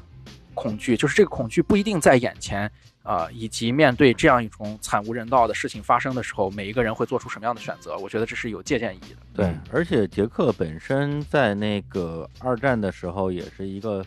[0.54, 2.64] 恐惧，就是这个恐惧不一定在眼前
[3.02, 7.98] 啊、呃以及面对这样一种惨无人道的事情发生的时候，每一个人会做出什么样的选择？
[7.98, 9.18] 我觉得这是有借鉴意义的。
[9.34, 14.06] 对嗯，而且捷克本身在那个二战的时候也是一个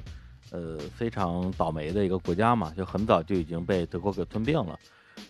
[0.52, 4.78] 呃非常倒霉的一个国家嘛，就很早就已经被德国给吞并了。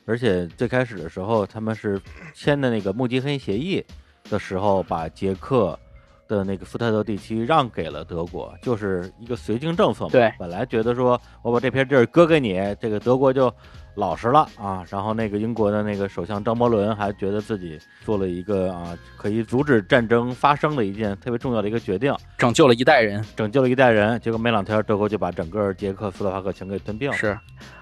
[0.04, 2.00] 而且最开始的时候，他们是
[2.34, 3.84] 签的那个慕尼黑协议
[4.30, 5.78] 的时候，把捷克
[6.28, 10.10] 的那个福特德地区让给了德国，就是一个绥靖政策嘛。
[10.10, 13.52] 对本来觉得说我把这片地儿割给你，这个德国就
[13.94, 14.84] 老实了啊。
[14.90, 24.20] 然后那个英国的那个首相张伯伦还觉得自己做了一个啊可以阻止战争发生的一件特别重要的一个决定，拯救了一代人，拯救了一代人。
[24.20, 27.16] 结果没两天，德国就把整个捷克斯洛伐克全给吞并了。
[27.16, 27.38] 是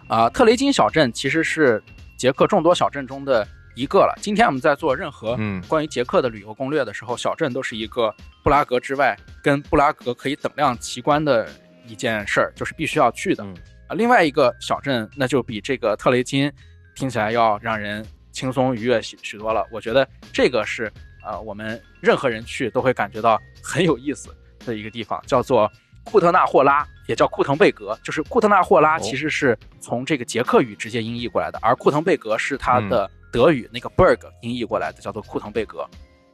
[0.06, 1.82] 啊、特雷金小镇其实是
[2.18, 4.14] 捷克众多小镇中的一个了。
[4.20, 11.48] 今天我们在做任何嗯关于捷克的旅游攻略的时候，小镇都是一个布拉格之外跟布拉格可以等量齐观的
[11.86, 13.44] 一件事儿，就是必须要去的。
[13.44, 13.54] 嗯
[13.88, 16.50] 啊，另外一个小镇那就比这个特雷金
[16.94, 18.02] 听起来要让人
[18.32, 19.66] 轻松愉悦许许多了。
[19.70, 20.90] 我觉得这个是
[21.22, 24.34] 呃我们任何人去都会感觉到很有意思
[24.64, 25.70] 的一个地方，叫做
[26.02, 27.98] 库特纳霍拉，也叫库腾贝格。
[28.02, 35.84] 就是库特纳霍拉哦其实是从这个捷克语直接音译过来的，而库腾贝格是它的德语那个 berg 音译过来的，叫做库腾贝格。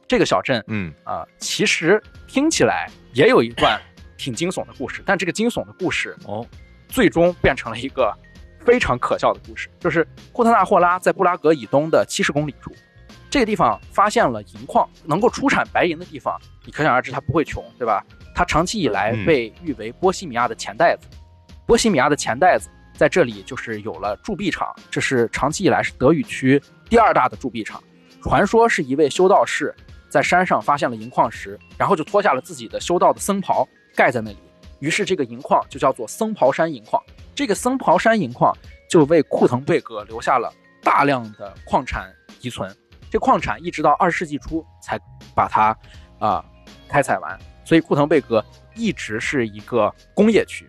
[0.07, 0.93] 这个小镇嗯。
[1.03, 3.81] 啊、其实听起来也有一段
[4.19, 6.45] 挺惊悚的故事，但这个惊悚的故事哦，
[6.87, 8.15] 最终变成了一个
[8.63, 12.71] 非常可笑的故事，就是库特纳霍拉在布拉格以东的七十公里处，
[13.31, 18.05] 这个地方发现了银矿，能够出产白银的地方，你可想而知它不会穷，对吧？
[18.35, 19.25] 它长期以来嗯。
[19.25, 21.07] 被誉为波西米亚的钱袋子，
[21.65, 26.61] 波西米亚的钱袋子在这里就是有了铸币厂，这是长期以来是德语区
[26.91, 27.81] 第二大的铸币厂。
[28.21, 29.73] 传说是一位修道士
[30.09, 33.65] 在山上发现了银矿石，然后就脱下了自己的修道的僧袍
[33.95, 34.37] 盖在那里，
[34.79, 37.01] 于是这个银矿就叫做僧袍山银矿。
[37.33, 38.53] 这个僧袍山银矿
[38.89, 40.53] 就为库腾贝格留下了
[40.83, 42.69] 大量的矿产遗存。
[43.09, 44.99] 这矿产一直到二十世纪初才
[45.33, 45.73] 把它
[46.19, 46.43] 啊、
[46.89, 48.43] 开采完，所以库腾贝格
[48.75, 50.67] 一直是一个工业区，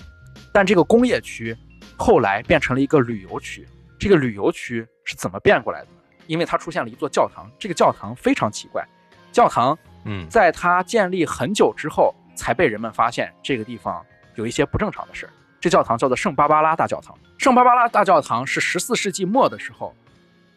[0.53, 1.57] 但这个工业区
[1.99, 3.67] 后来变成了一个旅游区。
[3.99, 5.89] 这个旅游区是怎么变过来的？
[6.27, 8.87] 因为它出现了一座教堂，这个教堂非常奇怪，
[9.31, 14.05] 教堂嗯在它建立很久之后，才被人们发现这个地方
[14.35, 15.33] 有一些不正常的事儿。
[15.61, 17.17] 这教堂叫做圣巴巴拉大教堂。
[17.39, 19.95] 圣巴巴拉大教堂是十四世纪末的时候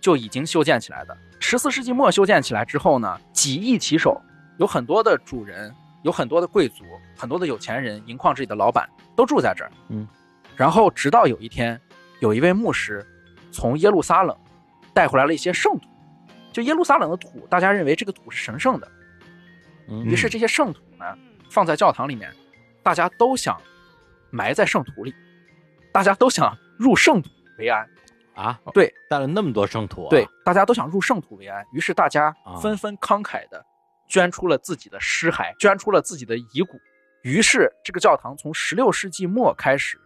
[0.01, 1.15] 就已经修建起来的。
[1.39, 4.19] 十四世纪末修建起来之后呢，几亿骑手，
[4.57, 5.73] 有很多的主人，
[6.03, 6.83] 有很多的贵族，
[7.15, 9.71] 很多的有钱人，银矿这里的老板都住在这儿。
[9.89, 10.07] 嗯，
[10.55, 11.79] 然后直到有一天，
[12.19, 13.05] 有一位牧师
[13.51, 14.35] 从耶路撒冷
[14.95, 15.87] 带回来了一些圣土，
[16.53, 18.91] 就耶路撒冷的土，大家认为这个土是神圣的。
[19.89, 21.05] 嗯于是这些圣土呢，
[21.51, 22.33] 放在教堂里面，
[22.81, 23.61] 大家都想
[24.31, 25.13] 埋在圣土里，
[25.91, 27.87] 大家都想入圣土为安。
[28.33, 33.65] 啊，对，带了那么多圣土、啊，对，，大家都想入圣土为安，于是大家啊纷纷慷慨的
[34.09, 36.77] 捐出了自己的尸骸，捐出了自己的遗骨。
[37.21, 39.97] 于是这个教堂从十六世纪末开始，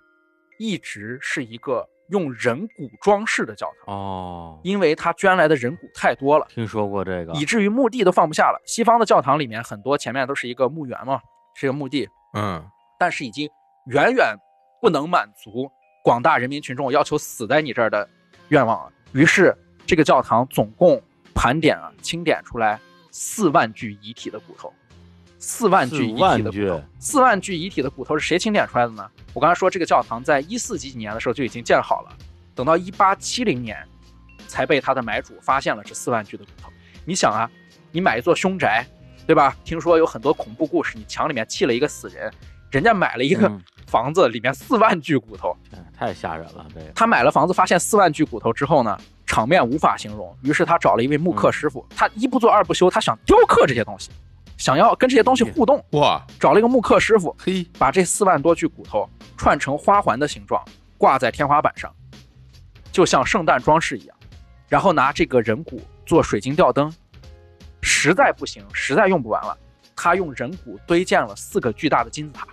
[0.59, 6.45] 一直是一个用人骨装饰的教堂，哦，因为他捐来的人骨太多了。
[6.49, 8.61] 听说过这个，以至于墓地都放不下了。
[8.65, 11.21] 西方的教堂里面很多前面都是一个墓园嘛，
[11.55, 12.63] 是一个墓地，嗯
[12.99, 13.49] 但是已经
[13.85, 14.35] 远远
[14.81, 15.71] 不能满足
[16.03, 18.07] 广大人民群众要求死在你这儿的
[18.49, 18.91] 愿望了。
[19.13, 19.55] 于是
[19.85, 21.01] 这个教堂总共
[21.33, 22.79] 盘点啊清点出来
[23.11, 24.73] 四万具遗体的骨头，
[25.39, 29.09] 四万具遗体的骨头，四万具遗体的骨头是谁清点出来的呢？
[29.33, 32.11] 我刚才说这个教堂在一四几几年的时候就已经建好了，
[32.53, 33.77] 等到一八七零年
[34.47, 36.69] 才被他的买主发现了这四万具的骨头。
[37.05, 37.49] 你想啊，
[37.91, 38.85] 你买一座凶宅，
[39.25, 39.55] 对吧？
[39.63, 42.29] 听说有很多恐怖故事，你墙里面砌了一个死人，
[42.69, 45.55] 人家买了一个嗯房子，里面四万具骨头。
[45.69, 50.37] 天太吓人了，这个，他买了房子，发现四万具骨头之后呢，场面无法形容。
[50.43, 54.11] 于是他找了一位木刻师傅，他一不做二不休，他想雕刻这些东西，
[54.59, 60.61] 想要跟这些东西互动，哇找了一个木刻师傅，嘿把这四万多具骨头串成花环的形状，
[60.97, 61.89] 挂在天花板上，
[62.91, 64.15] 就像圣诞装饰一样。
[64.67, 66.93] 然后拿这个人骨做水晶吊灯，
[67.81, 69.57] 实在不行，实在用不完了，
[69.95, 72.45] 他用人骨堆建了四个巨大的金字塔，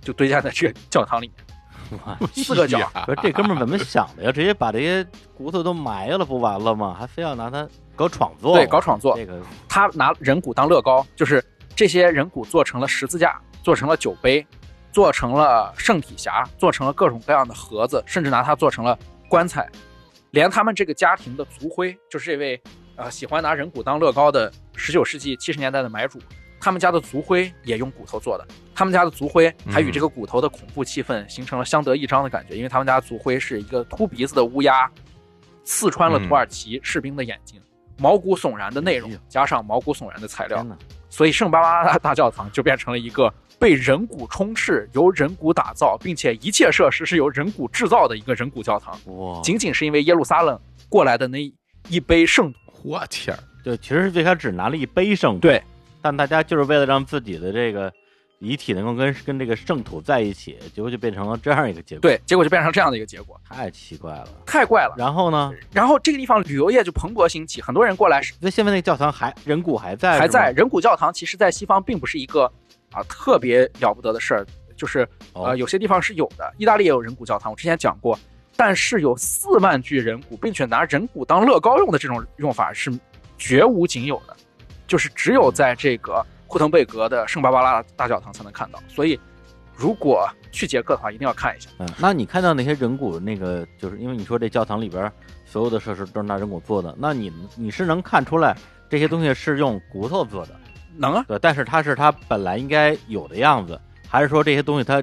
[0.00, 1.43] 就堆建在这个教堂里面，哇
[2.34, 2.90] 四个角。
[3.06, 4.32] 不是这哥们儿怎么想的呀？
[4.32, 5.06] 直接把这些
[5.36, 6.96] 骨头都埋了不完了吗？
[6.98, 8.56] 还非要拿它搞创作？
[8.56, 9.16] 对，搞创作。
[9.16, 11.44] 这个他拿人骨当乐高，就是
[11.74, 14.46] 这些人骨做成了十字架，做成了酒杯，
[14.92, 18.98] 做成了圣体匣，做成了各种各样的盒子，甚至拿它做成了
[19.28, 19.68] 棺材。
[20.30, 22.60] 连他们这个家庭的族徽，就是这位
[22.96, 26.18] 呃喜欢拿人骨当乐高的十九世纪七十年代的买主，
[26.64, 28.46] 他们家的族徽也用骨头做的。
[28.74, 34.90] 他们家的族徽还与这个骨头的恐怖气氛形成了相得益彰的感觉，因为他们家族徽是一个秃鼻子的乌鸦，
[35.62, 37.60] 刺穿了土耳其士兵的眼睛，
[37.98, 40.66] 毛骨悚然的内容加上毛骨悚然的材料。
[41.10, 48.98] 所以圣巴巴拉大教堂就变成了一个被人骨充斥、由人骨打造，并且一切设施是由人骨制造的一个人骨教堂。
[49.16, 49.38] 哇！
[49.42, 50.58] 仅仅是因为耶路撒冷
[50.88, 51.38] 过来的那
[51.90, 52.50] 一杯圣，
[52.82, 53.38] 我天儿。
[53.62, 55.62] 对，其实是最开始只拿了一杯圣，对，
[56.04, 57.90] 但大家就是为了让自己的这个
[58.38, 64.28] 遗体能够跟跟这个圣土在一起，结果就变成了这样一个结果，，对，结果就变成这样的一个结果，太奇怪了。
[64.44, 64.94] 太怪了。
[64.98, 65.50] 然后呢？
[65.72, 70.52] 然后这个地方旅游业就蓬勃兴起，很多人过来那现在那个教堂还人骨还在，还在。
[70.52, 72.44] 人骨教堂，其实在西方并不是一个
[72.92, 78.18] 啊特别了不得的事儿，就是哦呃有些地方是有的，意大利也有人骨教堂，我之前讲过。
[78.56, 82.92] 但是有四万具人骨，并且拿人骨当乐高用的这种用法是
[83.38, 84.36] 绝无仅有的，
[84.86, 88.78] 就是只有在这个库腾贝格的圣巴巴拉大教堂才能看到。
[88.88, 89.18] 所以，
[89.74, 91.68] 如果去捷克的话，一定要看一下。
[91.78, 95.10] 嗯，那你看到那些人骨，那个就是因为你说这教堂里边
[95.44, 98.56] 所有的设施都是拿人骨做的，那你你是能看出来
[98.88, 100.54] 这些东西是用骨头做的，
[100.96, 105.02] 能啊，对，但是它是它本来应该有的样子，还是说这些东西它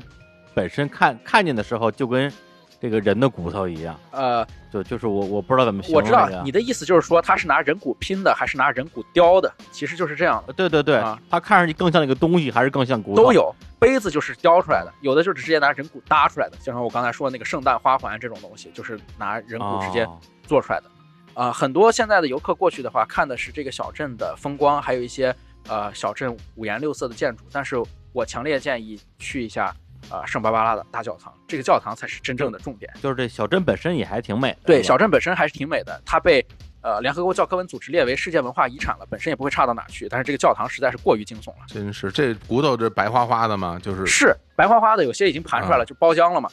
[0.54, 2.32] 本身看看见的时候就跟
[2.82, 3.98] 这个人的骨头一样？
[4.10, 6.28] 呃，就就是我我不知道怎么形容我知道。
[6.44, 9.54] 你的意思就是说，它是拿人骨拼的，还是拿人骨雕的？
[9.72, 13.24] 其实就是这样对对对，啊它看上去更像一个东西，还是更像骨头？
[13.24, 13.32] 都。
[13.32, 20.86] 有杯子就是雕出来的，有的就是直接拿人骨搭出来的，就像我刚才说的那个圣诞花环这种东西，就是拿人骨直接哦做出来的。
[21.34, 25.34] 呃，很多现在的游客过去的话，看的是这个小镇的风光，还有一些
[25.68, 27.44] 呃小镇五颜六色的建筑。
[27.52, 27.76] 但是
[28.12, 29.74] 我强烈建议去一下
[30.10, 32.92] 呃圣巴巴拉的大教堂，这个教堂才是真正的重点。
[33.02, 34.60] 就是这小镇本身也还挺美的。
[34.66, 36.46] 对，小镇本身还是挺美的，它被
[36.82, 40.08] 呃联合国教科文组织列为世界文化遗产了，本身也不会差到哪去。
[40.10, 46.50] 但是这个教堂实在是过于惊悚了，真是这骨头这白花花的嘛，就是是白花花的，有些已经盘出来了，就包浆了嘛。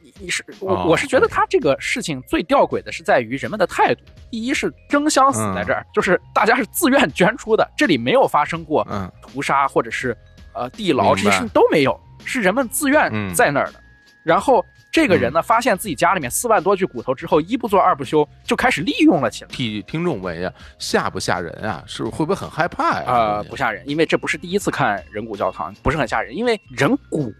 [0.00, 4.02] 你你是我哦我是觉得他这个事情最吊诡的是在于人们的态度。
[4.30, 10.16] 第一是争相死在这儿，就是大家是自愿捐出的，这里没有发生过嗯屠杀或者是
[10.54, 13.80] 呃地牢这些事情都没有，是人们自愿嗯在那儿的。
[14.24, 19.48] 然后这个人呢，发现自己家里面四万多具骨头之后，一不做二不休，就开始利用了起来。
[19.50, 21.82] 替听众问一下，吓不吓人啊？
[21.86, 23.04] 是会不会很害怕呀？
[23.06, 27.32] 呃，这东西不吓人，因为这不是第一次看人骨教堂，不是很吓人，因为人骨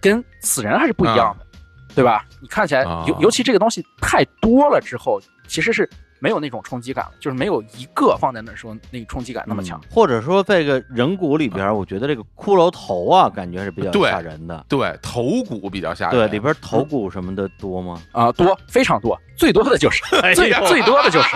[0.00, 1.46] 跟死人还是不一样的，
[1.96, 2.24] 对吧？
[2.40, 5.88] 你看起来，啊尤尤其这个东西太多了之后，其实是
[6.26, 9.80] 没有那种冲击感了，就是没有一个放在那儿时候那个冲击感那么强。
[9.88, 14.66] 或者说这个人骨里边，我觉得这个骷髅头啊，感觉是比较吓人的。
[14.68, 18.02] 对头骨比较吓人，对，里边头骨什么的多吗？
[18.10, 20.02] 啊、多非常多，最多的就是
[20.34, 21.28] 最最多的就是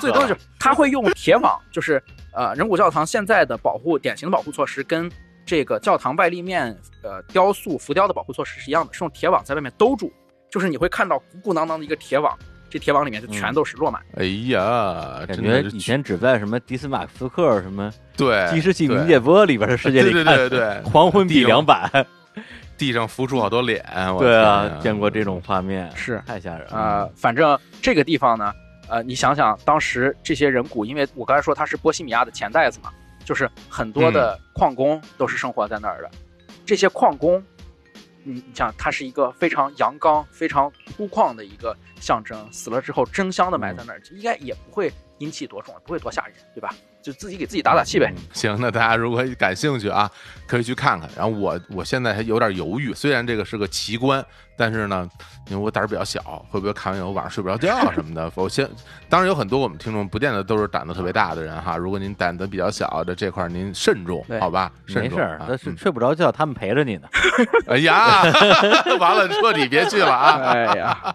[0.00, 2.02] 最多的就是他会用铁网，就是
[2.32, 5.12] 呃人骨教堂现在的保护典型的保护措施跟
[5.44, 10.10] 这个教堂外立面呃雕塑浮雕的保护措施是一样的，是用铁网在外面兜住，
[10.50, 12.34] 就是你会看到鼓鼓囊囊的一个铁网，
[12.72, 14.00] 这铁网里面就全都是落满。
[14.16, 21.90] 哎呀，感觉以前只在什么迪斯马斯克、什么对计时器对冥界波里边的世界里对看，对对对， 黄昏比两版。
[22.78, 23.84] 地上浮出好多脸，
[24.18, 26.72] 对啊见过这种画面，是太吓人了。
[26.72, 28.50] 呃，反正这个地方呢，
[28.88, 32.90] 呃，你想想当时这些人骨，因为我刚才说它是波西米亚的钱袋子嘛，
[33.22, 36.10] 就是很多的矿工都是生活在那儿的，
[36.64, 37.40] 这些矿工。
[38.24, 46.74] 你你想，它是一个非常阳刚、非常粗犷的一个象征，死了之后争相的埋在那儿，应该也不会阴气多重，不会多吓人，对吧？
[47.02, 48.12] 就自己给自己打打气呗。
[48.32, 50.10] 行，那大家如果感兴趣啊，
[50.46, 51.08] 可以去看看。
[51.16, 54.24] 然后我我现在还有点犹豫，虽然这个是个奇观，
[54.56, 55.08] 但是呢，
[55.48, 58.30] 因为我胆儿比较小，会不会看完以后晚上睡不着觉啊什么的？
[58.36, 58.68] 我先，
[59.08, 61.76] 当然有很多我们听众不见得都是胆子特别大的人哈。
[61.76, 64.70] 如果您胆子比较小的这块，您慎重，好吧？
[64.86, 67.08] 慎重没事那是嗯睡不着觉，他们陪着你呢。
[67.66, 68.22] 哎呀，
[69.00, 70.40] 完了，彻底别去了啊！
[70.44, 71.14] 哎呀，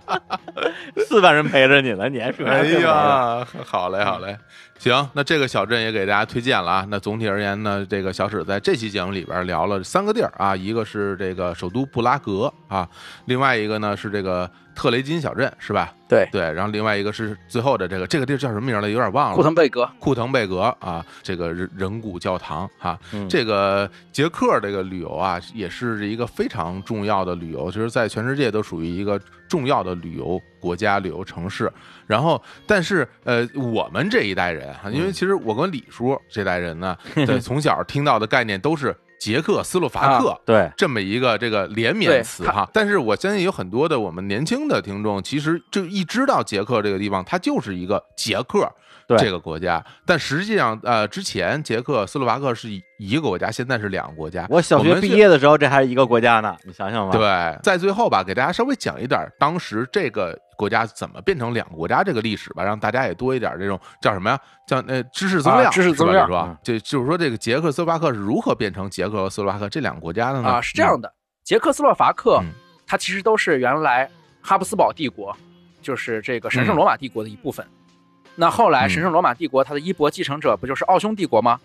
[1.07, 2.65] 四万人陪着你呢，你还睡不着哎？
[2.81, 4.37] 呀，好嘞，好嘞，
[4.79, 6.87] 行，那这个小镇也给大家推荐了啊。
[6.89, 12.87] 那总体而言呢，这个小史在这期节目里边聊了三个地儿啊，一个是这个首都布拉格啊，
[13.25, 15.93] 另外一个呢是这个特雷金小镇，是吧？
[16.07, 18.87] 对，对，然后另外一个是最后的这个这个地儿叫什么名儿来？
[18.87, 19.35] 有点忘了。
[19.35, 31.71] 库腾贝格，库腾贝格啊，这个人人骨教堂啊，嗯这个捷克这个旅游啊，也是一个非常重要的旅游，就是在全世界都属于一个重要的旅游国家、旅游城市。
[32.05, 40.39] 然后，但是呃，我们这一代人哈，因为其实我跟李叔这代人呢， 对，从小听到的概念都是捷克斯洛伐克。
[40.45, 48.69] 对，这么一个这个连绵词哈，但是我相信有很多的我们年轻的听众，其实就一知道捷克这个地方，它就是一个捷克对
[49.15, 52.67] 这个国家，但实际上呃，之前捷克斯洛伐克是
[52.97, 54.45] 一个国家，现在是两个国家。
[54.49, 57.15] 我小学毕业的时候，这还是一个国家呢，你想想吧。
[57.15, 64.39] 对，在最后吧，给大家稍微讲一点当时这个国家怎么变成两个国家这个历史吧，让大家也多一点这种叫什么呀？
[64.67, 66.57] 叫呃知识增啊量，知识增量是吧？
[66.63, 70.49] 就嗯就是说这个捷克斯洛伐克是如何变成捷克和斯洛伐克这两个国家的呢？
[70.49, 71.13] 啊，是这样的，
[71.43, 72.51] 捷克斯洛伐克嗯
[72.85, 74.09] 它其实都是原来
[74.41, 75.35] 哈布斯堡帝国，
[75.81, 77.65] 就是这个神圣罗马帝国的一部分。
[78.39, 81.59] 那后来嗯神圣罗马帝国它的衣钵继承者不就是奥匈帝国吗？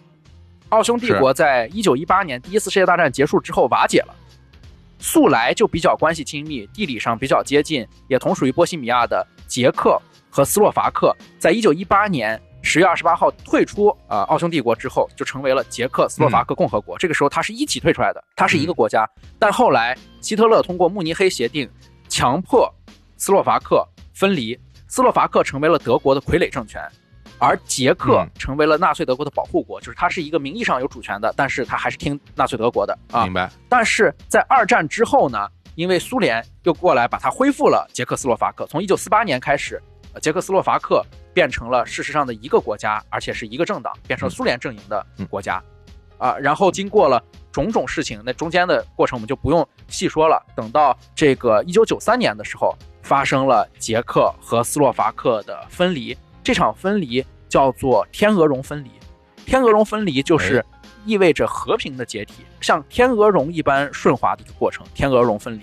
[0.71, 4.15] 奥匈帝国在一九一八年第一次世界大战结束之后瓦解了。
[4.99, 10.01] 素来就比较关系亲密，地理上比较接近，也同属于波西米亚的捷克
[10.31, 16.97] 和斯洛伐克，在一九一八年十月二十八号退出啊、呃奥匈帝国之后，就成为了捷克斯洛伐克共和国。
[16.97, 19.05] 这个时候它是一起退出来的，它是一个国家。
[19.39, 21.69] 但后来希特勒通过慕尼黑协定，
[22.09, 22.73] 强迫
[23.19, 23.85] 斯洛伐克
[24.15, 24.57] 分离，
[24.93, 26.87] 斯洛伐克成为了德国的傀儡政权。
[27.39, 33.25] 而捷克嗯成为了纳粹德国的保护国，就是它是一个名义上有主权的，但是它还是听纳粹德国的啊。
[33.25, 33.51] 明白？
[33.71, 39.83] 但是在二战之后呢，因为苏联又过来把它恢复了捷克斯洛伐克，从一九四八年开始，
[40.13, 41.03] 呃捷克斯洛伐克
[41.33, 45.61] 变成了事实上的一个国家，而且是一个政党，变成了苏联阵营的国家，
[46.19, 47.21] 啊，然后经过了
[47.53, 50.43] 种种事情，那中间的过程我们就不用细说了。
[50.57, 58.91] 等到这个一九九三年的时候，发生了捷克和斯洛伐克的分离，这场分离叫做天鹅绒分离。
[59.45, 60.65] 天鹅绒分离就是
[61.05, 64.87] 意味着和平的解体，像天鹅绒一般顺滑的一个过程。
[64.95, 65.63] 天鹅绒分离，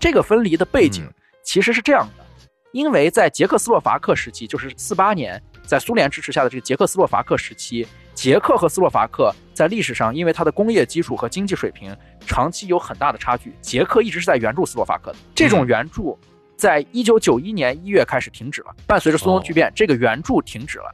[0.00, 2.24] 这个分离的背景嗯其实是这样的：
[2.72, 7.86] 因为在捷克斯洛伐克时期，就是四八年，在苏联支持下的这个捷克斯洛伐克时期，
[8.18, 11.96] 捷克和斯洛伐克在历史上因为它的工业基础和经济水平
[12.26, 15.18] 长期有很大的差距，捷克一直是在援助斯洛伐克的。
[15.36, 16.18] 这种援助
[16.56, 20.92] 在一九九一年一月开始停止了，伴随着苏东剧变，这个援助停止了。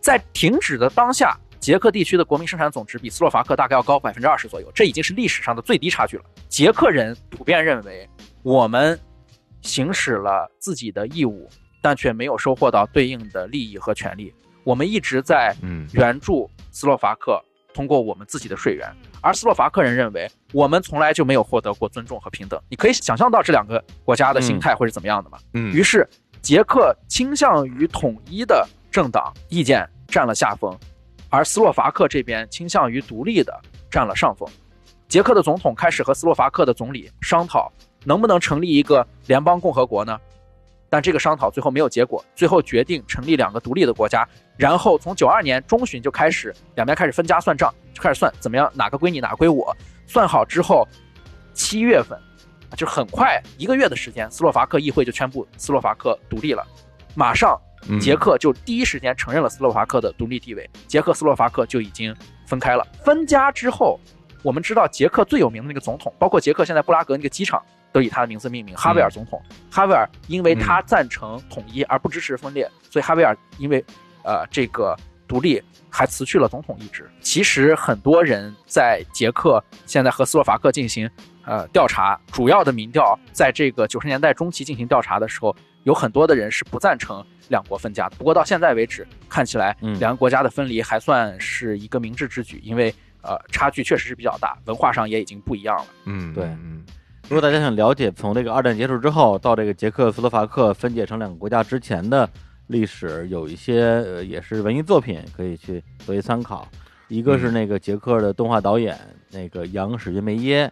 [0.00, 6.24] 在停止的当下，捷克地区的国民生产总值比斯洛伐克大概要高百分之二十左右，这已经是历史上的最低差距了。
[6.48, 8.08] 捷克人普遍认为，
[8.42, 8.98] 我们
[9.60, 11.46] 行使了自己的义务，
[11.82, 14.32] 但却没有收获到对应的利益和权利。
[14.64, 17.40] 我们一直在嗯援助斯洛伐克，
[17.72, 22.60] 通过我们自己的税源，而斯洛伐克人认为我们从来就没有获得过尊重和平等。
[22.68, 25.38] 你可以想象到这两个国家的心态会是怎么样的吗？
[25.52, 26.08] 嗯于是，
[26.40, 30.76] 捷克倾向于统一的政党意见占了下风，
[31.28, 33.60] 而斯洛伐克这边倾向于独立的
[33.90, 34.48] 占了上风。
[35.06, 37.70] 捷克的总统开始和斯洛伐克的总理商讨，
[38.04, 40.18] 能不能成立一个联邦共和国呢？
[40.94, 44.24] 但这个商讨最后没有结果，最后决定成立两个独立的国家。
[44.56, 49.76] 然后从九二年中旬就开始，两边开始分家算账，就开始算怎么样，哪个归你，哪个归我。
[50.06, 50.86] 算好之后，
[51.52, 52.16] 七月份，
[52.76, 56.64] 就很快一个月的时间，斯洛伐克议会就宣布斯洛伐克独立了。
[57.16, 62.14] 马上，嗯捷克就第一时间承认了斯洛伐克的独立地位，捷克斯洛伐克就已经
[62.46, 62.86] 分开了。
[63.04, 63.98] 分家之后，
[64.44, 67.60] 我们知道捷克最有名的那个总统，包括捷克现在布拉格那个机场
[67.94, 69.40] 都以他的名字命名，哈维尔总统。
[69.70, 73.82] 哈维尔因为他赞成统一而不支持分裂，所以哈维尔因为
[74.24, 74.96] 呃这个
[75.28, 77.08] 独立还辞去了总统一职。
[77.20, 81.08] 其实很多人在捷克现在和斯洛伐克进行
[81.44, 85.54] 呃调查，主要的民调在这个九十年代中期进行调查的时候，
[85.84, 88.16] 有很多的人是不赞成两国分家的。
[88.16, 92.92] 不过到现在为止，看起来嗯两个国家的分离还算是一个明智之举，因为
[93.22, 95.86] 呃差距确实是比较大，文化上也已经不一样了。
[96.06, 96.84] 嗯，对嗯
[97.24, 102.28] 如果大家想了解从这个二战结束之后到这个捷克斯洛伐克分解成两个国家之前的
[102.66, 106.68] 历史，有一些呃也是文艺作品可以去作为参考。
[107.08, 108.98] 一个是那个捷克的动画导演
[109.30, 110.70] 那个杨史云梅耶，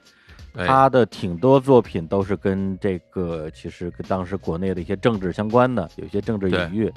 [0.54, 6.92] 哎他的挺多作品都是跟这个其实跟当时国内的一些政治相关的，有一些政治隐喻，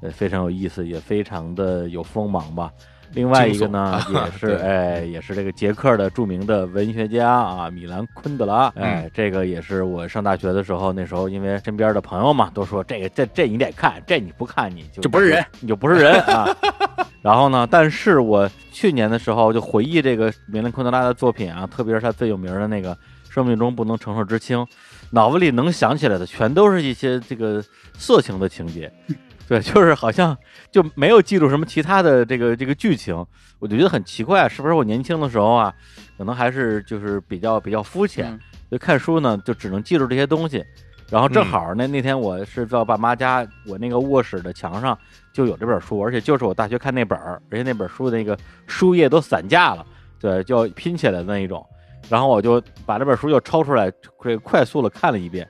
[0.00, 2.72] 呃，非常有意思，也非常的有锋芒吧。
[3.12, 8.72] 另外一个呢，也是 对哎，也是这个捷克的著名的文学家啊，米兰昆德拉。
[8.76, 16.48] 哎，这个也是我上大学的时候，那时候因为身边的朋友嘛都说这个这这你得看，这你不看你就就不是人，你就不是人啊。
[17.22, 22.94] 然后呢，但是我去年的时候就回忆这个米兰昆德拉的作品啊，特别是他最有名的那个
[23.30, 24.58] 《生命中不能承受之轻》，
[25.10, 27.64] 脑子里能想起来的全都是一些这个
[27.96, 28.92] 色情的情节。
[29.46, 30.36] 对，就是好像
[30.70, 33.14] 就没有记住什么其他的这个这个剧情，
[33.58, 35.74] 我就觉得很奇怪，是不是我年轻的时候啊，
[36.16, 38.40] 可能还是就是比较比较肤浅，嗯
[38.70, 40.64] 就看书呢就只能记住这些东西。
[41.10, 44.98] 然后正好那那天我是在我爸妈家，我那个卧室的墙上
[45.34, 49.86] 就有这本书，而且就是我大学看那本儿，而且那本书的那个书页都散架了，
[50.18, 51.64] 对，就要拼起来的那一种。
[52.08, 55.46] 然后我就把这本书又抽出来，快快速的看了一遍，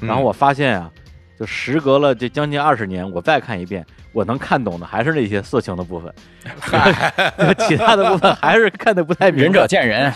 [0.00, 0.90] 嗯然后我发现啊，
[1.38, 6.12] 就时隔了这将近二十年，我再看一遍，我能看懂的还是那些色情的部分
[7.68, 9.42] 其他的部分还是看的不太明白。
[9.44, 10.12] 仁者见仁，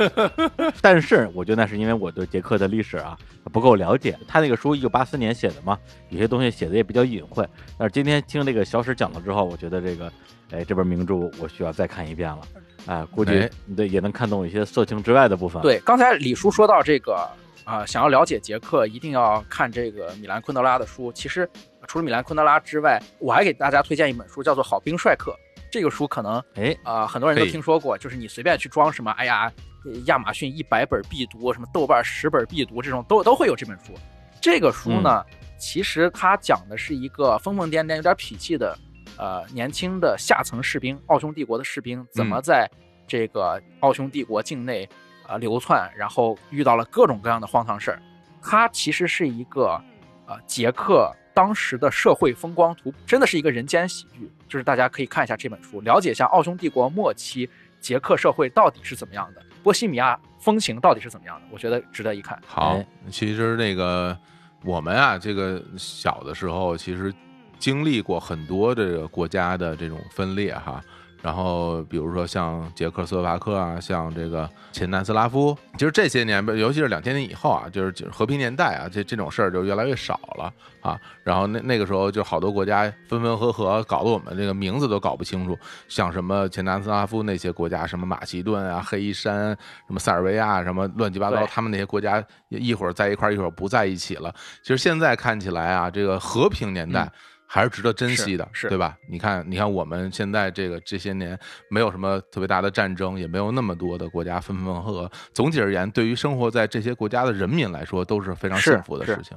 [0.80, 3.16] 但是我觉得那是因为我对捷克的历史啊
[3.52, 4.16] 不够了解。
[4.28, 5.78] 他那个书一九八四年写的嘛，
[6.10, 7.44] 有些东西写的也比较隐晦。
[7.76, 10.12] 但是今天听这个小史讲了之后，我觉得这个，
[10.52, 12.38] 哎，这本名著我需要再看一遍了。
[12.86, 17.28] 哎，估计哎对也能看懂一些色情之外的部分。，对，刚才李叔说到这个
[17.66, 21.12] 啊、想要了解捷克，一定要看这个米兰昆德拉的书。
[21.12, 21.46] 其实
[21.88, 25.32] 除了米兰昆德拉之外，我还给大家推荐一本书，叫做《好兵帅克》。
[25.68, 29.52] 这个书可能哎，啊、很多人都听说过，就是你随便去装什么，哎呀，
[29.84, 33.92] 呃亚马逊一百本必读，什么豆瓣十本必读，这种都都会有这本书。
[34.40, 35.24] 这个书呢，
[35.58, 38.78] 其实它讲的是一个疯疯癫癫、有点痞气的
[39.18, 42.70] 呃年轻的下层士兵，奥匈帝国的士兵怎么在
[43.08, 44.88] 这个奥匈帝国境内
[45.28, 48.02] 呃流窜，然后遇到了各种各样的荒唐事儿。
[48.42, 49.80] 它其实是一个
[50.26, 54.30] 呃捷克当时的社会风光图，真的是一个人间喜剧。
[54.48, 57.50] 就是大家可以看一下这本书，了解一下奥匈帝国末期
[57.80, 62.40] 捷克社会到底是怎么样的，波西米亚风情到底是怎么样的，我觉得值得一看。
[62.46, 64.16] 好哎，其实那个
[64.62, 67.12] 我们啊，这个小的时候其实
[67.58, 70.80] 经历过很多这个国家的这种分裂哈，
[71.22, 81.00] 然后比如说像捷克斯洛伐克啊，像这个前南斯拉夫，其实这些年，尤其是两千年以后啊，就是和平年代啊，这这种事儿就越来越少了啊。
[81.24, 89.48] 然后那那个时候就好多国家分分合合，搞得我们这个名字都搞不清楚，像什么前南斯拉夫那些国家，什么马其顿啊、黑山、
[89.86, 94.32] 什么塞尔维亚，什么乱七八糟，他们那些国家一会儿在一块儿，一会儿不在一起了。
[94.62, 97.12] 其实现在看起来啊，这个和平年代嗯
[97.46, 98.96] 还是值得珍惜的，是是对吧？
[99.08, 101.38] 你看，你看我们现在这个这些年
[101.70, 105.10] 没有什么特别大的战争，也没有那么多的国家分分合合。
[105.32, 109.36] 总体而言，对于生活在这些国家的人民来说，都是非常幸福的事情。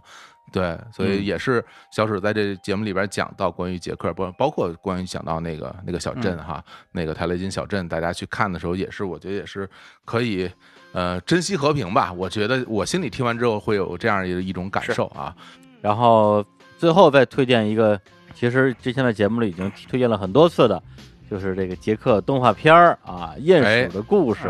[0.52, 9.69] 对，所以嗯也是小史在这节目里边讲到关于捷克，包包括关于讲到那个那个小镇哈，那个泰雷金小镇，大家去看的时候，也是我觉得也是
[10.06, 10.49] 可以
[10.91, 12.11] 呃珍惜和平吧。
[12.11, 15.36] 我觉得我心里听完之后会有这样一一种感受啊。
[15.81, 16.44] 然后
[16.80, 18.00] 最后再推荐一个，
[18.34, 20.82] 其实之前在节目里已经推荐了很多次的，
[21.30, 24.48] 就是这个杰克动画片儿啊，《鼹鼠的故事》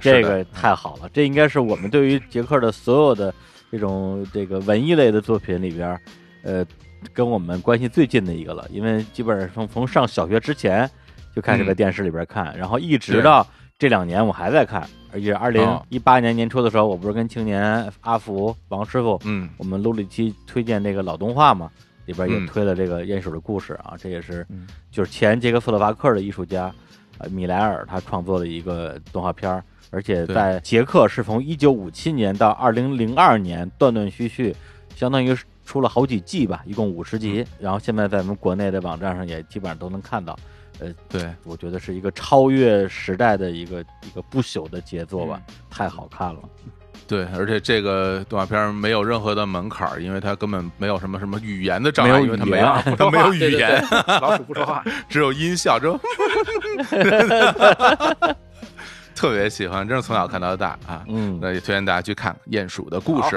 [0.00, 3.34] 这个太好了，这应该是我们对于杰克的所有的
[3.72, 6.00] 这种这个文艺类的作品里边儿，
[6.44, 6.64] 呃，
[7.12, 10.88] 跟我们关系最近的一个了，因为基本上从从上小学之前
[11.34, 11.74] 就开始在嗯。
[11.74, 13.44] 电视里边看，然后一直到
[13.78, 15.84] 这两年我还在看，而且二零哦。
[15.90, 19.50] 一八年年初的时候，我不是跟青年阿福王师傅嗯。
[19.58, 21.70] 我们录了一期推荐那个老动画嘛，
[22.06, 22.46] 里边也嗯。
[22.46, 24.66] 推了这个鼹鼠的故事啊，这也是嗯。
[24.90, 26.72] 就是前捷克斯洛伐克的艺术家
[27.18, 34.56] 呃米莱尔他创作的一个动画片儿，而且在捷克是从一九五七年到二零零二年断断续续，
[34.94, 40.34] 相当于是出了好几季吧，一共五十集，然后现在在我们国内的网站上也基本上都能看到。
[41.08, 45.40] 对，我觉得是一个超越时代的一个一个不朽的杰作吧，
[45.70, 46.40] 太好看了。
[47.06, 52.66] 对，而且这个动画片没有任何的门槛儿，因为它根本没有什么什么语言的障碍，因为它没有
[52.98, 53.84] 它没有语言，
[54.20, 55.96] 老鼠不说话，只有音效，只有
[59.14, 61.04] 特别喜欢，真是从小看到大啊。
[61.06, 63.36] 嗯，那也推荐大家去看《鼹鼠的故事》。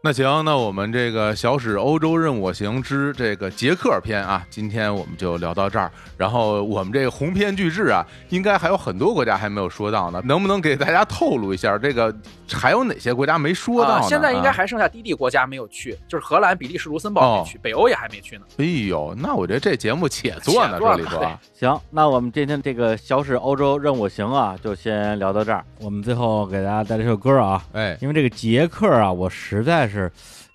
[0.00, 5.90] 那行，那我们这个小史欧洲任我行之这个捷克篇啊，今天我们就聊到这儿。
[6.16, 12.14] 然后我们这个鸿篇巨制啊，应该还有很多国家还没有说到呢，能不能给大家透露一下，这个
[12.52, 14.04] 还有哪些国家没说到呢？
[14.04, 18.44] 啊现在应该啊还剩下低地国家没有去，就是荷兰、比利时、卢森堡没去，北欧也还没去呢。
[18.58, 25.64] 哎呦，那我觉得这节目 且做呢，这里头啊， 行，那我们今天这个小史欧洲任我行啊，就先聊到这儿。
[25.80, 30.10] 我们最后给大家带来这首歌啊，哎，因为这个捷克啊，我实在是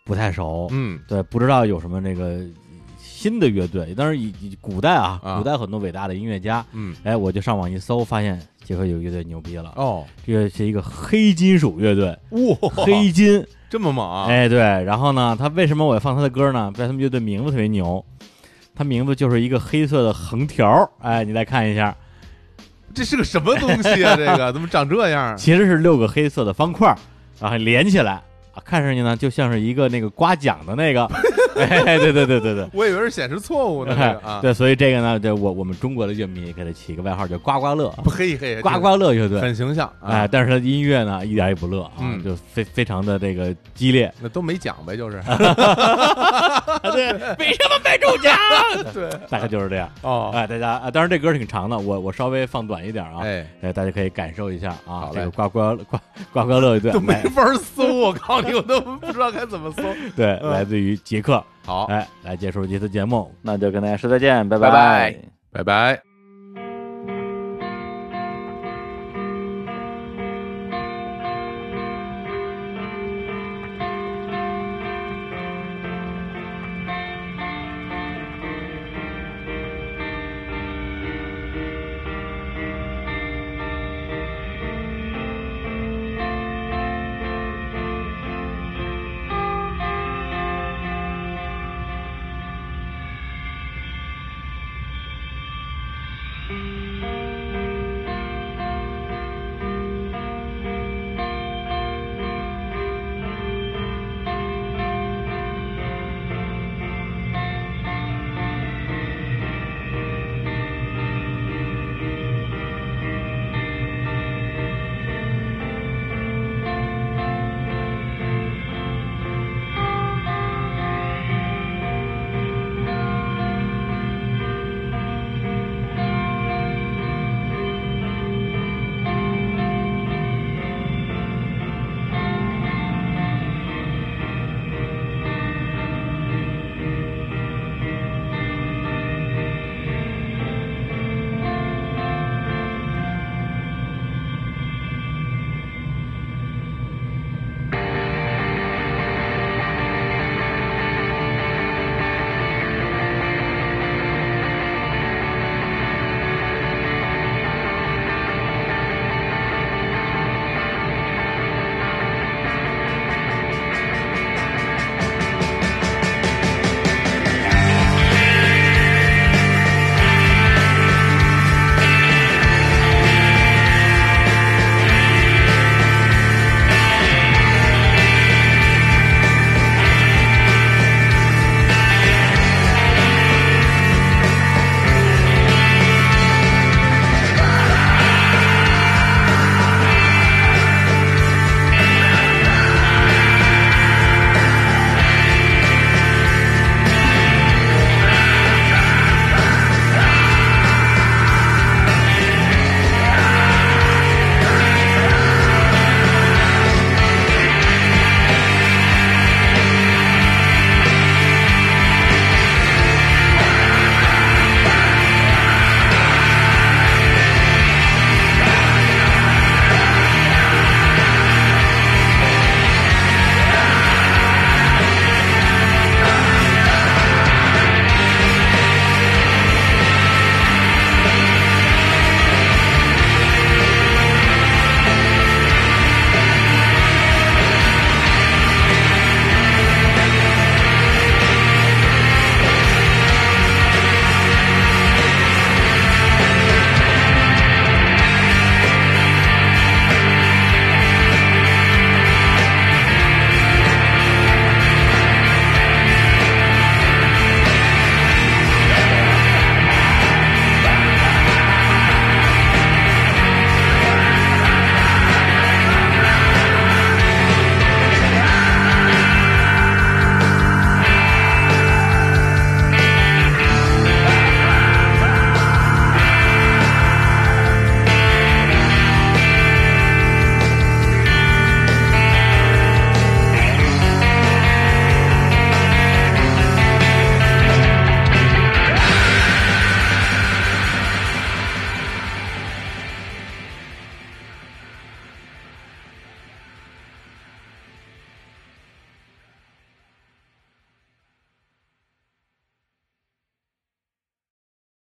[0.06, 2.40] 不太熟，嗯，对，不知道有什么那个
[2.98, 3.94] 新的乐队。
[3.96, 14.26] 当然以以古代啊，啊古代很多伟大的音乐家，嗯，哎，我就上网一搜，发现捷克有乐队牛逼了，哦，这个是一个黑金属乐队，哇，黑金，这么猛啊！
[14.28, 16.72] 哎，对，然后呢，他为什么我要放他的歌呢？
[16.76, 18.04] 在他们乐队名字特别牛，
[18.76, 21.96] 他名字就是一个黑色的横条，哎，你再看一下，
[22.94, 24.16] 这是个什么东西啊？
[24.16, 25.36] 这个怎么长这样？
[25.38, 26.96] 其实是六个黑色的方块，
[27.40, 28.24] 然后连起来啊，
[28.62, 31.10] 看上去呢就像是一个那个刮奖的那个，
[31.86, 32.68] 哎，对对对对对。
[32.74, 39.40] 我以为是显示错误呢，这个啊， 对，所以这个呢，这我我们中国的乐迷给他起个外号叫刮刮乐，不嘿嘿，刮刮乐乐队。
[39.40, 44.12] 很形象啊，哎，但是他的音乐呢，一点也不乐啊，嗯就非非常的这个激烈。
[44.22, 45.22] 那都没奖呗，就是
[46.92, 48.36] 对，为什么没中奖？
[48.94, 49.90] 对大概就是这样。
[50.02, 56.00] 哦，哎，大家啊，当然这歌挺长的，我我稍微放短一点啊，哎，哎，大家可以感受一下啊这个刮刮刮
[56.32, 57.44] 刮刮乐乐队都没法
[57.76, 59.84] 搜，我告诉你，我都不知道该怎么搜。
[60.16, 65.16] 对，嗯来自于捷克，好，哎，来结束这次节目，那就跟大家说再见，拜拜。
[65.52, 66.13] 拜拜